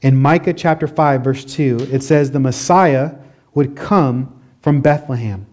In 0.00 0.16
Micah 0.16 0.54
chapter 0.54 0.86
5, 0.86 1.22
verse 1.22 1.44
2, 1.44 1.88
it 1.90 2.02
says 2.02 2.30
the 2.30 2.40
Messiah 2.40 3.16
would 3.52 3.76
come 3.76 4.40
from 4.62 4.80
Bethlehem. 4.80 5.46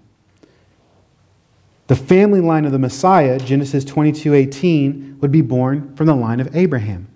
The 1.88 1.96
family 1.96 2.40
line 2.40 2.66
of 2.66 2.72
the 2.72 2.80
Messiah, 2.80 3.40
Genesis 3.40 3.84
22:18, 3.84 5.18
would 5.20 5.32
be 5.32 5.42
born 5.42 5.94
from 5.96 6.08
the 6.08 6.16
line 6.16 6.40
of 6.40 6.56
Abraham. 6.56 7.08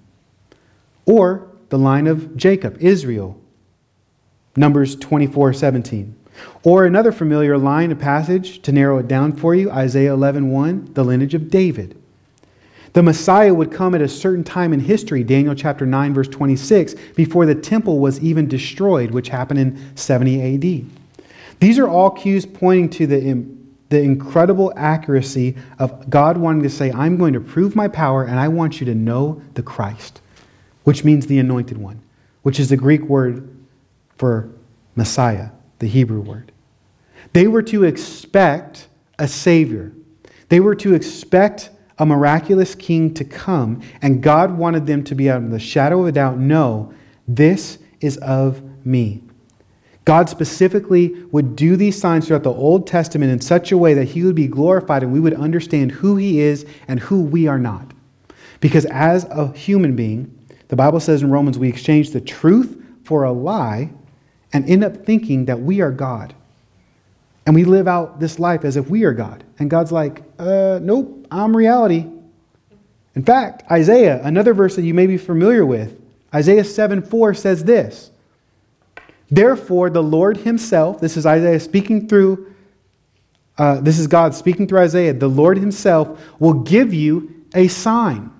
Or 1.06 1.48
the 1.70 1.78
line 1.78 2.08
of 2.08 2.36
Jacob, 2.36 2.78
Israel, 2.82 3.40
Numbers 4.56 4.96
24:17. 4.96 6.16
Or 6.64 6.86
another 6.86 7.12
familiar 7.12 7.58
line, 7.58 7.92
a 7.92 7.96
passage 7.96 8.62
to 8.64 8.72
narrow 8.72 8.98
it 9.00 9.08
down 9.08 9.34
for 9.34 9.56
you, 9.56 9.72
Isaiah 9.72 10.16
11:1, 10.16 10.94
the 10.94 11.04
lineage 11.04 11.34
of 11.34 11.50
David. 11.50 11.96
The 12.94 13.04
Messiah 13.04 13.54
would 13.54 13.72
come 13.72 13.94
at 13.94 14.02
a 14.02 14.08
certain 14.08 14.44
time 14.44 14.74
in 14.74 14.80
history, 14.80 15.24
Daniel 15.24 15.54
chapter 15.54 15.86
9 15.86 16.14
verse 16.14 16.28
26, 16.28 16.96
before 17.16 17.46
the 17.46 17.54
temple 17.54 18.00
was 18.00 18.20
even 18.22 18.48
destroyed, 18.48 19.12
which 19.12 19.30
happened 19.30 19.60
in 19.60 19.78
70 19.96 20.56
AD. 20.56 20.86
These 21.60 21.80
are 21.80 21.88
all 21.88 22.10
cues 22.10 22.46
pointing 22.46 22.90
to 22.90 23.08
the, 23.08 23.46
the 23.90 24.02
incredible 24.02 24.74
accuracy 24.76 25.56
of 25.80 26.10
God 26.10 26.38
wanting 26.38 26.64
to 26.64 26.70
say, 26.70 26.92
I'm 26.92 27.18
going 27.18 27.34
to 27.34 27.40
prove 27.40 27.76
my 27.76 27.88
power 27.88 28.24
and 28.24 28.40
I 28.40 28.48
want 28.48 28.80
you 28.80 28.86
to 28.88 28.96
know 28.96 29.42
the 29.54 29.64
Christ, 29.64 30.22
which 30.84 31.04
means 31.04 31.28
the 31.28 31.40
anointed 31.40 31.78
one, 31.78 32.02
which 32.44 32.60
is 32.60 32.70
the 32.70 32.78
Greek 32.78 33.04
word 33.04 33.48
for 34.18 34.50
Messiah, 34.96 35.50
the 35.80 35.88
Hebrew 35.88 36.22
word. 36.22 36.52
They 37.34 37.48
were 37.48 37.64
to 37.64 37.84
expect 37.84 38.88
a 39.20 39.28
Savior. 39.28 39.92
They 40.50 40.60
were 40.60 40.76
to 40.76 40.94
expect 40.94 41.70
a 42.00 42.06
miraculous 42.06 42.76
king 42.76 43.14
to 43.16 43.26
come, 43.26 43.82
and 44.02 44.22
God 44.22 44.58
wanted 44.58 44.86
them 44.86 45.04
to 45.06 45.16
be 45.16 45.30
out 45.30 45.44
of 45.44 45.52
the 45.52 45.60
shadow 45.60 46.02
of 46.02 46.08
a 46.08 46.12
doubt, 46.12 46.38
no, 46.38 46.94
this 47.28 47.80
is 48.00 48.18
of 48.18 48.62
me. 48.86 49.24
God 50.06 50.30
specifically 50.30 51.10
would 51.32 51.56
do 51.56 51.76
these 51.76 52.00
signs 52.00 52.28
throughout 52.28 52.44
the 52.44 52.54
Old 52.54 52.88
Testament 52.88 53.32
in 53.32 53.42
such 53.42 53.74
a 53.74 53.78
way 53.78 53.94
that 53.94 54.06
he 54.06 54.24
would 54.24 54.36
be 54.36 54.48
glorified 54.48 55.04
and 55.04 55.12
we 55.12 55.20
would 55.20 55.34
understand 55.34 55.92
who 55.92 56.16
he 56.16 56.40
is 56.40 56.66
and 56.88 57.00
who 57.00 57.22
we 57.22 57.48
are 57.48 57.60
not. 57.60 57.92
Because 58.62 58.86
as 58.86 59.26
a 59.26 59.52
human 59.52 59.98
being, 59.98 60.34
the 60.70 60.78
Bible 60.78 61.02
says 61.02 61.24
in 61.24 61.30
Romans, 61.30 61.60
we 61.60 61.68
exchange 61.68 62.12
the 62.12 62.22
truth 62.22 62.82
for 63.04 63.24
a 63.24 63.32
lie 63.32 63.90
and 64.54 64.70
end 64.70 64.84
up 64.84 65.06
thinking 65.06 65.46
that 65.46 65.60
we 65.60 65.82
are 65.82 65.92
God. 65.92 66.34
And 67.46 67.56
we 67.56 67.64
live 67.64 67.88
out 67.88 68.20
this 68.20 68.40
life 68.40 68.66
as 68.66 68.76
if 68.76 68.90
we 68.90 69.04
are 69.06 69.14
God. 69.14 69.44
And 69.60 69.70
God's 69.70 69.92
like, 69.92 70.22
uh, 70.38 70.80
nope, 70.82 71.28
I'm 71.32 71.56
reality. 71.56 72.06
In 73.16 73.24
fact, 73.24 73.64
Isaiah, 73.72 74.22
another 74.24 74.54
verse 74.54 74.76
that 74.76 74.84
you 74.84 74.94
may 74.94 75.08
be 75.08 75.18
familiar 75.18 75.66
with, 75.66 76.00
Isaiah 76.34 76.64
7 76.64 77.02
4 77.02 77.34
says 77.34 77.64
this 77.64 78.12
Therefore, 79.30 79.90
the 79.90 80.04
Lord 80.04 80.38
Himself, 80.38 81.00
this 81.00 81.18
is 81.18 81.26
Isaiah 81.26 81.60
speaking 81.60 82.08
through, 82.08 82.54
uh, 83.58 83.82
this 83.82 83.98
is 83.98 84.08
God 84.08 84.36
speaking 84.36 84.68
through 84.68 84.80
Isaiah, 84.80 85.14
the 85.14 85.30
Lord 85.30 85.58
Himself 85.58 86.22
will 86.40 86.54
give 86.54 86.94
you 86.94 87.46
a 87.56 87.68
sign. 87.68 88.32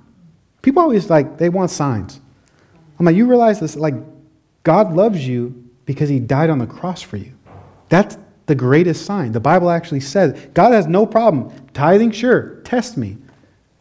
People 0.62 0.82
always 0.82 1.10
like, 1.10 1.38
they 1.38 1.50
want 1.50 1.72
signs. 1.72 2.20
I'm 3.00 3.06
like, 3.06 3.16
you 3.16 3.26
realize 3.26 3.60
this? 3.60 3.76
Like, 3.76 3.96
God 4.64 4.94
loves 4.94 5.26
you 5.26 5.67
because 5.88 6.10
He 6.10 6.20
died 6.20 6.52
on 6.52 6.60
the 6.60 6.68
cross 6.68 7.02
for 7.02 7.18
you. 7.18 7.34
That's 7.90 8.20
the 8.46 8.54
greatest 8.54 9.06
sign. 9.06 9.32
The 9.32 9.40
Bible 9.40 9.72
actually 9.72 10.02
says 10.02 10.40
God 10.54 10.74
has 10.74 10.86
no 10.86 11.08
problem. 11.08 11.52
Tithing, 11.74 12.12
sure, 12.12 12.62
test 12.64 12.98
me. 12.98 13.18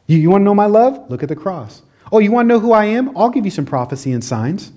You, 0.06 0.16
you 0.16 0.30
want 0.30 0.40
to 0.40 0.44
know 0.46 0.54
my 0.54 0.66
love? 0.66 1.10
Look 1.10 1.22
at 1.22 1.28
the 1.28 1.36
cross. 1.36 1.82
Oh, 2.10 2.18
you 2.18 2.32
want 2.32 2.46
to 2.46 2.54
know 2.54 2.60
who 2.60 2.72
I 2.72 2.86
am? 2.86 3.16
I'll 3.16 3.30
give 3.30 3.44
you 3.44 3.50
some 3.50 3.66
prophecy 3.66 4.12
and 4.12 4.24
signs. 4.24 4.72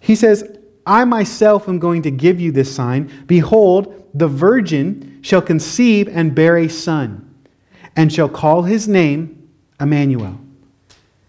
He 0.00 0.14
says, 0.14 0.58
I 0.86 1.04
myself 1.04 1.68
am 1.68 1.78
going 1.78 2.02
to 2.02 2.10
give 2.10 2.40
you 2.40 2.52
this 2.52 2.72
sign. 2.72 3.10
Behold, 3.26 4.08
the 4.14 4.28
virgin 4.28 5.18
shall 5.22 5.42
conceive 5.42 6.08
and 6.08 6.34
bear 6.34 6.58
a 6.58 6.68
son, 6.68 7.34
and 7.96 8.12
shall 8.12 8.28
call 8.28 8.62
his 8.62 8.86
name 8.86 9.50
Emmanuel. 9.80 10.38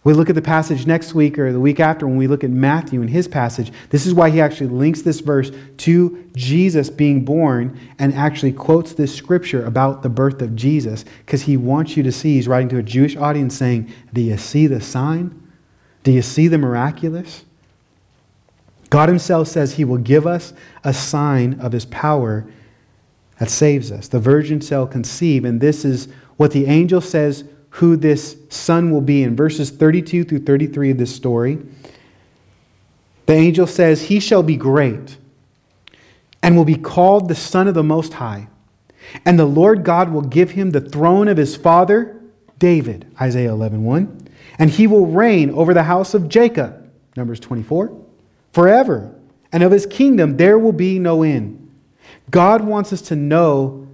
We 0.05 0.13
look 0.13 0.29
at 0.29 0.35
the 0.35 0.41
passage 0.41 0.85
next 0.85 1.15
week 1.15 1.39
or 1.39 1.51
the 1.51 1.59
week 1.59 1.79
after 1.79 2.07
when 2.07 2.15
we 2.15 2.27
look 2.27 2.43
at 2.43 2.51
Matthew 2.51 3.01
and 3.01 3.09
his 3.09 3.27
passage. 3.27 3.71
This 3.89 4.05
is 4.05 4.13
why 4.13 4.29
he 4.29 4.39
actually 4.39 4.67
links 4.67 5.01
this 5.01 5.19
verse 5.19 5.51
to 5.77 6.29
Jesus 6.35 6.91
being 6.91 7.25
born 7.25 7.79
and 7.97 8.13
actually 8.13 8.53
quotes 8.53 8.93
this 8.93 9.13
scripture 9.13 9.65
about 9.65 10.03
the 10.03 10.09
birth 10.09 10.43
of 10.43 10.55
Jesus 10.55 11.05
because 11.25 11.41
he 11.41 11.57
wants 11.57 11.97
you 11.97 12.03
to 12.03 12.11
see. 12.11 12.35
He's 12.35 12.47
writing 12.47 12.69
to 12.69 12.77
a 12.77 12.83
Jewish 12.83 13.15
audience 13.15 13.57
saying, 13.57 13.91
Do 14.13 14.21
you 14.21 14.37
see 14.37 14.67
the 14.67 14.79
sign? 14.79 15.41
Do 16.03 16.11
you 16.11 16.21
see 16.21 16.47
the 16.47 16.59
miraculous? 16.59 17.43
God 18.91 19.09
himself 19.09 19.47
says 19.47 19.73
he 19.73 19.85
will 19.85 19.97
give 19.97 20.27
us 20.27 20.53
a 20.83 20.93
sign 20.93 21.59
of 21.59 21.71
his 21.71 21.85
power 21.85 22.45
that 23.39 23.49
saves 23.49 23.91
us. 23.91 24.07
The 24.07 24.19
virgin 24.19 24.61
shall 24.61 24.85
conceive, 24.85 25.45
and 25.45 25.59
this 25.59 25.83
is 25.83 26.09
what 26.37 26.51
the 26.51 26.67
angel 26.67 27.01
says 27.01 27.43
who 27.75 27.97
this 27.97 28.37
son 28.49 28.89
will 28.89 29.01
be. 29.01 29.23
In 29.23 29.35
verses 29.35 29.69
32 29.69 30.23
through 30.23 30.43
33 30.43 30.91
of 30.91 30.97
this 30.97 31.13
story, 31.13 31.59
the 33.25 33.33
angel 33.33 33.67
says, 33.67 34.03
He 34.03 34.21
shall 34.21 34.43
be 34.43 34.55
great 34.55 35.17
and 36.41 36.55
will 36.55 36.63
be 36.63 36.77
called 36.77 37.27
the 37.27 37.35
Son 37.35 37.67
of 37.67 37.73
the 37.73 37.83
Most 37.83 38.13
High. 38.13 38.47
And 39.25 39.37
the 39.37 39.45
Lord 39.45 39.83
God 39.83 40.11
will 40.11 40.21
give 40.21 40.51
him 40.51 40.71
the 40.71 40.79
throne 40.79 41.27
of 41.27 41.35
his 41.35 41.57
father, 41.57 42.21
David, 42.59 43.07
Isaiah 43.19 43.51
11 43.51 43.83
1. 43.83 44.27
And 44.57 44.69
he 44.69 44.87
will 44.87 45.07
reign 45.07 45.51
over 45.51 45.73
the 45.73 45.83
house 45.83 46.13
of 46.13 46.29
Jacob, 46.29 46.89
Numbers 47.17 47.41
24, 47.41 48.05
forever. 48.53 49.13
And 49.51 49.63
of 49.63 49.71
his 49.73 49.85
kingdom 49.85 50.37
there 50.37 50.57
will 50.57 50.71
be 50.71 50.97
no 50.97 51.23
end. 51.23 51.61
God 52.31 52.63
wants 52.63 52.93
us 52.93 53.01
to 53.03 53.17
know 53.17 53.84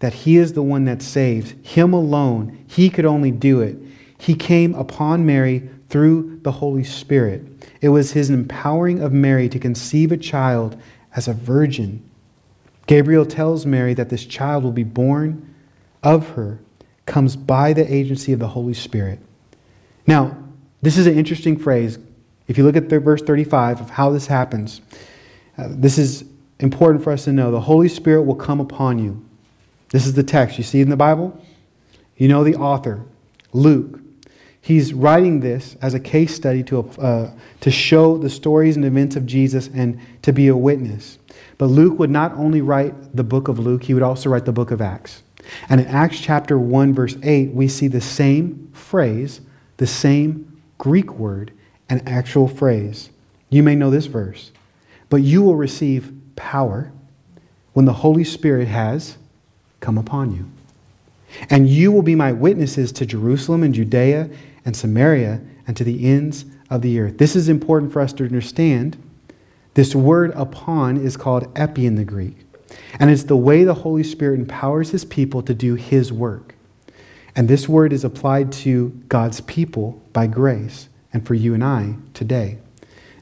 that 0.00 0.12
He 0.12 0.36
is 0.36 0.52
the 0.52 0.62
one 0.62 0.84
that 0.84 1.02
saves, 1.02 1.54
Him 1.62 1.92
alone. 1.92 2.64
He 2.66 2.90
could 2.90 3.04
only 3.04 3.30
do 3.30 3.60
it. 3.60 3.76
He 4.18 4.34
came 4.34 4.74
upon 4.74 5.26
Mary 5.26 5.68
through 5.88 6.40
the 6.42 6.52
Holy 6.52 6.84
Spirit. 6.84 7.42
It 7.80 7.90
was 7.90 8.12
His 8.12 8.30
empowering 8.30 9.00
of 9.00 9.12
Mary 9.12 9.48
to 9.48 9.58
conceive 9.58 10.12
a 10.12 10.16
child 10.16 10.80
as 11.14 11.28
a 11.28 11.32
virgin. 11.32 12.02
Gabriel 12.86 13.26
tells 13.26 13.66
Mary 13.66 13.94
that 13.94 14.10
this 14.10 14.24
child 14.24 14.62
will 14.62 14.72
be 14.72 14.84
born 14.84 15.54
of 16.02 16.30
her, 16.30 16.60
comes 17.04 17.34
by 17.36 17.72
the 17.72 17.92
agency 17.92 18.32
of 18.32 18.38
the 18.38 18.48
Holy 18.48 18.74
Spirit. 18.74 19.18
Now, 20.06 20.36
this 20.82 20.96
is 20.96 21.06
an 21.06 21.14
interesting 21.16 21.58
phrase. 21.58 21.98
If 22.46 22.58
you 22.58 22.64
look 22.64 22.76
at 22.76 22.84
verse 22.84 23.22
35 23.22 23.80
of 23.80 23.90
how 23.90 24.10
this 24.10 24.26
happens, 24.26 24.80
uh, 25.58 25.68
this 25.70 25.98
is 25.98 26.24
important 26.60 27.02
for 27.02 27.12
us 27.12 27.24
to 27.24 27.32
know. 27.32 27.50
The 27.50 27.60
Holy 27.60 27.88
Spirit 27.88 28.22
will 28.22 28.36
come 28.36 28.60
upon 28.60 28.98
you. 28.98 29.25
This 29.90 30.06
is 30.06 30.14
the 30.14 30.22
text 30.22 30.58
you 30.58 30.64
see 30.64 30.80
in 30.80 30.90
the 30.90 30.96
Bible. 30.96 31.40
You 32.16 32.28
know 32.28 32.44
the 32.44 32.56
author, 32.56 33.04
Luke. 33.52 34.00
He's 34.60 34.92
writing 34.92 35.38
this 35.38 35.76
as 35.80 35.94
a 35.94 36.00
case 36.00 36.34
study 36.34 36.64
to, 36.64 36.80
uh, 36.98 37.30
to 37.60 37.70
show 37.70 38.18
the 38.18 38.28
stories 38.28 38.74
and 38.74 38.84
events 38.84 39.14
of 39.14 39.24
Jesus 39.24 39.68
and 39.68 40.00
to 40.22 40.32
be 40.32 40.48
a 40.48 40.56
witness. 40.56 41.18
But 41.56 41.66
Luke 41.66 42.00
would 42.00 42.10
not 42.10 42.32
only 42.32 42.62
write 42.62 43.14
the 43.14 43.22
book 43.22 43.46
of 43.46 43.60
Luke, 43.60 43.84
he 43.84 43.94
would 43.94 44.02
also 44.02 44.28
write 44.28 44.44
the 44.44 44.52
book 44.52 44.72
of 44.72 44.80
Acts. 44.80 45.22
And 45.68 45.80
in 45.80 45.86
Acts 45.86 46.18
chapter 46.18 46.58
1, 46.58 46.94
verse 46.94 47.16
8, 47.22 47.52
we 47.52 47.68
see 47.68 47.86
the 47.86 48.00
same 48.00 48.68
phrase, 48.72 49.40
the 49.76 49.86
same 49.86 50.60
Greek 50.78 51.12
word, 51.14 51.52
an 51.88 52.02
actual 52.06 52.48
phrase. 52.48 53.10
You 53.50 53.62
may 53.62 53.76
know 53.76 53.90
this 53.90 54.06
verse. 54.06 54.50
But 55.08 55.18
you 55.18 55.42
will 55.42 55.54
receive 55.54 56.12
power 56.34 56.92
when 57.72 57.84
the 57.84 57.92
Holy 57.92 58.24
Spirit 58.24 58.66
has 58.66 59.16
come 59.86 59.98
upon 59.98 60.32
you. 60.32 60.44
And 61.48 61.68
you 61.68 61.92
will 61.92 62.02
be 62.02 62.16
my 62.16 62.32
witnesses 62.32 62.90
to 62.90 63.06
Jerusalem 63.06 63.62
and 63.62 63.72
Judea 63.72 64.28
and 64.64 64.76
Samaria 64.76 65.40
and 65.68 65.76
to 65.76 65.84
the 65.84 66.08
ends 66.08 66.44
of 66.70 66.82
the 66.82 66.98
earth. 66.98 67.18
This 67.18 67.36
is 67.36 67.48
important 67.48 67.92
for 67.92 68.00
us 68.00 68.12
to 68.14 68.24
understand. 68.24 68.96
This 69.74 69.94
word 69.94 70.32
upon 70.34 70.96
is 70.96 71.16
called 71.16 71.56
epi 71.56 71.86
in 71.86 71.94
the 71.94 72.04
Greek. 72.04 72.36
And 72.98 73.12
it's 73.12 73.22
the 73.22 73.36
way 73.36 73.62
the 73.62 73.74
Holy 73.74 74.02
Spirit 74.02 74.40
empowers 74.40 74.90
his 74.90 75.04
people 75.04 75.40
to 75.42 75.54
do 75.54 75.76
his 75.76 76.12
work. 76.12 76.56
And 77.36 77.46
this 77.46 77.68
word 77.68 77.92
is 77.92 78.02
applied 78.02 78.50
to 78.64 78.88
God's 79.08 79.40
people 79.42 80.02
by 80.12 80.26
grace 80.26 80.88
and 81.12 81.24
for 81.24 81.34
you 81.34 81.54
and 81.54 81.62
I 81.62 81.94
today. 82.12 82.58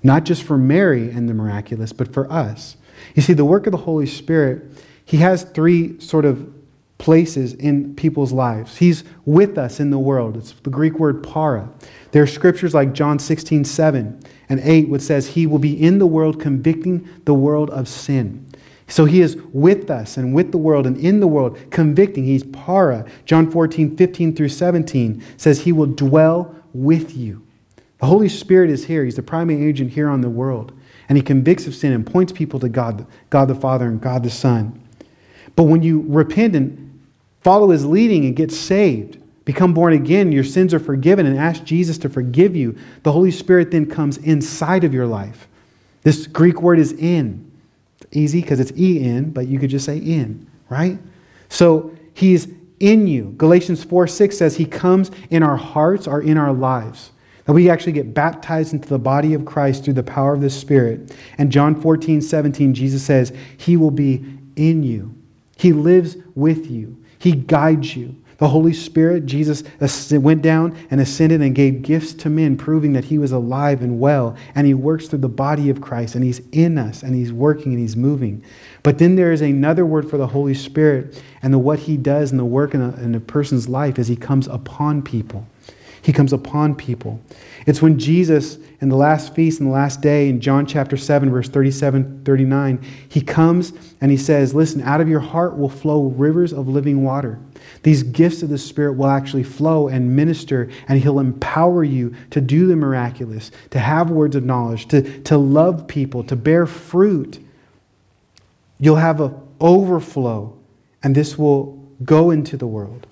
Not 0.02 0.24
just 0.24 0.42
for 0.44 0.56
Mary 0.56 1.10
and 1.10 1.28
the 1.28 1.34
miraculous, 1.34 1.92
but 1.92 2.10
for 2.10 2.30
us. 2.32 2.78
You 3.14 3.20
see, 3.20 3.34
the 3.34 3.44
work 3.44 3.66
of 3.66 3.72
the 3.72 3.76
Holy 3.78 4.06
Spirit 4.06 4.64
he 5.04 5.18
has 5.18 5.44
three 5.44 6.00
sort 6.00 6.24
of 6.24 6.52
places 6.98 7.52
in 7.54 7.94
people's 7.94 8.32
lives. 8.32 8.76
He's 8.76 9.04
with 9.24 9.58
us 9.58 9.80
in 9.80 9.90
the 9.90 9.98
world. 9.98 10.36
It's 10.36 10.52
the 10.52 10.70
Greek 10.70 10.98
word 10.98 11.22
para. 11.22 11.68
There 12.12 12.22
are 12.22 12.26
scriptures 12.26 12.72
like 12.72 12.92
John 12.94 13.18
16, 13.18 13.64
7 13.64 14.20
and 14.48 14.60
8, 14.60 14.88
which 14.88 15.02
says, 15.02 15.28
He 15.28 15.46
will 15.46 15.58
be 15.58 15.80
in 15.80 15.98
the 15.98 16.06
world 16.06 16.40
convicting 16.40 17.08
the 17.24 17.34
world 17.34 17.70
of 17.70 17.88
sin. 17.88 18.46
So 18.86 19.06
he 19.06 19.20
is 19.22 19.36
with 19.52 19.90
us 19.90 20.16
and 20.16 20.34
with 20.34 20.52
the 20.52 20.58
world 20.58 20.86
and 20.86 20.96
in 20.98 21.20
the 21.20 21.26
world, 21.26 21.58
convicting. 21.70 22.24
He's 22.24 22.44
para. 22.44 23.04
John 23.24 23.50
14, 23.50 23.96
15 23.96 24.36
through 24.36 24.50
17 24.50 25.22
says, 25.36 25.60
He 25.60 25.72
will 25.72 25.86
dwell 25.86 26.54
with 26.72 27.16
you. 27.16 27.44
The 27.98 28.06
Holy 28.06 28.28
Spirit 28.28 28.70
is 28.70 28.84
here. 28.84 29.04
He's 29.04 29.16
the 29.16 29.22
primary 29.22 29.64
agent 29.66 29.92
here 29.92 30.08
on 30.08 30.20
the 30.20 30.28
world. 30.28 30.72
And 31.08 31.16
he 31.16 31.22
convicts 31.22 31.66
of 31.66 31.74
sin 31.74 31.92
and 31.92 32.06
points 32.06 32.32
people 32.32 32.60
to 32.60 32.68
God, 32.68 33.06
God 33.30 33.48
the 33.48 33.54
Father 33.54 33.86
and 33.86 34.00
God 34.00 34.22
the 34.22 34.30
Son. 34.30 34.80
But 35.56 35.64
when 35.64 35.82
you 35.82 36.04
repent 36.08 36.56
and 36.56 37.00
follow 37.42 37.70
his 37.70 37.84
leading 37.84 38.24
and 38.24 38.34
get 38.34 38.50
saved, 38.50 39.18
become 39.44 39.74
born 39.74 39.92
again, 39.92 40.32
your 40.32 40.44
sins 40.44 40.74
are 40.74 40.80
forgiven, 40.80 41.26
and 41.26 41.38
ask 41.38 41.64
Jesus 41.64 41.98
to 41.98 42.08
forgive 42.08 42.56
you, 42.56 42.76
the 43.02 43.12
Holy 43.12 43.30
Spirit 43.30 43.70
then 43.70 43.86
comes 43.86 44.16
inside 44.18 44.84
of 44.84 44.94
your 44.94 45.06
life. 45.06 45.48
This 46.02 46.26
Greek 46.26 46.60
word 46.60 46.78
is 46.78 46.92
in. 46.92 47.50
It's 48.00 48.16
easy 48.16 48.40
because 48.40 48.60
it's 48.60 48.72
E 48.78 49.04
N, 49.04 49.30
but 49.30 49.46
you 49.46 49.58
could 49.58 49.70
just 49.70 49.86
say 49.86 49.98
in, 49.98 50.46
right? 50.68 50.98
So 51.48 51.94
he's 52.14 52.48
in 52.80 53.06
you. 53.06 53.34
Galatians 53.36 53.84
4 53.84 54.06
6 54.06 54.36
says 54.36 54.56
he 54.56 54.66
comes 54.66 55.10
in 55.30 55.42
our 55.42 55.56
hearts 55.56 56.06
or 56.06 56.22
in 56.22 56.36
our 56.36 56.52
lives. 56.52 57.12
That 57.44 57.52
we 57.52 57.68
actually 57.68 57.92
get 57.92 58.14
baptized 58.14 58.72
into 58.72 58.88
the 58.88 58.98
body 58.98 59.34
of 59.34 59.44
Christ 59.44 59.84
through 59.84 59.94
the 59.94 60.02
power 60.02 60.32
of 60.32 60.40
the 60.40 60.48
Spirit. 60.48 61.14
And 61.36 61.52
John 61.52 61.80
14 61.80 62.20
17, 62.20 62.74
Jesus 62.74 63.02
says, 63.02 63.32
He 63.58 63.76
will 63.76 63.90
be 63.90 64.24
in 64.56 64.82
you. 64.82 65.14
He 65.56 65.72
lives 65.72 66.16
with 66.34 66.70
you. 66.70 66.96
He 67.18 67.32
guides 67.32 67.96
you. 67.96 68.16
The 68.38 68.48
Holy 68.48 68.72
Spirit, 68.72 69.26
Jesus 69.26 69.62
went 70.10 70.42
down 70.42 70.76
and 70.90 71.00
ascended 71.00 71.40
and 71.40 71.54
gave 71.54 71.82
gifts 71.82 72.12
to 72.14 72.28
men, 72.28 72.56
proving 72.56 72.92
that 72.94 73.04
he 73.04 73.16
was 73.16 73.32
alive 73.32 73.80
and 73.80 74.00
well. 74.00 74.36
And 74.54 74.66
he 74.66 74.74
works 74.74 75.06
through 75.06 75.20
the 75.20 75.28
body 75.28 75.70
of 75.70 75.80
Christ, 75.80 76.16
and 76.16 76.24
he's 76.24 76.40
in 76.50 76.76
us, 76.76 77.02
and 77.02 77.14
he's 77.14 77.32
working 77.32 77.72
and 77.72 77.80
he's 77.80 77.96
moving. 77.96 78.42
But 78.82 78.98
then 78.98 79.14
there 79.14 79.32
is 79.32 79.40
another 79.40 79.86
word 79.86 80.10
for 80.10 80.18
the 80.18 80.26
Holy 80.26 80.54
Spirit, 80.54 81.22
and 81.42 81.54
the, 81.54 81.58
what 81.58 81.78
he 81.78 81.96
does 81.96 82.32
in 82.32 82.38
the 82.38 82.44
work 82.44 82.74
in 82.74 82.82
a, 82.82 82.94
in 82.96 83.14
a 83.14 83.20
person's 83.20 83.68
life 83.68 83.98
is 83.98 84.08
he 84.08 84.16
comes 84.16 84.48
upon 84.48 85.02
people. 85.02 85.46
He 86.04 86.12
comes 86.12 86.34
upon 86.34 86.74
people. 86.74 87.18
It's 87.64 87.80
when 87.80 87.98
Jesus, 87.98 88.58
in 88.82 88.90
the 88.90 88.96
last 88.96 89.34
feast, 89.34 89.58
in 89.58 89.64
the 89.64 89.72
last 89.72 90.02
day, 90.02 90.28
in 90.28 90.38
John 90.38 90.66
chapter 90.66 90.98
7, 90.98 91.30
verse 91.30 91.48
37 91.48 92.24
39, 92.26 92.84
he 93.08 93.22
comes 93.22 93.72
and 94.02 94.10
he 94.10 94.18
says, 94.18 94.54
Listen, 94.54 94.82
out 94.82 95.00
of 95.00 95.08
your 95.08 95.20
heart 95.20 95.56
will 95.56 95.70
flow 95.70 96.08
rivers 96.08 96.52
of 96.52 96.68
living 96.68 97.02
water. 97.02 97.40
These 97.84 98.02
gifts 98.02 98.42
of 98.42 98.50
the 98.50 98.58
Spirit 98.58 98.98
will 98.98 99.06
actually 99.06 99.44
flow 99.44 99.88
and 99.88 100.14
minister, 100.14 100.68
and 100.88 101.00
He'll 101.00 101.20
empower 101.20 101.82
you 101.84 102.14
to 102.32 102.40
do 102.42 102.66
the 102.66 102.76
miraculous, 102.76 103.50
to 103.70 103.78
have 103.78 104.10
words 104.10 104.36
of 104.36 104.44
knowledge, 104.44 104.88
to, 104.88 105.22
to 105.22 105.38
love 105.38 105.88
people, 105.88 106.22
to 106.24 106.36
bear 106.36 106.66
fruit. 106.66 107.38
You'll 108.78 108.96
have 108.96 109.22
an 109.22 109.34
overflow, 109.58 110.58
and 111.02 111.14
this 111.14 111.38
will 111.38 111.82
go 112.04 112.30
into 112.30 112.58
the 112.58 112.66
world. 112.66 113.06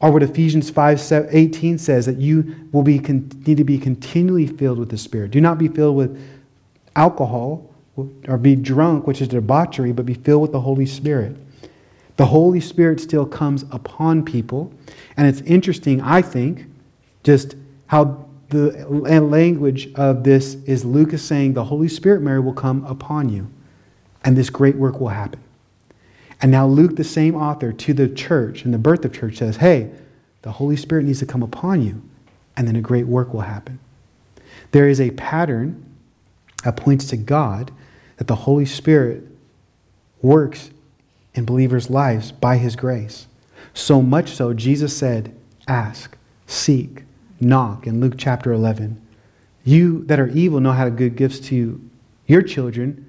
Or 0.00 0.10
what 0.10 0.22
Ephesians 0.22 0.70
5 0.70 1.28
18 1.30 1.78
says, 1.78 2.06
that 2.06 2.16
you 2.16 2.68
will 2.72 2.82
be, 2.82 2.98
need 2.98 3.58
to 3.58 3.64
be 3.64 3.78
continually 3.78 4.46
filled 4.46 4.78
with 4.78 4.88
the 4.88 4.98
Spirit. 4.98 5.30
Do 5.30 5.40
not 5.40 5.58
be 5.58 5.68
filled 5.68 5.96
with 5.96 6.20
alcohol 6.96 7.70
or 8.28 8.38
be 8.38 8.56
drunk, 8.56 9.06
which 9.06 9.20
is 9.20 9.28
debauchery, 9.28 9.92
but 9.92 10.06
be 10.06 10.14
filled 10.14 10.42
with 10.42 10.52
the 10.52 10.60
Holy 10.60 10.86
Spirit. 10.86 11.36
The 12.16 12.26
Holy 12.26 12.60
Spirit 12.60 13.00
still 13.00 13.26
comes 13.26 13.64
upon 13.70 14.24
people. 14.24 14.72
And 15.16 15.26
it's 15.26 15.40
interesting, 15.42 16.00
I 16.00 16.22
think, 16.22 16.66
just 17.22 17.56
how 17.86 18.26
the 18.48 18.86
language 18.88 19.92
of 19.94 20.24
this 20.24 20.54
is 20.66 20.84
Luke 20.84 21.12
is 21.12 21.22
saying 21.22 21.54
the 21.54 21.64
Holy 21.64 21.88
Spirit, 21.88 22.20
Mary, 22.20 22.40
will 22.40 22.52
come 22.52 22.84
upon 22.84 23.28
you, 23.28 23.48
and 24.24 24.36
this 24.36 24.50
great 24.50 24.76
work 24.76 25.00
will 25.00 25.08
happen. 25.08 25.40
And 26.42 26.50
now 26.50 26.66
Luke, 26.66 26.96
the 26.96 27.04
same 27.04 27.34
author, 27.34 27.72
to 27.72 27.92
the 27.92 28.08
church 28.08 28.64
and 28.64 28.72
the 28.72 28.78
birth 28.78 29.04
of 29.04 29.12
church 29.12 29.36
says, 29.36 29.56
hey, 29.56 29.90
the 30.42 30.52
Holy 30.52 30.76
Spirit 30.76 31.04
needs 31.04 31.18
to 31.18 31.26
come 31.26 31.42
upon 31.42 31.82
you, 31.82 32.02
and 32.56 32.66
then 32.66 32.76
a 32.76 32.80
great 32.80 33.06
work 33.06 33.34
will 33.34 33.42
happen. 33.42 33.78
There 34.72 34.88
is 34.88 35.00
a 35.00 35.10
pattern 35.10 35.84
that 36.64 36.76
points 36.76 37.06
to 37.08 37.16
God 37.16 37.70
that 38.16 38.26
the 38.26 38.36
Holy 38.36 38.66
Spirit 38.66 39.24
works 40.22 40.70
in 41.34 41.44
believers' 41.44 41.90
lives 41.90 42.32
by 42.32 42.56
his 42.56 42.76
grace. 42.76 43.26
So 43.74 44.02
much 44.02 44.30
so, 44.30 44.52
Jesus 44.52 44.96
said, 44.96 45.34
Ask, 45.68 46.16
seek, 46.46 47.04
knock 47.40 47.86
in 47.86 48.00
Luke 48.00 48.14
chapter 48.16 48.52
11. 48.52 49.00
You 49.64 50.04
that 50.06 50.18
are 50.18 50.28
evil 50.28 50.60
know 50.60 50.72
how 50.72 50.84
to 50.84 50.90
give 50.90 51.16
gifts 51.16 51.40
to 51.40 51.80
your 52.26 52.42
children. 52.42 53.06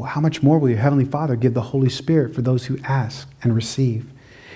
Well, 0.00 0.08
how 0.08 0.22
much 0.22 0.42
more 0.42 0.58
will 0.58 0.70
your 0.70 0.78
Heavenly 0.78 1.04
Father 1.04 1.36
give 1.36 1.52
the 1.52 1.60
Holy 1.60 1.90
Spirit 1.90 2.34
for 2.34 2.40
those 2.40 2.64
who 2.64 2.78
ask 2.84 3.28
and 3.42 3.54
receive? 3.54 4.10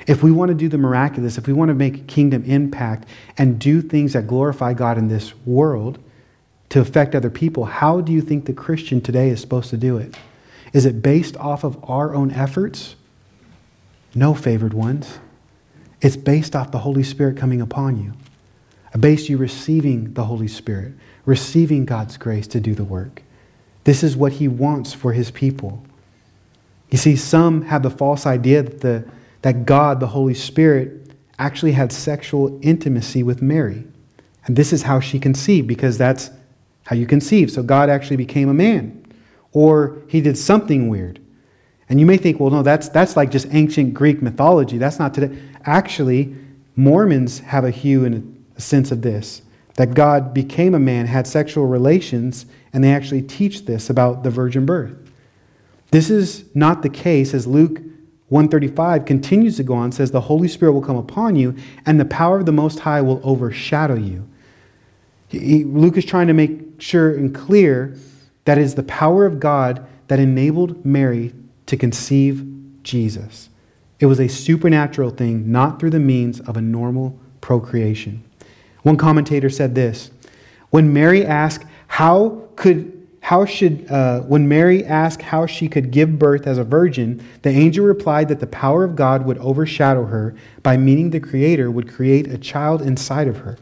If 0.07 0.23
we 0.23 0.33
want 0.33 0.49
to 0.49 0.55
do 0.55 0.71
the 0.71 0.79
miraculous, 0.79 1.37
if 1.37 1.47
we 1.47 1.53
want 1.53 1.69
to 1.69 1.75
make 1.75 2.07
kingdom 2.07 2.43
impact 2.45 3.07
and 3.37 3.59
do 3.59 3.83
things 3.83 4.15
that 4.15 4.27
glorify 4.27 4.73
God 4.73 4.97
in 4.97 5.09
this 5.09 5.35
world 5.45 5.99
to 6.71 6.81
affect 6.81 7.15
other 7.15 7.29
people, 7.29 7.67
how 7.67 8.01
do 8.01 8.11
you 8.11 8.23
think 8.23 8.47
the 8.47 8.55
Christian 8.55 9.03
today 9.03 9.29
is 9.29 9.39
supposed 9.39 9.69
to 9.69 9.77
do 9.77 9.99
it? 9.99 10.17
Is 10.73 10.87
it 10.87 11.03
based 11.03 11.37
off 11.37 11.63
of 11.63 11.79
our 11.91 12.15
own 12.15 12.31
efforts? 12.31 12.97
No, 14.15 14.33
favored 14.33 14.73
ones. 14.73 15.19
It's 16.01 16.17
based 16.17 16.57
off 16.57 16.71
the 16.71 16.79
Holy 16.79 17.03
Spirit 17.03 17.37
coming 17.37 17.61
upon 17.61 18.03
you, 18.03 18.15
based 18.99 19.29
you 19.29 19.37
receiving 19.37 20.15
the 20.15 20.25
Holy 20.25 20.49
Spirit, 20.49 20.95
receiving 21.27 21.85
God's 21.85 22.17
grace 22.17 22.47
to 22.47 22.61
do 22.61 22.75
the 22.75 22.85
work. 22.85 23.24
This 23.85 24.03
is 24.03 24.17
what 24.17 24.33
He 24.33 24.49
wants 24.49 24.93
for 24.93 25.13
His 25.13 25.31
people. 25.31 25.85
You 26.91 26.99
see, 26.99 27.17
some 27.17 27.63
have 27.63 27.83
the 27.83 27.91
false 27.91 28.27
idea 28.27 28.63
that, 28.63 28.81
the, 28.81 29.05
that 29.43 29.67
God, 29.67 30.01
the 30.01 30.07
Holy 30.07 30.35
Spirit, 30.35 31.13
actually 31.39 31.73
had 31.73 31.93
sexual 31.93 32.59
intimacy 32.63 33.23
with 33.23 33.43
Mary. 33.43 33.85
And 34.47 34.57
this 34.57 34.73
is 34.73 34.83
how 34.83 35.01
she 35.01 35.19
conceived, 35.19 35.67
because 35.67 35.99
that's 35.99 36.31
how 36.85 36.97
you 36.97 37.07
conceive. 37.07 37.51
So 37.51 37.63
God 37.63 37.89
actually 37.89 38.17
became 38.17 38.49
a 38.49 38.55
man 38.55 39.05
or 39.55 40.03
he 40.09 40.21
did 40.21 40.37
something 40.37 40.89
weird. 40.89 41.21
And 41.89 41.99
you 42.01 42.07
may 42.07 42.17
think, 42.19 42.41
well, 42.41 42.51
no, 42.51 42.63
that's, 42.63 42.89
that's 42.89 43.17
like 43.17 43.31
just 43.31 43.47
ancient 43.53 43.95
Greek 43.95 44.21
mythology. 44.21 44.79
That's 44.79 44.99
not 44.99 45.15
today. 45.15 45.39
Actually, 45.65 46.35
Mormons 46.77 47.39
have 47.39 47.65
a 47.65 47.71
hue 47.71 48.05
and 48.05 48.45
a 48.57 48.61
sense 48.61 48.91
of 48.91 49.01
this 49.01 49.41
that 49.77 49.93
God 49.93 50.33
became 50.33 50.75
a 50.75 50.79
man, 50.79 51.05
had 51.07 51.27
sexual 51.27 51.67
relations, 51.67 52.47
and 52.75 52.85
they 52.85 52.93
actually 52.93 53.23
teach 53.23 53.65
this 53.65 53.89
about 53.89 54.25
the 54.25 54.31
virgin 54.31 54.67
birth. 54.67 54.95
This 55.93 56.11
is 56.11 56.45
not 56.55 56.83
the 56.83 56.89
case 56.91 57.33
as 57.33 57.47
Luke 57.47 57.79
135 58.29 59.05
continues 59.05 59.57
to 59.57 59.63
go 59.63 59.75
on 59.75 59.93
says 59.93 60.11
the 60.11 60.23
Holy 60.23 60.49
Spirit 60.49 60.73
will 60.73 60.83
come 60.83 60.97
upon 60.97 61.37
you 61.37 61.55
and 61.87 62.01
the 62.01 62.05
power 62.05 62.41
of 62.41 62.47
the 62.47 62.53
most 62.53 62.81
high 62.81 63.01
will 63.01 63.21
overshadow 63.23 63.95
you. 63.95 64.29
He, 65.29 65.63
Luke 65.63 65.97
is 65.97 66.05
trying 66.05 66.27
to 66.27 66.33
make 66.33 66.81
sure 66.81 67.17
and 67.17 67.35
clear 67.35 67.97
that 68.45 68.59
is 68.59 68.75
the 68.75 68.83
power 68.83 69.25
of 69.25 69.39
God 69.39 69.87
that 70.09 70.19
enabled 70.19 70.85
Mary 70.85 71.33
to 71.67 71.77
conceive 71.77 72.45
Jesus. 72.83 73.49
It 74.01 74.07
was 74.07 74.21
a 74.21 74.29
supernatural 74.29 75.11
thing, 75.11 75.51
not 75.51 75.79
through 75.79 75.91
the 75.91 76.01
means 76.01 76.41
of 76.41 76.57
a 76.57 76.61
normal 76.61 77.19
procreation. 77.41 78.25
One 78.83 78.97
commentator 78.97 79.49
said 79.49 79.75
this 79.75 80.11
When 80.71 80.93
Mary 80.93 81.25
asked, 81.25 81.67
How 81.95 82.49
could 82.57 83.07
how 83.21 83.47
should 83.47 83.91
uh, 83.91 84.21
when 84.21 84.47
mary 84.47 84.85
asked 84.85 85.23
how 85.23 85.47
she 85.47 85.67
could 85.67 85.91
give 85.91 86.19
birth 86.19 86.47
as 86.47 86.59
a 86.59 86.65
virgin 86.65 87.25
the 87.41 87.49
angel 87.49 87.87
replied 87.87 88.29
that 88.29 88.39
the 88.39 88.47
power 88.47 88.85
of 88.85 88.95
god 88.95 89.25
would 89.25 89.39
overshadow 89.39 90.05
her 90.05 90.35
by 90.63 90.77
meaning 90.77 91.09
the 91.09 91.19
creator 91.19 91.71
would 91.71 91.91
create 91.91 92.27
a 92.27 92.37
child 92.37 92.83
inside 92.83 93.27
of 93.27 93.39
her 93.39 93.57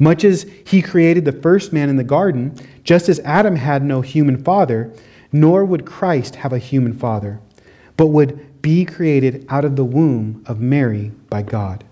much 0.00 0.24
as 0.24 0.46
he 0.66 0.82
created 0.82 1.24
the 1.24 1.32
first 1.32 1.72
man 1.72 1.88
in 1.88 1.96
the 1.96 2.02
garden, 2.02 2.54
just 2.82 3.08
as 3.08 3.20
Adam 3.20 3.54
had 3.54 3.84
no 3.84 4.00
human 4.00 4.42
father, 4.42 4.90
nor 5.30 5.64
would 5.64 5.84
Christ 5.86 6.36
have 6.36 6.52
a 6.52 6.58
human 6.58 6.94
father, 6.94 7.38
but 7.96 8.06
would 8.06 8.62
be 8.62 8.84
created 8.84 9.46
out 9.50 9.64
of 9.64 9.76
the 9.76 9.84
womb 9.84 10.42
of 10.46 10.58
Mary 10.58 11.12
by 11.28 11.42
God. 11.42 11.84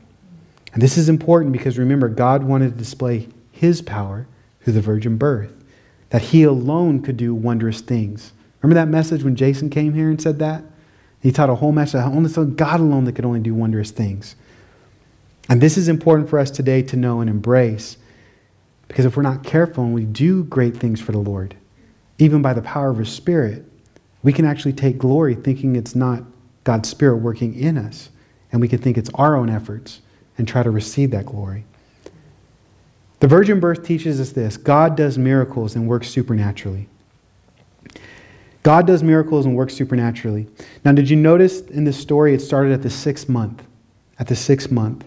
And 0.72 0.82
this 0.82 0.96
is 0.96 1.08
important 1.08 1.52
because 1.52 1.78
remember, 1.78 2.08
God 2.08 2.42
wanted 2.42 2.72
to 2.72 2.78
display 2.78 3.28
his 3.52 3.82
power 3.82 4.26
through 4.62 4.72
the 4.72 4.80
virgin 4.80 5.18
birth, 5.18 5.57
that 6.10 6.22
he 6.22 6.42
alone 6.42 7.02
could 7.02 7.16
do 7.16 7.34
wondrous 7.34 7.80
things. 7.80 8.32
Remember 8.62 8.80
that 8.80 8.88
message 8.88 9.22
when 9.22 9.36
Jason 9.36 9.70
came 9.70 9.94
here 9.94 10.10
and 10.10 10.20
said 10.20 10.38
that? 10.38 10.64
He 11.20 11.32
taught 11.32 11.50
a 11.50 11.54
whole 11.54 11.72
message, 11.72 11.94
that 11.94 12.06
only 12.06 12.54
God 12.54 12.80
alone 12.80 13.04
that 13.04 13.14
could 13.14 13.24
only 13.24 13.40
do 13.40 13.54
wondrous 13.54 13.90
things. 13.90 14.36
And 15.48 15.60
this 15.60 15.76
is 15.76 15.88
important 15.88 16.28
for 16.28 16.38
us 16.38 16.50
today 16.50 16.82
to 16.82 16.96
know 16.96 17.20
and 17.20 17.28
embrace 17.28 17.96
because 18.88 19.04
if 19.04 19.16
we're 19.16 19.22
not 19.22 19.44
careful 19.44 19.84
and 19.84 19.94
we 19.94 20.04
do 20.04 20.44
great 20.44 20.76
things 20.76 21.00
for 21.00 21.12
the 21.12 21.18
Lord, 21.18 21.54
even 22.18 22.42
by 22.42 22.54
the 22.54 22.62
power 22.62 22.90
of 22.90 22.98
His 22.98 23.10
Spirit, 23.10 23.64
we 24.22 24.32
can 24.32 24.44
actually 24.44 24.72
take 24.72 24.98
glory 24.98 25.34
thinking 25.34 25.76
it's 25.76 25.94
not 25.94 26.24
God's 26.64 26.88
Spirit 26.88 27.18
working 27.18 27.54
in 27.54 27.78
us. 27.78 28.10
And 28.50 28.60
we 28.60 28.68
can 28.68 28.78
think 28.78 28.96
it's 28.96 29.10
our 29.14 29.36
own 29.36 29.50
efforts 29.50 30.00
and 30.38 30.48
try 30.48 30.62
to 30.62 30.70
receive 30.70 31.10
that 31.10 31.26
glory. 31.26 31.64
The 33.20 33.26
virgin 33.26 33.60
birth 33.60 33.84
teaches 33.84 34.20
us 34.20 34.30
this 34.30 34.56
God 34.56 34.96
does 34.96 35.18
miracles 35.18 35.74
and 35.74 35.88
works 35.88 36.08
supernaturally. 36.08 36.88
God 38.62 38.86
does 38.86 39.02
miracles 39.02 39.46
and 39.46 39.56
works 39.56 39.74
supernaturally. 39.74 40.46
Now, 40.84 40.92
did 40.92 41.08
you 41.08 41.16
notice 41.16 41.62
in 41.62 41.84
this 41.84 41.98
story 41.98 42.34
it 42.34 42.40
started 42.40 42.72
at 42.72 42.82
the 42.82 42.90
sixth 42.90 43.28
month? 43.28 43.62
At 44.18 44.28
the 44.28 44.36
sixth 44.36 44.70
month. 44.70 45.04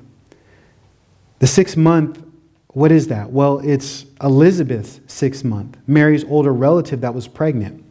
The 1.39 1.47
sixth 1.47 1.77
month, 1.77 2.23
what 2.69 2.91
is 2.91 3.07
that? 3.07 3.31
Well, 3.31 3.59
it's 3.59 4.05
Elizabeth's 4.21 5.01
sixth 5.07 5.43
month, 5.43 5.77
Mary's 5.87 6.23
older 6.23 6.53
relative 6.53 7.01
that 7.01 7.13
was 7.13 7.27
pregnant. 7.27 7.83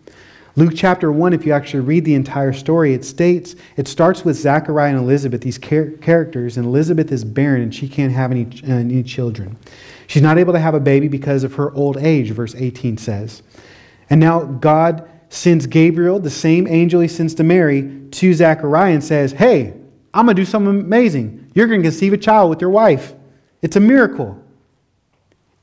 Luke 0.56 0.72
chapter 0.74 1.12
1, 1.12 1.32
if 1.32 1.46
you 1.46 1.52
actually 1.52 1.80
read 1.80 2.04
the 2.04 2.14
entire 2.14 2.52
story, 2.52 2.92
it 2.92 3.04
states, 3.04 3.54
it 3.76 3.86
starts 3.86 4.24
with 4.24 4.36
Zachariah 4.36 4.90
and 4.90 4.98
Elizabeth, 4.98 5.40
these 5.42 5.58
char- 5.58 5.90
characters, 6.00 6.56
and 6.56 6.66
Elizabeth 6.66 7.12
is 7.12 7.24
barren 7.24 7.62
and 7.62 7.74
she 7.74 7.88
can't 7.88 8.12
have 8.12 8.32
any, 8.32 8.46
uh, 8.68 8.74
any 8.74 9.02
children. 9.02 9.56
She's 10.11 10.22
not 10.22 10.38
able 10.38 10.54
to 10.54 10.58
have 10.58 10.74
a 10.74 10.80
baby 10.80 11.06
because 11.06 11.44
of 11.44 11.54
her 11.54 11.72
old 11.72 11.96
age, 11.96 12.32
verse 12.32 12.56
18 12.56 12.98
says. 12.98 13.44
And 14.11 14.18
now 14.18 14.42
God 14.42 15.08
sends 15.28 15.68
Gabriel, 15.68 16.18
the 16.18 16.28
same 16.28 16.66
angel 16.66 17.00
he 17.00 17.06
sends 17.06 17.32
to 17.34 17.44
Mary, 17.44 18.08
to 18.11 18.34
Zechariah 18.34 18.94
and 18.94 19.04
says, 19.04 19.30
Hey, 19.30 19.72
I'm 20.12 20.26
going 20.26 20.34
to 20.34 20.42
do 20.42 20.44
something 20.44 20.80
amazing. 20.80 21.52
You're 21.54 21.68
going 21.68 21.80
to 21.80 21.88
conceive 21.88 22.12
a 22.12 22.16
child 22.18 22.50
with 22.50 22.61
your 22.61 22.70
wife. 22.70 23.14
It's 23.62 23.76
a 23.76 23.80
miracle. 23.80 24.36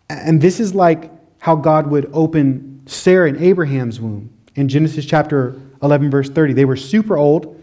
And 0.09 0.39
this 0.39 0.61
is 0.61 0.73
like 0.73 1.11
how 1.39 1.57
God 1.57 1.87
would 1.87 2.09
open 2.13 2.83
Sarah 2.85 3.27
and 3.27 3.41
Abraham's 3.41 3.99
womb 3.99 4.29
in 4.55 4.69
Genesis 4.69 5.05
chapter 5.05 5.59
11, 5.83 6.09
verse 6.09 6.29
30. 6.29 6.53
They 6.53 6.63
were 6.63 6.77
super 6.77 7.17
old. 7.17 7.61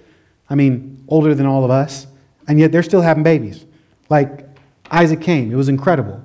I 0.51 0.55
mean, 0.55 1.03
older 1.09 1.35
than 1.35 1.47
all 1.47 1.65
of 1.65 1.71
us. 1.71 2.07
And 2.47 2.61
yet 2.61 2.73
they're 2.73 2.83
still 2.83 3.01
having 3.01 3.23
babies. 3.23 3.65
Like 4.11 4.47
Isaac 4.91 5.23
came. 5.23 5.51
It 5.51 5.57
was 5.57 5.71
incredible. 5.71 6.23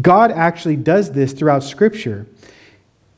God 0.00 0.30
actually 0.30 0.76
does 0.76 1.12
this 1.12 1.32
throughout 1.32 1.64
Scripture. 1.64 2.26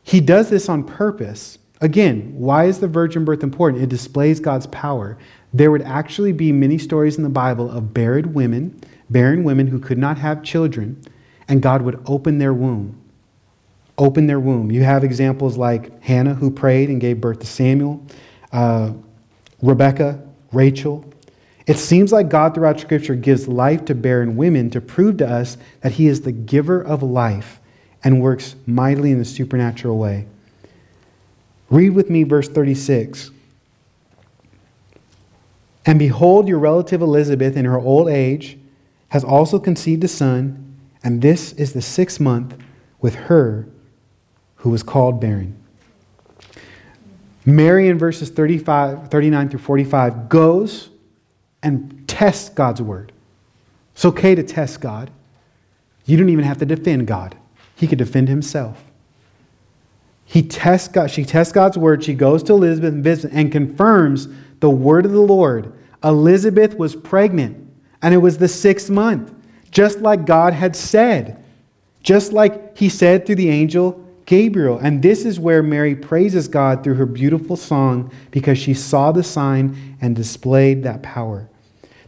He 0.02 0.20
does 0.20 0.48
this 0.48 0.68
on 0.68 0.84
purpose. 0.84 1.58
Again, 1.80 2.32
why 2.34 2.64
is 2.64 2.80
the 2.80 2.88
virgin 2.88 3.24
birth 3.24 3.42
important? 3.42 3.82
It 3.82 3.88
displays 3.88 4.40
God's 4.40 4.66
power. 4.68 5.18
There 5.52 5.70
would 5.70 5.82
actually 5.82 6.32
be 6.32 6.52
many 6.52 6.78
stories 6.78 7.16
in 7.16 7.22
the 7.22 7.28
Bible 7.28 7.70
of 7.70 7.94
barren 7.94 8.32
women, 8.32 8.80
barren 9.10 9.44
women 9.44 9.66
who 9.66 9.78
could 9.78 9.98
not 9.98 10.18
have 10.18 10.42
children, 10.42 11.00
and 11.48 11.62
God 11.62 11.82
would 11.82 12.00
open 12.06 12.38
their 12.38 12.54
womb. 12.54 13.00
Open 13.96 14.26
their 14.26 14.40
womb. 14.40 14.70
You 14.70 14.82
have 14.84 15.02
examples 15.02 15.56
like 15.56 16.02
Hannah, 16.02 16.34
who 16.34 16.50
prayed 16.50 16.88
and 16.88 17.00
gave 17.00 17.20
birth 17.20 17.40
to 17.40 17.46
Samuel, 17.46 18.04
uh, 18.52 18.92
Rebecca, 19.62 20.22
Rachel. 20.52 21.04
It 21.68 21.76
seems 21.76 22.12
like 22.12 22.30
God 22.30 22.54
throughout 22.54 22.80
Scripture 22.80 23.14
gives 23.14 23.46
life 23.46 23.84
to 23.84 23.94
barren 23.94 24.38
women 24.38 24.70
to 24.70 24.80
prove 24.80 25.18
to 25.18 25.28
us 25.28 25.58
that 25.82 25.92
He 25.92 26.06
is 26.06 26.22
the 26.22 26.32
giver 26.32 26.80
of 26.80 27.02
life 27.02 27.60
and 28.02 28.22
works 28.22 28.56
mightily 28.66 29.12
in 29.12 29.20
a 29.20 29.24
supernatural 29.24 29.98
way. 29.98 30.26
Read 31.68 31.90
with 31.90 32.08
me 32.08 32.22
verse 32.22 32.48
36. 32.48 33.30
And 35.84 35.98
behold, 35.98 36.48
your 36.48 36.58
relative 36.58 37.02
Elizabeth, 37.02 37.54
in 37.54 37.66
her 37.66 37.78
old 37.78 38.08
age, 38.08 38.56
has 39.10 39.22
also 39.22 39.58
conceived 39.58 40.02
a 40.04 40.08
son, 40.08 40.74
and 41.04 41.20
this 41.20 41.52
is 41.52 41.74
the 41.74 41.82
sixth 41.82 42.18
month 42.18 42.56
with 43.02 43.14
her 43.14 43.68
who 44.56 44.70
was 44.70 44.82
called 44.82 45.20
barren. 45.20 45.54
Mary, 47.44 47.88
in 47.88 47.98
verses 47.98 48.30
35, 48.30 49.10
39 49.10 49.48
through 49.50 49.60
45, 49.60 50.30
goes 50.30 50.88
and 51.62 52.06
test 52.06 52.54
God's 52.54 52.80
word. 52.82 53.12
It's 53.94 54.04
okay 54.04 54.34
to 54.34 54.42
test 54.42 54.80
God. 54.80 55.10
You 56.04 56.16
don't 56.16 56.28
even 56.28 56.44
have 56.44 56.58
to 56.58 56.66
defend 56.66 57.06
God, 57.06 57.36
He 57.76 57.86
could 57.86 57.98
defend 57.98 58.28
Himself. 58.28 58.84
He 60.24 60.42
tests 60.42 60.88
God, 60.88 61.10
she 61.10 61.24
tests 61.24 61.52
God's 61.52 61.78
word. 61.78 62.04
She 62.04 62.14
goes 62.14 62.42
to 62.44 62.52
Elizabeth 62.52 62.92
and 62.92 63.02
visits 63.02 63.32
and 63.34 63.50
confirms 63.50 64.28
the 64.60 64.70
word 64.70 65.06
of 65.06 65.12
the 65.12 65.20
Lord. 65.20 65.72
Elizabeth 66.04 66.76
was 66.76 66.94
pregnant, 66.94 67.66
and 68.02 68.12
it 68.12 68.18
was 68.18 68.38
the 68.38 68.48
sixth 68.48 68.90
month, 68.90 69.32
just 69.70 70.00
like 70.00 70.26
God 70.26 70.52
had 70.52 70.76
said, 70.76 71.42
just 72.02 72.32
like 72.32 72.76
He 72.76 72.88
said 72.88 73.24
through 73.24 73.36
the 73.36 73.50
angel 73.50 74.04
Gabriel. 74.28 74.78
And 74.78 75.02
this 75.02 75.24
is 75.24 75.40
where 75.40 75.62
Mary 75.62 75.94
praises 75.94 76.48
God 76.48 76.84
through 76.84 76.96
her 76.96 77.06
beautiful 77.06 77.56
song 77.56 78.12
because 78.30 78.58
she 78.58 78.74
saw 78.74 79.10
the 79.10 79.22
sign 79.22 79.96
and 80.02 80.14
displayed 80.14 80.82
that 80.82 81.02
power. 81.02 81.48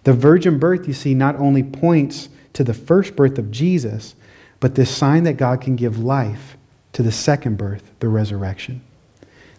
The 0.05 0.13
virgin 0.13 0.59
birth, 0.59 0.87
you 0.87 0.93
see, 0.93 1.15
not 1.15 1.37
only 1.37 1.63
points 1.63 2.29
to 2.53 2.63
the 2.63 2.75
first 2.75 3.17
birth 3.17 3.39
of 3.39 3.51
Jesus, 3.51 4.15
but 4.61 4.75
this 4.75 4.95
sign 4.95 5.23
that 5.25 5.39
God 5.39 5.63
can 5.63 5.77
give 5.77 5.99
life 5.99 6.59
to 6.93 7.03
the 7.03 7.11
second 7.11 7.57
birth, 7.57 7.91
the 8.01 8.09
resurrection. 8.09 8.83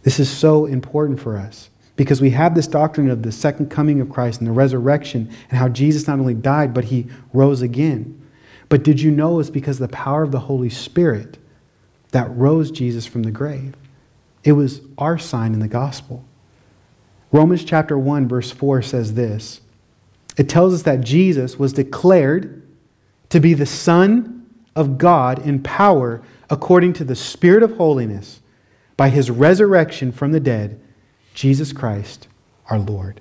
This 0.03 0.19
is 0.19 0.29
so 0.29 0.67
important 0.67 1.19
for 1.19 1.37
us 1.37 1.71
because 1.95 2.21
we 2.21 2.29
have 2.29 2.53
this 2.53 2.67
doctrine 2.67 3.09
of 3.09 3.23
the 3.23 3.31
second 3.31 3.71
coming 3.71 4.01
of 4.01 4.11
Christ 4.11 4.39
and 4.39 4.47
the 4.47 4.51
resurrection 4.51 5.31
and 5.49 5.57
how 5.57 5.67
Jesus 5.67 6.05
not 6.05 6.19
only 6.19 6.35
died, 6.35 6.75
but 6.75 6.85
he 6.85 7.07
rose 7.33 7.63
again. 7.63 8.21
But 8.69 8.83
did 8.83 9.01
you 9.01 9.09
know 9.09 9.39
it's 9.39 9.49
because 9.49 9.81
of 9.81 9.89
the 9.89 9.95
power 9.97 10.21
of 10.21 10.31
the 10.31 10.41
Holy 10.41 10.69
Spirit 10.69 11.39
that 12.11 12.35
rose 12.35 12.71
Jesus 12.71 13.05
from 13.05 13.23
the 13.23 13.31
grave? 13.31 13.75
It 14.43 14.53
was 14.53 14.81
our 14.97 15.17
sign 15.17 15.53
in 15.53 15.59
the 15.59 15.67
gospel. 15.67 16.23
Romans 17.31 17.63
chapter 17.63 17.97
1, 17.97 18.27
verse 18.27 18.51
4 18.51 18.81
says 18.81 19.13
this 19.13 19.61
it 20.37 20.49
tells 20.49 20.73
us 20.73 20.83
that 20.83 21.01
Jesus 21.01 21.59
was 21.59 21.73
declared 21.73 22.61
to 23.29 23.39
be 23.39 23.53
the 23.53 23.65
Son 23.65 24.45
of 24.75 24.97
God 24.97 25.45
in 25.45 25.61
power 25.61 26.21
according 26.49 26.93
to 26.93 27.03
the 27.03 27.15
Spirit 27.15 27.63
of 27.63 27.77
holiness 27.77 28.41
by 28.97 29.09
his 29.09 29.29
resurrection 29.29 30.11
from 30.11 30.31
the 30.31 30.39
dead, 30.39 30.79
Jesus 31.33 31.73
Christ 31.73 32.27
our 32.69 32.79
Lord. 32.79 33.19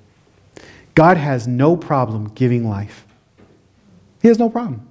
God 0.94 1.16
has 1.16 1.48
no 1.48 1.76
problem 1.76 2.28
giving 2.34 2.68
life. 2.68 3.06
He 4.22 4.28
has 4.28 4.38
no 4.38 4.48
problem. 4.48 4.86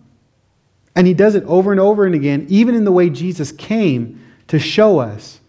And 0.96 1.08
he 1.08 1.14
does 1.14 1.36
it 1.36 1.44
over 1.44 1.72
and 1.72 1.80
over 1.80 2.06
and 2.06 2.16
again, 2.16 2.46
even 2.50 2.76
in 2.76 2.84
the 2.84 2.92
way 2.92 3.10
Jesus 3.10 3.52
came 3.52 4.22
to 4.48 4.60
show 4.60 5.00
us 5.00 5.40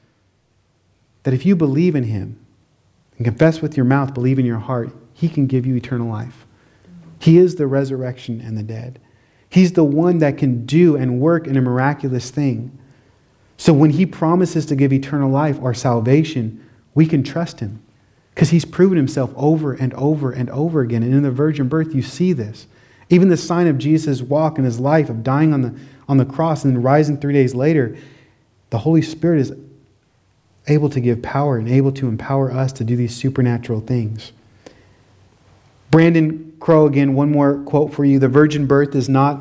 that 1.22 1.34
if 1.34 1.44
you 1.44 1.56
believe 1.56 1.96
in 1.96 2.04
him 2.04 2.38
and 3.16 3.24
confess 3.24 3.60
with 3.60 3.76
your 3.76 3.84
mouth, 3.84 4.14
believe 4.14 4.38
in 4.38 4.46
your 4.46 4.58
heart, 4.58 4.90
he 5.12 5.28
can 5.28 5.46
give 5.46 5.66
you 5.66 5.76
eternal 5.76 6.08
life. 6.08 6.46
He 7.18 7.38
is 7.38 7.56
the 7.56 7.66
resurrection 7.66 8.40
and 8.40 8.56
the 8.56 8.62
dead. 8.62 8.98
He's 9.50 9.72
the 9.72 9.84
one 9.84 10.18
that 10.18 10.38
can 10.38 10.64
do 10.64 10.96
and 10.96 11.20
work 11.20 11.46
in 11.46 11.56
a 11.56 11.60
miraculous 11.60 12.30
thing. 12.30 12.76
So 13.56 13.72
when 13.74 13.90
he 13.90 14.06
promises 14.06 14.64
to 14.66 14.76
give 14.76 14.92
eternal 14.92 15.30
life 15.30 15.58
or 15.60 15.74
salvation, 15.74 16.66
we 16.94 17.06
can 17.06 17.22
trust 17.22 17.60
him 17.60 17.82
because 18.34 18.48
he's 18.50 18.64
proven 18.64 18.96
himself 18.96 19.32
over 19.36 19.74
and 19.74 19.92
over 19.94 20.32
and 20.32 20.48
over 20.50 20.80
again. 20.80 21.02
And 21.02 21.12
in 21.12 21.22
the 21.22 21.30
virgin 21.30 21.68
birth, 21.68 21.94
you 21.94 22.00
see 22.00 22.32
this. 22.32 22.66
Even 23.10 23.28
the 23.28 23.36
sign 23.36 23.66
of 23.66 23.76
Jesus' 23.76 24.22
walk 24.22 24.56
and 24.56 24.64
his 24.64 24.80
life 24.80 25.10
of 25.10 25.22
dying 25.22 25.52
on 25.52 25.62
the, 25.62 25.74
on 26.08 26.16
the 26.16 26.24
cross 26.24 26.64
and 26.64 26.74
then 26.74 26.82
rising 26.82 27.18
three 27.18 27.32
days 27.32 27.54
later, 27.54 27.96
the 28.70 28.78
Holy 28.78 29.02
Spirit 29.02 29.40
is 29.40 29.52
able 30.68 30.88
to 30.88 31.00
give 31.00 31.20
power 31.20 31.58
and 31.58 31.68
able 31.68 31.92
to 31.92 32.06
empower 32.06 32.52
us 32.52 32.72
to 32.74 32.84
do 32.84 32.94
these 32.94 33.14
supernatural 33.14 33.80
things. 33.80 34.32
Brandon 35.90 36.56
Crowe, 36.60 36.86
again, 36.86 37.14
one 37.14 37.32
more 37.32 37.58
quote 37.64 37.92
for 37.92 38.04
you. 38.04 38.20
The 38.20 38.28
virgin 38.28 38.66
birth 38.66 38.94
is 38.94 39.08
not 39.08 39.40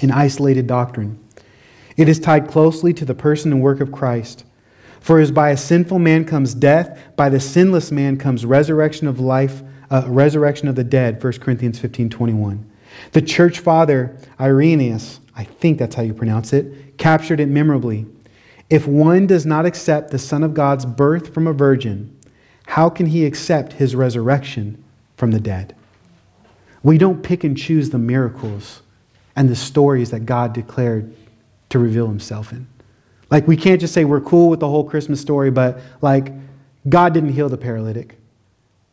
an 0.00 0.10
isolated 0.10 0.66
doctrine. 0.66 1.18
It 1.98 2.08
is 2.08 2.18
tied 2.18 2.48
closely 2.48 2.94
to 2.94 3.04
the 3.04 3.14
person 3.14 3.52
and 3.52 3.60
work 3.60 3.80
of 3.80 3.92
Christ. 3.92 4.44
For 5.00 5.18
as 5.18 5.30
by 5.30 5.50
a 5.50 5.56
sinful 5.56 5.98
man 5.98 6.24
comes 6.24 6.54
death, 6.54 6.98
by 7.16 7.28
the 7.28 7.40
sinless 7.40 7.90
man 7.90 8.16
comes 8.16 8.46
resurrection 8.46 9.06
of 9.06 9.20
life, 9.20 9.62
uh, 9.90 10.04
resurrection 10.06 10.68
of 10.68 10.76
the 10.76 10.84
dead, 10.84 11.22
1 11.22 11.32
Corinthians 11.34 11.78
15 11.78 12.08
21. 12.08 12.69
The 13.12 13.22
church 13.22 13.58
father, 13.60 14.16
Irenaeus, 14.38 15.20
I 15.36 15.44
think 15.44 15.78
that's 15.78 15.94
how 15.94 16.02
you 16.02 16.14
pronounce 16.14 16.52
it, 16.52 16.98
captured 16.98 17.40
it 17.40 17.48
memorably. 17.48 18.06
If 18.68 18.86
one 18.86 19.26
does 19.26 19.46
not 19.46 19.66
accept 19.66 20.10
the 20.10 20.18
Son 20.18 20.42
of 20.42 20.54
God's 20.54 20.84
birth 20.84 21.34
from 21.34 21.46
a 21.46 21.52
virgin, 21.52 22.16
how 22.66 22.88
can 22.88 23.06
he 23.06 23.24
accept 23.24 23.74
his 23.74 23.96
resurrection 23.96 24.82
from 25.16 25.32
the 25.32 25.40
dead? 25.40 25.74
We 26.82 26.98
don't 26.98 27.22
pick 27.22 27.44
and 27.44 27.56
choose 27.56 27.90
the 27.90 27.98
miracles 27.98 28.82
and 29.34 29.48
the 29.48 29.56
stories 29.56 30.10
that 30.10 30.20
God 30.20 30.52
declared 30.52 31.14
to 31.70 31.78
reveal 31.78 32.06
himself 32.06 32.52
in. 32.52 32.66
Like, 33.30 33.46
we 33.46 33.56
can't 33.56 33.80
just 33.80 33.94
say 33.94 34.04
we're 34.04 34.20
cool 34.20 34.50
with 34.50 34.60
the 34.60 34.68
whole 34.68 34.84
Christmas 34.84 35.20
story, 35.20 35.50
but 35.50 35.80
like, 36.00 36.32
God 36.88 37.14
didn't 37.14 37.32
heal 37.32 37.48
the 37.48 37.56
paralytic. 37.56 38.16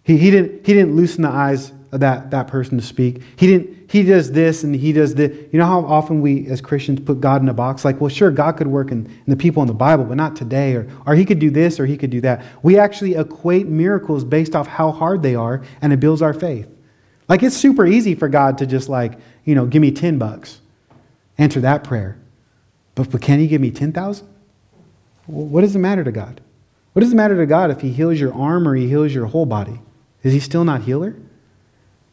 He, 0.03 0.17
he, 0.17 0.31
didn't, 0.31 0.65
he 0.65 0.73
didn't 0.73 0.95
loosen 0.95 1.23
the 1.23 1.29
eyes 1.29 1.71
that, 1.91 2.31
that 2.31 2.47
person 2.47 2.77
to 2.77 2.83
speak. 2.83 3.21
He, 3.37 3.47
didn't, 3.47 3.91
he 3.91 4.03
does 4.03 4.31
this 4.31 4.63
and 4.63 4.75
he 4.75 4.91
does 4.91 5.15
this. 5.15 5.31
You 5.51 5.59
know 5.59 5.65
how 5.65 5.85
often 5.85 6.21
we 6.21 6.47
as 6.47 6.59
Christians 6.59 6.99
put 6.99 7.21
God 7.21 7.41
in 7.41 7.49
a 7.49 7.53
box? 7.53 7.85
Like, 7.85 8.01
well, 8.01 8.09
sure, 8.09 8.31
God 8.31 8.57
could 8.57 8.67
work 8.67 8.91
in, 8.91 9.05
in 9.05 9.23
the 9.27 9.35
people 9.35 9.61
in 9.63 9.67
the 9.67 9.73
Bible, 9.73 10.03
but 10.03 10.17
not 10.17 10.35
today. 10.35 10.73
Or, 10.75 10.87
or 11.05 11.15
he 11.15 11.25
could 11.25 11.39
do 11.39 11.49
this 11.49 11.79
or 11.79 11.85
he 11.85 11.97
could 11.97 12.09
do 12.09 12.21
that. 12.21 12.43
We 12.61 12.77
actually 12.77 13.15
equate 13.15 13.67
miracles 13.67 14.23
based 14.23 14.55
off 14.55 14.67
how 14.67 14.91
hard 14.91 15.21
they 15.21 15.35
are, 15.35 15.63
and 15.81 15.93
it 15.93 15.99
builds 15.99 16.21
our 16.21 16.33
faith. 16.33 16.67
Like, 17.29 17.43
it's 17.43 17.57
super 17.57 17.85
easy 17.85 18.15
for 18.15 18.29
God 18.29 18.57
to 18.59 18.65
just, 18.65 18.89
like, 18.89 19.19
you 19.43 19.55
know, 19.55 19.65
give 19.65 19.81
me 19.81 19.91
10 19.91 20.17
bucks. 20.17 20.61
Answer 21.37 21.61
that 21.61 21.83
prayer. 21.83 22.17
But, 22.95 23.11
but 23.11 23.21
can 23.21 23.39
He 23.39 23.47
give 23.47 23.61
me 23.61 23.71
10,000? 23.71 24.27
What 25.27 25.61
does 25.61 25.75
it 25.75 25.79
matter 25.79 26.03
to 26.03 26.11
God? 26.11 26.41
What 26.93 27.01
does 27.01 27.11
it 27.11 27.15
matter 27.15 27.37
to 27.37 27.45
God 27.45 27.69
if 27.69 27.81
He 27.81 27.91
heals 27.91 28.19
your 28.19 28.33
arm 28.33 28.67
or 28.67 28.75
He 28.75 28.87
heals 28.87 29.13
your 29.13 29.25
whole 29.25 29.45
body? 29.45 29.79
Is 30.23 30.33
He 30.33 30.39
still 30.39 30.63
not 30.63 30.83
healer? 30.83 31.15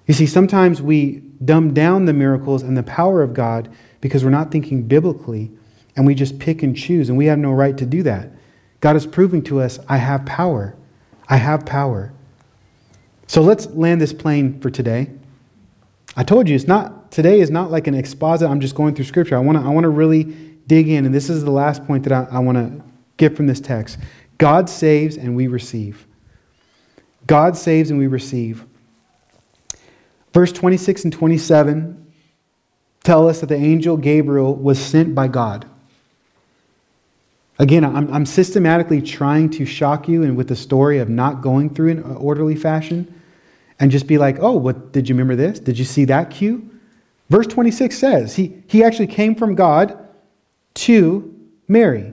You 0.07 0.15
see, 0.15 0.27
sometimes 0.27 0.83
we 0.83 1.23
dumb 1.45 1.75
down 1.75 2.05
the 2.05 2.13
miracles 2.13 2.63
and 2.63 2.77
the 2.77 2.83
power 2.83 3.23
of 3.23 3.35
God 3.35 3.71
because 4.01 4.25
we're 4.25 4.31
not 4.31 4.51
thinking 4.51 4.83
biblically 4.83 5.51
and 5.97 6.07
we 6.07 6.15
just 6.15 6.39
pick 6.39 6.63
and 6.63 6.77
choose, 6.77 7.09
and 7.09 7.17
we 7.17 7.27
have 7.27 7.39
no 7.39 7.53
right 7.53 7.77
to 7.79 7.87
do 7.87 8.03
that. 8.03 8.31
God 8.81 8.97
is 8.97 9.07
proving 9.07 9.43
to 9.45 9.61
us, 9.61 9.79
I 9.89 9.97
have 9.99 10.27
power. 10.27 10.77
I 11.29 11.37
have 11.37 11.65
power. 11.65 12.13
So 13.29 13.43
let's 13.43 13.67
land 13.67 14.01
this 14.01 14.13
plane 14.13 14.61
for 14.61 14.71
today. 14.71 15.11
I 16.17 16.25
told 16.25 16.49
you 16.49 16.55
it's 16.55 16.67
not 16.67 17.11
today 17.11 17.41
is 17.41 17.51
not 17.51 17.71
like 17.71 17.87
an 17.87 17.95
exposit. 17.95 18.49
I'm 18.49 18.61
just 18.61 18.75
going 18.75 18.95
through 18.95 19.07
scripture. 19.07 19.37
I 19.37 19.41
want 19.41 19.57
to 19.59 19.65
I 19.65 19.69
want 19.69 19.85
to 19.85 19.89
really 19.89 20.25
dig 20.67 20.89
in, 20.89 21.07
and 21.07 21.15
this 21.15 21.31
is 21.31 21.45
the 21.45 21.51
last 21.51 21.87
point 21.87 22.05
that 22.05 22.13
I, 22.13 22.37
I 22.37 22.39
want 22.41 22.59
to 22.59 22.85
get 23.17 23.37
from 23.37 23.47
this 23.47 23.61
text. 23.61 23.99
God 24.39 24.69
saves 24.69 25.17
and 25.17 25.35
we 25.35 25.47
receive. 25.47 26.07
God 27.27 27.57
saves 27.57 27.91
and 27.91 27.99
we 27.99 28.07
receive. 28.07 28.65
Verse 30.35 30.53
26 30.53 31.05
and 31.05 31.13
27 31.13 32.13
tell 33.05 33.29
us 33.29 33.41
that 33.41 33.47
the 33.47 33.55
angel 33.55 33.97
Gabriel 33.97 34.55
was 34.55 34.79
sent 34.79 35.15
by 35.15 35.29
God. 35.29 35.67
Again, 37.59 37.85
I'm, 37.85 38.13
I'm 38.13 38.27
systematically 38.27 39.01
trying 39.01 39.49
to 39.51 39.65
shock 39.65 40.09
you 40.09 40.25
and 40.25 40.37
with 40.37 40.49
the 40.49 40.57
story 40.57 40.99
of 40.99 41.09
not 41.09 41.41
going 41.41 41.73
through 41.73 41.93
an 41.93 42.03
orderly 42.03 42.57
fashion 42.57 43.23
and 43.79 43.93
just 43.93 44.09
be 44.09 44.19
like, 44.19 44.39
oh, 44.41 44.53
what 44.53 44.93
did 44.93 45.09
you 45.09 45.15
remember 45.15 45.37
this? 45.37 45.61
Did 45.61 45.79
you 45.79 45.85
see 45.85 46.05
that 46.07 46.31
cue? 46.31 46.69
Verse 47.31 47.47
26 47.47 47.97
says 47.97 48.35
he, 48.35 48.63
he 48.67 48.83
actually 48.83 49.07
came 49.07 49.37
from 49.37 49.55
God 49.55 49.97
to 50.75 51.33
Mary. 51.69 52.13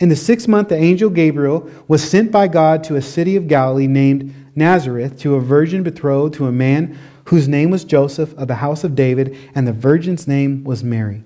In 0.00 0.08
the 0.08 0.16
sixth 0.16 0.48
month, 0.48 0.68
the 0.68 0.76
angel 0.76 1.10
Gabriel 1.10 1.70
was 1.86 2.02
sent 2.02 2.32
by 2.32 2.48
God 2.48 2.82
to 2.84 2.96
a 2.96 3.02
city 3.02 3.36
of 3.36 3.46
Galilee 3.46 3.86
named 3.86 4.34
Nazareth 4.54 5.18
to 5.20 5.34
a 5.34 5.40
virgin 5.40 5.82
betrothed 5.82 6.34
to 6.34 6.46
a 6.46 6.52
man 6.52 6.98
whose 7.26 7.48
name 7.48 7.70
was 7.70 7.84
Joseph 7.84 8.36
of 8.36 8.48
the 8.48 8.56
house 8.56 8.84
of 8.84 8.94
David, 8.94 9.36
and 9.54 9.66
the 9.66 9.72
virgin's 9.72 10.26
name 10.26 10.64
was 10.64 10.82
Mary. 10.82 11.22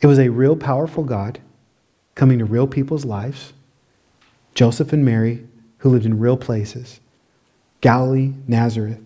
It 0.00 0.06
was 0.06 0.18
a 0.18 0.28
real 0.28 0.56
powerful 0.56 1.04
God 1.04 1.40
coming 2.14 2.38
to 2.38 2.44
real 2.44 2.66
people's 2.66 3.04
lives. 3.04 3.52
Joseph 4.54 4.92
and 4.92 5.04
Mary, 5.04 5.46
who 5.78 5.90
lived 5.90 6.06
in 6.06 6.18
real 6.18 6.36
places 6.36 7.00
Galilee, 7.80 8.32
Nazareth. 8.48 9.00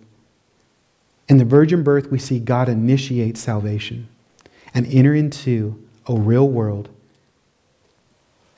In 1.29 1.39
the 1.39 1.45
virgin 1.45 1.83
birth, 1.83 2.11
we 2.11 2.19
see 2.19 2.39
God 2.39 2.69
initiate 2.69 3.37
salvation 3.37 4.09
and 4.73 4.87
enter 4.87 5.15
into 5.15 5.83
a 6.07 6.15
real 6.15 6.49
world 6.49 6.89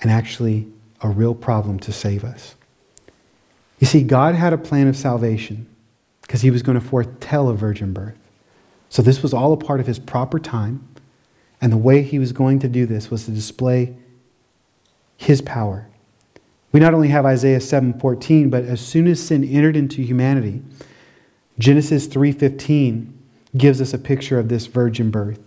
and 0.01 0.11
actually 0.11 0.69
a 1.01 1.09
real 1.09 1.35
problem 1.35 1.79
to 1.81 1.93
save 1.93 2.25
us. 2.25 2.55
You 3.81 3.87
see, 3.87 4.03
God 4.05 4.37
had 4.37 4.53
a 4.53 4.59
plan 4.59 4.87
of 4.87 4.97
salvation 4.97 5.67
because 6.23 6.43
he 6.43 6.51
was 6.51 6.63
going 6.63 6.79
to 6.79 6.87
foretell 6.87 7.49
a 7.49 7.55
virgin 7.55 7.93
birth. 7.93 8.17
So 8.91 9.03
this 9.03 9.23
was 9.23 9.35
all 9.35 9.53
a 9.53 9.57
part 9.57 9.81
of 9.81 9.87
his 9.87 9.99
proper 9.99 10.39
time. 10.39 10.87
And 11.61 11.73
the 11.73 11.77
way 11.77 12.03
he 12.03 12.19
was 12.19 12.33
going 12.33 12.61
to 12.61 12.69
do 12.69 12.87
this 12.87 13.11
was 13.11 13.25
to 13.25 13.33
display 13.33 13.97
his 15.17 15.43
power. 15.43 15.89
We 16.73 16.81
not 16.81 16.95
only 16.95 17.09
have 17.09 17.27
Isaiah 17.27 17.59
7:14, 17.59 18.51
but 18.51 18.65
as 18.65 18.81
soon 18.81 19.07
as 19.07 19.21
sin 19.21 19.43
entered 19.45 19.77
into 19.77 20.03
humanity, 20.03 20.63
Genesis 21.59 22.07
3:15 22.07 23.13
gives 23.57 23.81
us 23.81 23.93
a 23.93 23.99
picture 23.99 24.39
of 24.39 24.49
this 24.49 24.67
virgin 24.67 25.11
birth. 25.11 25.41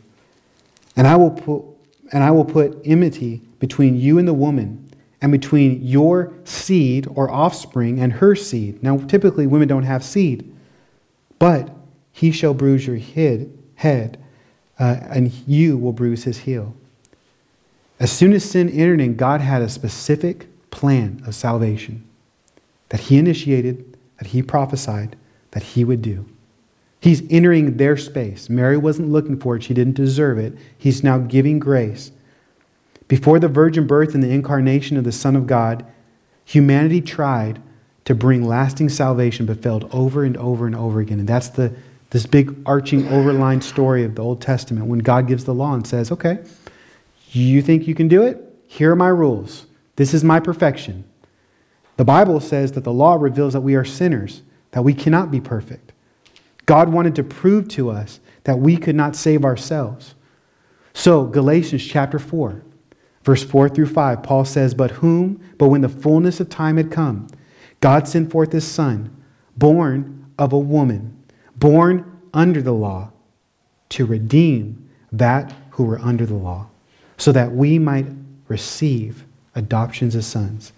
And 0.96 1.08
I 1.08 1.16
will 1.16 1.32
put 1.32 1.64
and 2.12 2.24
I 2.24 2.32
will 2.32 2.46
put 2.46 2.80
enmity 2.86 3.42
between 3.60 3.96
you 3.96 4.18
and 4.18 4.28
the 4.28 4.34
woman, 4.34 4.90
and 5.24 5.32
between 5.32 5.82
your 5.82 6.34
seed 6.44 7.08
or 7.16 7.32
offspring 7.32 8.02
and 8.02 8.12
her 8.12 8.36
seed. 8.36 8.84
Now, 8.84 8.98
typically, 8.98 9.48
women 9.48 9.70
don't 9.70 9.84
have 9.84 10.04
seed, 10.04 10.54
but 11.40 11.74
he 12.12 12.30
shall 12.30 12.54
bruise 12.54 12.86
your 12.86 12.98
head, 12.98 14.20
uh, 14.78 14.98
and 15.10 15.32
you 15.48 15.78
will 15.78 15.94
bruise 15.94 16.26
his 16.26 16.40
heel. 16.40 16.76
As 18.02 18.12
soon 18.12 18.34
as 18.34 18.44
sin 18.44 18.70
entered 18.70 19.00
in, 19.00 19.16
God 19.16 19.40
had 19.40 19.62
a 19.62 19.70
specific 19.70 20.48
plan 20.72 21.24
of 21.26 21.34
salvation 21.34 22.06
that 22.90 23.00
he 23.00 23.18
initiated, 23.18 23.98
that 24.18 24.28
he 24.28 24.44
prophesied, 24.44 25.16
that 25.52 25.64
he 25.64 25.86
would 25.86 26.02
do. 26.02 26.26
He's 27.00 27.24
entering 27.30 27.78
their 27.78 27.96
space. 27.96 28.50
Mary 28.50 28.76
wasn't 28.76 29.10
looking 29.10 29.40
for 29.40 29.56
it, 29.56 29.64
she 29.64 29.74
didn't 29.74 29.96
deserve 29.96 30.38
it. 30.38 30.54
He's 30.78 31.02
now 31.02 31.18
giving 31.18 31.60
grace. 31.60 32.12
Before 33.14 33.38
the 33.38 33.48
virgin 33.48 33.86
birth 33.86 34.16
and 34.16 34.24
the 34.24 34.32
incarnation 34.32 34.98
of 34.98 35.04
the 35.04 35.12
Son 35.12 35.36
of 35.36 35.46
God, 35.46 35.86
humanity 36.46 37.00
tried 37.00 37.62
to 38.06 38.16
bring 38.16 38.44
lasting 38.44 38.90
salvation 38.90 39.46
but 39.46 39.62
failed 39.62 39.88
over 39.94 40.24
and 40.24 40.36
over 40.36 40.66
and 40.66 40.76
over 40.76 41.00
again. 41.00 41.20
And 41.20 41.30
that's 41.30 41.50
the, 41.50 41.72
this 42.10 42.26
big 42.26 42.56
arching 42.66 43.04
overlined 43.04 43.62
story 43.62 44.04
of 44.04 44.16
the 44.16 44.24
Old 44.24 44.42
Testament 44.42 44.88
when 44.88 44.98
God 44.98 45.28
gives 45.28 45.46
the 45.46 45.54
law 45.54 45.76
and 45.76 45.86
says, 45.86 46.12
okay, 46.12 46.40
you 47.30 47.62
think 47.62 47.88
you 47.88 47.94
can 47.94 48.08
do 48.08 48.24
it? 48.24 48.44
Here 48.66 48.92
are 48.92 48.96
my 48.96 49.10
rules. 49.10 49.68
This 49.96 50.16
is 50.16 50.24
my 50.24 50.40
perfection. 50.40 51.04
The 51.98 52.06
Bible 52.06 52.40
says 52.40 52.72
that 52.72 52.84
the 52.84 52.92
law 52.92 53.14
reveals 53.14 53.54
that 53.54 53.62
we 53.62 53.76
are 53.76 53.86
sinners, 53.86 54.42
that 54.72 54.82
we 54.82 54.96
cannot 54.96 55.30
be 55.30 55.40
perfect. 55.40 55.94
God 56.66 56.90
wanted 56.90 57.14
to 57.18 57.24
prove 57.24 57.68
to 57.68 57.92
us 57.92 58.20
that 58.46 58.58
we 58.58 58.76
could 58.76 58.96
not 58.96 59.16
save 59.16 59.46
ourselves. 59.46 60.16
So, 60.96 61.26
Galatians 61.26 61.86
chapter 61.86 62.18
4, 62.18 62.64
verse 63.24 63.44
4 63.44 63.70
through 63.70 63.88
5, 63.88 64.24
Paul 64.24 64.46
says, 64.46 64.74
But 64.74 64.92
whom, 64.92 65.42
but 65.58 65.70
when 65.70 65.82
the 65.82 65.90
fullness 65.90 66.40
of 66.40 66.50
time 66.50 66.78
had 66.78 66.92
come, 66.92 67.28
God 67.80 68.08
sent 68.08 68.32
forth 68.32 68.52
his 68.52 68.66
Son, 68.66 69.16
born 69.58 70.26
of 70.38 70.54
a 70.54 70.60
woman, 70.60 71.18
born 71.56 72.20
under 72.34 72.62
the 72.62 72.74
law, 72.74 73.12
to 73.90 74.06
redeem 74.06 74.90
that 75.12 75.54
who 75.72 75.84
were 75.84 76.00
under 76.00 76.26
the 76.26 76.34
law 76.34 76.68
so 77.18 77.32
that 77.32 77.52
we 77.52 77.80
might 77.80 78.08
receive 78.48 79.26
adoptions 79.56 80.16
as 80.16 80.26
sons. 80.26 80.74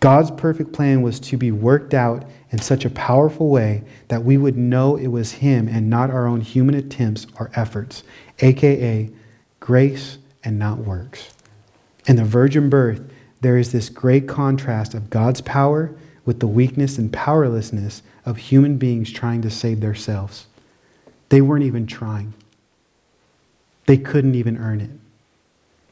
God's 0.00 0.30
perfect 0.30 0.72
plan 0.72 1.02
was 1.02 1.20
to 1.20 1.36
be 1.36 1.52
worked 1.52 1.92
out 1.92 2.24
in 2.50 2.58
such 2.58 2.86
a 2.86 2.90
powerful 2.90 3.50
way 3.50 3.84
that 4.08 4.24
we 4.24 4.38
would 4.38 4.56
know 4.56 4.96
it 4.96 5.08
was 5.08 5.32
Him 5.32 5.68
and 5.68 5.90
not 5.90 6.10
our 6.10 6.26
own 6.26 6.40
human 6.40 6.74
attempts 6.74 7.26
or 7.38 7.50
efforts, 7.54 8.02
aka 8.38 9.10
grace 9.60 10.18
and 10.42 10.58
not 10.58 10.78
works. 10.78 11.34
In 12.10 12.16
the 12.16 12.24
virgin 12.24 12.68
birth, 12.68 13.08
there 13.40 13.56
is 13.56 13.70
this 13.70 13.88
great 13.88 14.26
contrast 14.26 14.94
of 14.94 15.10
God's 15.10 15.40
power 15.42 15.94
with 16.24 16.40
the 16.40 16.48
weakness 16.48 16.98
and 16.98 17.12
powerlessness 17.12 18.02
of 18.26 18.36
human 18.36 18.78
beings 18.78 19.12
trying 19.12 19.42
to 19.42 19.48
save 19.48 19.78
themselves. 19.78 20.48
They 21.28 21.40
weren't 21.40 21.62
even 21.62 21.86
trying, 21.86 22.34
they 23.86 23.96
couldn't 23.96 24.34
even 24.34 24.58
earn 24.58 24.80
it. 24.80 24.90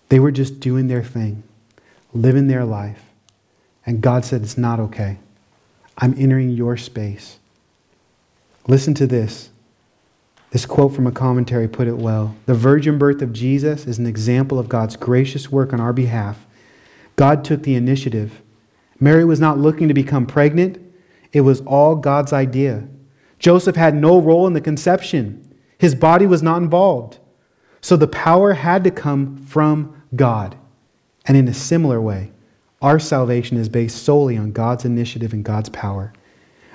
They 0.08 0.18
were 0.18 0.32
just 0.32 0.58
doing 0.58 0.88
their 0.88 1.04
thing, 1.04 1.44
living 2.12 2.48
their 2.48 2.64
life. 2.64 3.04
And 3.86 4.00
God 4.00 4.24
said, 4.24 4.42
It's 4.42 4.58
not 4.58 4.80
okay. 4.80 5.18
I'm 5.98 6.16
entering 6.18 6.50
your 6.50 6.76
space. 6.76 7.38
Listen 8.66 8.92
to 8.94 9.06
this. 9.06 9.50
This 10.50 10.64
quote 10.64 10.94
from 10.94 11.06
a 11.06 11.12
commentary 11.12 11.68
put 11.68 11.88
it 11.88 11.96
well. 11.98 12.34
The 12.46 12.54
virgin 12.54 12.98
birth 12.98 13.20
of 13.20 13.32
Jesus 13.32 13.86
is 13.86 13.98
an 13.98 14.06
example 14.06 14.58
of 14.58 14.68
God's 14.68 14.96
gracious 14.96 15.52
work 15.52 15.72
on 15.72 15.80
our 15.80 15.92
behalf. 15.92 16.46
God 17.16 17.44
took 17.44 17.62
the 17.62 17.74
initiative. 17.74 18.40
Mary 19.00 19.24
was 19.24 19.40
not 19.40 19.58
looking 19.58 19.88
to 19.88 19.94
become 19.94 20.26
pregnant, 20.26 20.78
it 21.32 21.42
was 21.42 21.60
all 21.62 21.94
God's 21.94 22.32
idea. 22.32 22.88
Joseph 23.38 23.76
had 23.76 23.94
no 23.94 24.20
role 24.20 24.46
in 24.46 24.54
the 24.54 24.60
conception, 24.60 25.54
his 25.78 25.94
body 25.94 26.26
was 26.26 26.42
not 26.42 26.62
involved. 26.62 27.18
So 27.80 27.96
the 27.96 28.08
power 28.08 28.54
had 28.54 28.82
to 28.84 28.90
come 28.90 29.36
from 29.36 30.02
God. 30.16 30.56
And 31.26 31.36
in 31.36 31.46
a 31.46 31.54
similar 31.54 32.00
way, 32.00 32.32
our 32.80 32.98
salvation 32.98 33.56
is 33.56 33.68
based 33.68 34.02
solely 34.02 34.36
on 34.36 34.52
God's 34.52 34.84
initiative 34.84 35.32
and 35.32 35.44
God's 35.44 35.68
power. 35.68 36.12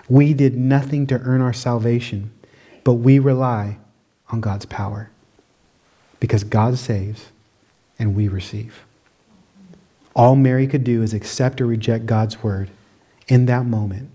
We 0.07 0.33
did 0.33 0.55
nothing 0.55 1.07
to 1.07 1.19
earn 1.19 1.41
our 1.41 1.53
salvation, 1.53 2.31
but 2.83 2.93
we 2.93 3.19
rely 3.19 3.77
on 4.29 4.41
God's 4.41 4.65
power 4.65 5.09
because 6.19 6.43
God 6.43 6.77
saves 6.77 7.31
and 7.99 8.15
we 8.15 8.27
receive. 8.27 8.83
All 10.15 10.35
Mary 10.35 10.67
could 10.67 10.83
do 10.83 11.01
is 11.01 11.13
accept 11.13 11.59
or 11.61 11.65
reject 11.65 12.05
God's 12.05 12.43
word 12.43 12.69
in 13.27 13.45
that 13.47 13.65
moment. 13.65 14.09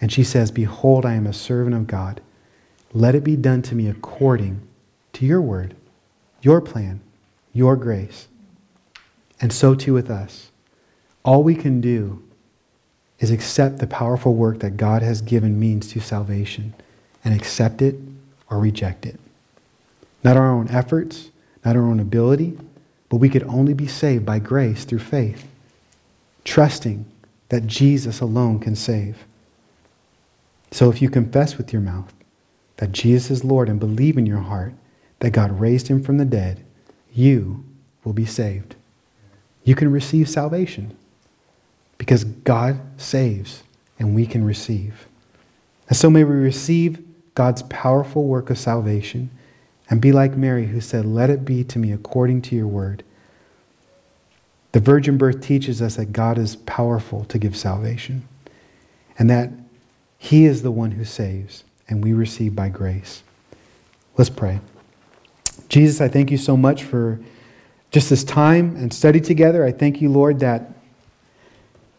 And 0.00 0.12
she 0.12 0.24
says, 0.24 0.50
Behold, 0.50 1.04
I 1.04 1.14
am 1.14 1.26
a 1.26 1.32
servant 1.32 1.74
of 1.74 1.86
God. 1.86 2.20
Let 2.92 3.14
it 3.14 3.24
be 3.24 3.36
done 3.36 3.62
to 3.62 3.74
me 3.74 3.88
according 3.88 4.60
to 5.14 5.26
your 5.26 5.40
word, 5.40 5.76
your 6.42 6.60
plan, 6.60 7.00
your 7.52 7.76
grace. 7.76 8.28
And 9.40 9.52
so 9.52 9.74
too 9.74 9.94
with 9.94 10.10
us. 10.10 10.50
All 11.24 11.42
we 11.42 11.54
can 11.54 11.80
do 11.80 12.22
is 13.18 13.30
accept 13.30 13.78
the 13.78 13.86
powerful 13.86 14.34
work 14.34 14.60
that 14.60 14.76
God 14.76 15.02
has 15.02 15.20
given 15.20 15.60
means 15.60 15.88
to 15.92 16.00
salvation 16.00 16.74
and 17.24 17.34
accept 17.34 17.82
it 17.82 17.96
or 18.50 18.58
reject 18.58 19.06
it. 19.06 19.18
Not 20.22 20.36
our 20.36 20.50
own 20.50 20.68
efforts, 20.68 21.30
not 21.64 21.76
our 21.76 21.82
own 21.82 22.00
ability, 22.00 22.58
but 23.08 23.16
we 23.16 23.28
could 23.28 23.42
only 23.44 23.74
be 23.74 23.86
saved 23.86 24.24
by 24.24 24.38
grace 24.38 24.84
through 24.84 25.00
faith, 25.00 25.46
trusting 26.44 27.04
that 27.48 27.66
Jesus 27.66 28.20
alone 28.20 28.60
can 28.60 28.76
save. 28.76 29.24
So 30.70 30.88
if 30.90 31.02
you 31.02 31.10
confess 31.10 31.58
with 31.58 31.72
your 31.72 31.82
mouth 31.82 32.12
that 32.76 32.92
Jesus 32.92 33.30
is 33.30 33.44
Lord 33.44 33.68
and 33.68 33.80
believe 33.80 34.16
in 34.16 34.26
your 34.26 34.38
heart 34.38 34.72
that 35.18 35.32
God 35.32 35.58
raised 35.60 35.88
him 35.88 36.02
from 36.02 36.18
the 36.18 36.24
dead, 36.24 36.64
you 37.12 37.64
will 38.04 38.12
be 38.12 38.24
saved. 38.24 38.76
You 39.64 39.74
can 39.74 39.90
receive 39.90 40.28
salvation 40.28 40.96
because 41.98 42.24
God 42.24 42.80
saves 42.96 43.62
and 43.98 44.14
we 44.14 44.26
can 44.26 44.44
receive. 44.44 45.06
And 45.88 45.96
so 45.96 46.08
may 46.08 46.24
we 46.24 46.34
receive 46.34 47.04
God's 47.40 47.62
powerful 47.70 48.24
work 48.24 48.50
of 48.50 48.58
salvation 48.58 49.30
and 49.88 49.98
be 49.98 50.12
like 50.12 50.36
Mary 50.36 50.66
who 50.66 50.78
said, 50.78 51.06
Let 51.06 51.30
it 51.30 51.42
be 51.42 51.64
to 51.64 51.78
me 51.78 51.90
according 51.90 52.42
to 52.42 52.54
your 52.54 52.66
word. 52.66 53.02
The 54.72 54.80
virgin 54.80 55.16
birth 55.16 55.40
teaches 55.40 55.80
us 55.80 55.96
that 55.96 56.12
God 56.12 56.36
is 56.36 56.56
powerful 56.56 57.24
to 57.24 57.38
give 57.38 57.56
salvation 57.56 58.28
and 59.18 59.30
that 59.30 59.48
He 60.18 60.44
is 60.44 60.60
the 60.60 60.70
one 60.70 60.90
who 60.90 61.04
saves, 61.06 61.64
and 61.88 62.04
we 62.04 62.12
receive 62.12 62.54
by 62.54 62.68
grace. 62.68 63.22
Let's 64.18 64.28
pray. 64.28 64.60
Jesus, 65.70 66.02
I 66.02 66.08
thank 66.08 66.30
you 66.30 66.36
so 66.36 66.58
much 66.58 66.82
for 66.82 67.18
just 67.90 68.10
this 68.10 68.22
time 68.22 68.76
and 68.76 68.92
study 68.92 69.18
together. 69.18 69.64
I 69.64 69.72
thank 69.72 70.02
you, 70.02 70.10
Lord, 70.10 70.40
that 70.40 70.74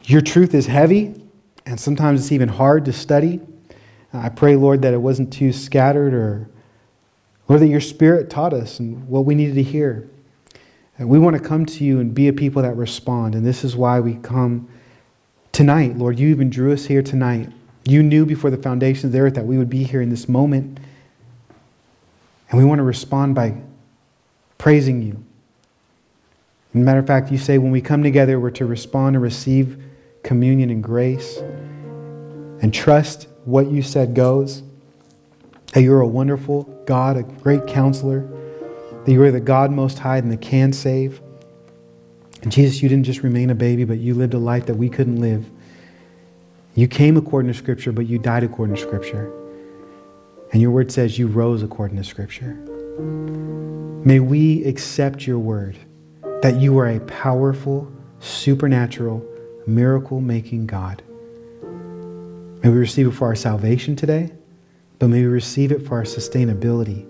your 0.04 0.22
truth 0.22 0.54
is 0.54 0.68
heavy 0.68 1.20
and 1.66 1.80
sometimes 1.80 2.22
it's 2.22 2.32
even 2.32 2.48
hard 2.48 2.86
to 2.86 2.94
study. 2.94 3.42
I 4.14 4.30
pray, 4.30 4.56
Lord, 4.56 4.82
that 4.82 4.94
it 4.94 5.02
wasn't 5.02 5.32
too 5.32 5.54
scattered 5.54 6.14
or, 6.14 6.50
or 7.48 7.58
that 7.60 7.68
your 7.68 7.80
spirit 7.80 8.30
taught 8.30 8.54
us 8.54 8.80
and 8.80 9.08
what 9.08 9.26
we 9.26 9.36
needed 9.36 9.56
to 9.56 9.64
hear. 9.64 10.10
And 10.98 11.10
we 11.10 11.18
want 11.18 11.38
to 11.38 11.42
come 11.42 11.66
to 11.66 11.84
you 11.84 12.00
and 12.00 12.14
be 12.14 12.28
a 12.28 12.34
people 12.34 12.62
that 12.62 12.76
respond. 12.76 13.36
And 13.36 13.46
this 13.46 13.64
is 13.64 13.76
why 13.76 14.00
we 14.00 14.16
come 14.16 14.70
tonight, 15.52 15.98
Lord. 15.98 16.20
You 16.20 16.28
even 16.30 16.50
drew 16.50 16.74
us 16.74 16.86
here 16.86 17.02
tonight. 17.02 17.50
You 17.86 18.04
knew 18.04 18.26
before 18.26 18.50
the 18.50 18.58
foundations 18.58 19.06
of 19.06 19.12
the 19.14 19.20
earth 19.20 19.36
that 19.36 19.46
we 19.46 19.58
would 19.58 19.70
be 19.70 19.84
here 19.84 20.02
in 20.02 20.10
this 20.10 20.28
moment. 20.28 20.80
And 22.50 22.60
we 22.60 22.66
want 22.66 22.80
to 22.80 22.84
respond 22.84 23.34
by 23.34 23.56
praising 24.58 25.02
you. 25.02 25.24
Matter 26.74 27.00
of 27.00 27.08
fact, 27.08 27.32
you 27.32 27.38
say 27.38 27.58
when 27.58 27.72
we 27.72 27.82
come 27.82 28.04
together, 28.04 28.40
we're 28.40 28.52
to 28.52 28.66
respond 28.66 29.16
and 29.16 29.24
receive 29.24 29.82
communion 30.24 30.70
and 30.70 30.84
grace 30.84 31.38
and 32.62 32.74
trust 32.74 33.28
what 33.46 33.72
you 33.72 33.82
said 33.82 34.14
goes. 34.16 34.64
That 35.74 35.82
you're 35.82 36.02
a 36.02 36.08
wonderful 36.08 36.64
God, 36.86 37.16
a 37.18 37.24
great 37.24 37.66
counselor, 37.66 38.28
that 39.06 39.12
you 39.12 39.22
are 39.24 39.32
the 39.32 39.40
God 39.40 39.72
most 39.72 40.00
high 40.00 40.18
and 40.18 40.32
that 40.32 40.42
can 40.42 40.74
save. 40.74 41.22
And 42.42 42.52
Jesus, 42.52 42.82
you 42.82 42.90
didn't 42.90 43.06
just 43.06 43.24
remain 43.24 43.50
a 43.50 43.56
baby, 43.56 43.86
but 43.86 44.00
you 44.00 44.14
lived 44.14 44.34
a 44.34 44.40
life 44.40 44.66
that 44.66 44.76
we 44.76 44.90
couldn't 44.90 45.22
live. 45.22 45.50
You 46.76 46.88
came 46.88 47.18
according 47.18 47.52
to 47.52 47.58
Scripture, 47.58 47.92
but 47.92 48.08
you 48.08 48.18
died 48.18 48.44
according 48.44 48.76
to 48.76 48.82
Scripture. 48.82 49.32
And 50.52 50.62
your 50.62 50.72
word 50.72 50.92
says 50.92 51.18
you 51.18 51.28
rose 51.28 51.64
according 51.64 51.98
to 51.98 52.04
Scripture. 52.04 52.56
May 54.04 54.20
we 54.20 54.66
accept 54.66 55.28
your 55.28 55.40
word 55.40 55.78
that 56.42 56.60
you 56.60 56.78
are 56.80 56.88
a 56.88 57.00
powerful, 57.02 57.92
supernatural, 58.20 59.24
miracle 59.68 60.20
making 60.20 60.66
God. 60.66 61.04
May 62.64 62.70
we 62.70 62.78
receive 62.78 63.08
it 63.08 63.12
for 63.12 63.26
our 63.26 63.36
salvation 63.36 63.96
today, 63.96 64.32
but 65.00 65.08
may 65.08 65.22
we 65.22 65.28
receive 65.28 65.72
it 65.72 65.86
for 65.86 65.96
our 65.96 66.04
sustainability. 66.04 67.08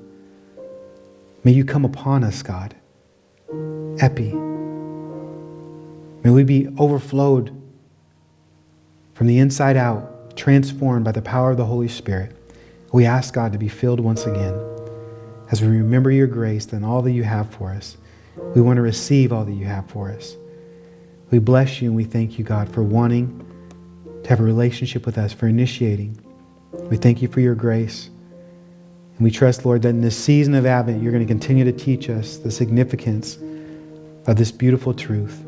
May 1.44 1.52
you 1.52 1.66
come 1.66 1.84
upon 1.84 2.24
us, 2.24 2.42
God. 2.42 2.76
Epi. 4.00 4.32
May 6.24 6.30
we 6.30 6.44
be 6.44 6.70
overflowed 6.78 7.60
from 9.14 9.28
the 9.28 9.40
inside 9.40 9.76
out, 9.76 10.38
transformed 10.38 11.04
by 11.04 11.12
the 11.12 11.22
power 11.22 11.52
of 11.52 11.58
the 11.58 11.66
Holy 11.66 11.90
Spirit. 11.90 12.38
We 12.94 13.06
ask 13.06 13.34
God 13.34 13.52
to 13.52 13.58
be 13.58 13.68
filled 13.68 14.00
once 14.00 14.26
again. 14.26 14.54
As 15.52 15.62
we 15.62 15.68
remember 15.68 16.12
your 16.12 16.28
grace 16.28 16.72
and 16.72 16.86
all 16.86 17.02
that 17.02 17.12
you 17.12 17.24
have 17.24 17.50
for 17.50 17.72
us, 17.72 17.98
we 18.56 18.62
want 18.62 18.78
to 18.78 18.82
receive 18.82 19.34
all 19.34 19.44
that 19.44 19.52
you 19.52 19.66
have 19.66 19.90
for 19.90 20.10
us. 20.12 20.38
We 21.30 21.40
bless 21.40 21.82
you 21.82 21.90
and 21.90 21.96
we 21.96 22.06
thank 22.06 22.38
you, 22.38 22.46
God, 22.46 22.70
for 22.70 22.84
wanting 22.84 23.41
to 24.24 24.30
have 24.30 24.40
a 24.40 24.44
relationship 24.44 25.06
with 25.06 25.18
us, 25.18 25.34
for 25.34 25.48
initiating. 25.48 26.20
We 26.90 26.98
thank 26.98 27.22
you 27.22 27.28
for 27.28 27.40
your 27.40 27.56
grace. 27.56 28.10
And 29.16 29.24
we 29.24 29.32
trust, 29.32 29.66
Lord, 29.66 29.82
that 29.84 29.90
in 29.90 30.02
this 30.02 30.18
season 30.18 30.56
of 30.56 30.66
Advent, 30.66 31.02
you're 31.02 31.12
going 31.12 31.26
to 31.26 31.32
continue 31.32 31.64
to 31.64 31.72
teach 31.72 32.10
us 32.10 32.38
the 32.38 32.52
significance 32.52 33.38
of 34.28 34.38
this 34.38 34.52
beautiful 34.52 34.94
truth 34.94 35.44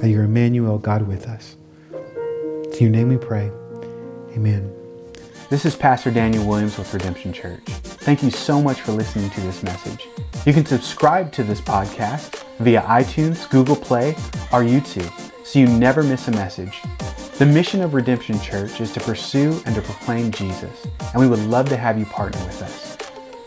that 0.00 0.08
you're 0.08 0.24
Emmanuel, 0.24 0.78
God 0.78 1.06
with 1.06 1.26
us. 1.26 1.56
In 1.92 2.78
your 2.80 2.90
name 2.90 3.08
we 3.08 3.16
pray. 3.16 3.50
Amen. 4.34 4.72
This 5.50 5.64
is 5.64 5.76
Pastor 5.76 6.10
Daniel 6.10 6.46
Williams 6.46 6.78
with 6.78 6.92
Redemption 6.92 7.32
Church. 7.32 7.62
Thank 7.66 8.22
you 8.22 8.30
so 8.30 8.60
much 8.60 8.80
for 8.80 8.92
listening 8.92 9.30
to 9.30 9.40
this 9.42 9.62
message. 9.62 10.08
You 10.46 10.52
can 10.52 10.64
subscribe 10.64 11.30
to 11.32 11.44
this 11.44 11.60
podcast 11.60 12.42
via 12.58 12.82
iTunes, 12.82 13.48
Google 13.50 13.76
Play, 13.76 14.12
or 14.50 14.62
YouTube 14.62 15.31
so 15.44 15.58
you 15.58 15.66
never 15.66 16.02
miss 16.02 16.28
a 16.28 16.32
message. 16.32 16.80
The 17.38 17.46
mission 17.46 17.80
of 17.82 17.94
Redemption 17.94 18.38
Church 18.40 18.80
is 18.80 18.92
to 18.92 19.00
pursue 19.00 19.62
and 19.66 19.74
to 19.74 19.82
proclaim 19.82 20.30
Jesus, 20.30 20.86
and 21.12 21.20
we 21.20 21.28
would 21.28 21.40
love 21.40 21.68
to 21.70 21.76
have 21.76 21.98
you 21.98 22.06
partner 22.06 22.42
with 22.44 22.62
us. 22.62 22.96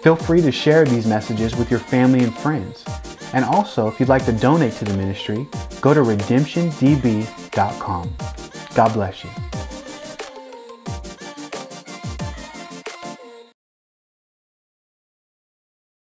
Feel 0.02 0.16
free 0.16 0.41
to 0.41 0.52
share 0.52 0.86
these 0.86 1.08
messages 1.08 1.56
with 1.56 1.72
your 1.72 1.80
family 1.80 2.24
and 2.24 2.36
friends. 2.38 2.86
And 3.34 3.43
also, 3.43 3.88
if 3.88 4.00
you'd 4.00 4.10
like 4.10 4.26
to 4.26 4.32
donate 4.32 4.74
to 4.74 4.86
the 4.86 4.96
ministry, 4.96 5.48
go 5.82 5.93
to 5.93 6.02
redemptiondb.com. 6.02 8.16
God 8.76 8.93
bless 8.93 9.24
you. 9.24 9.32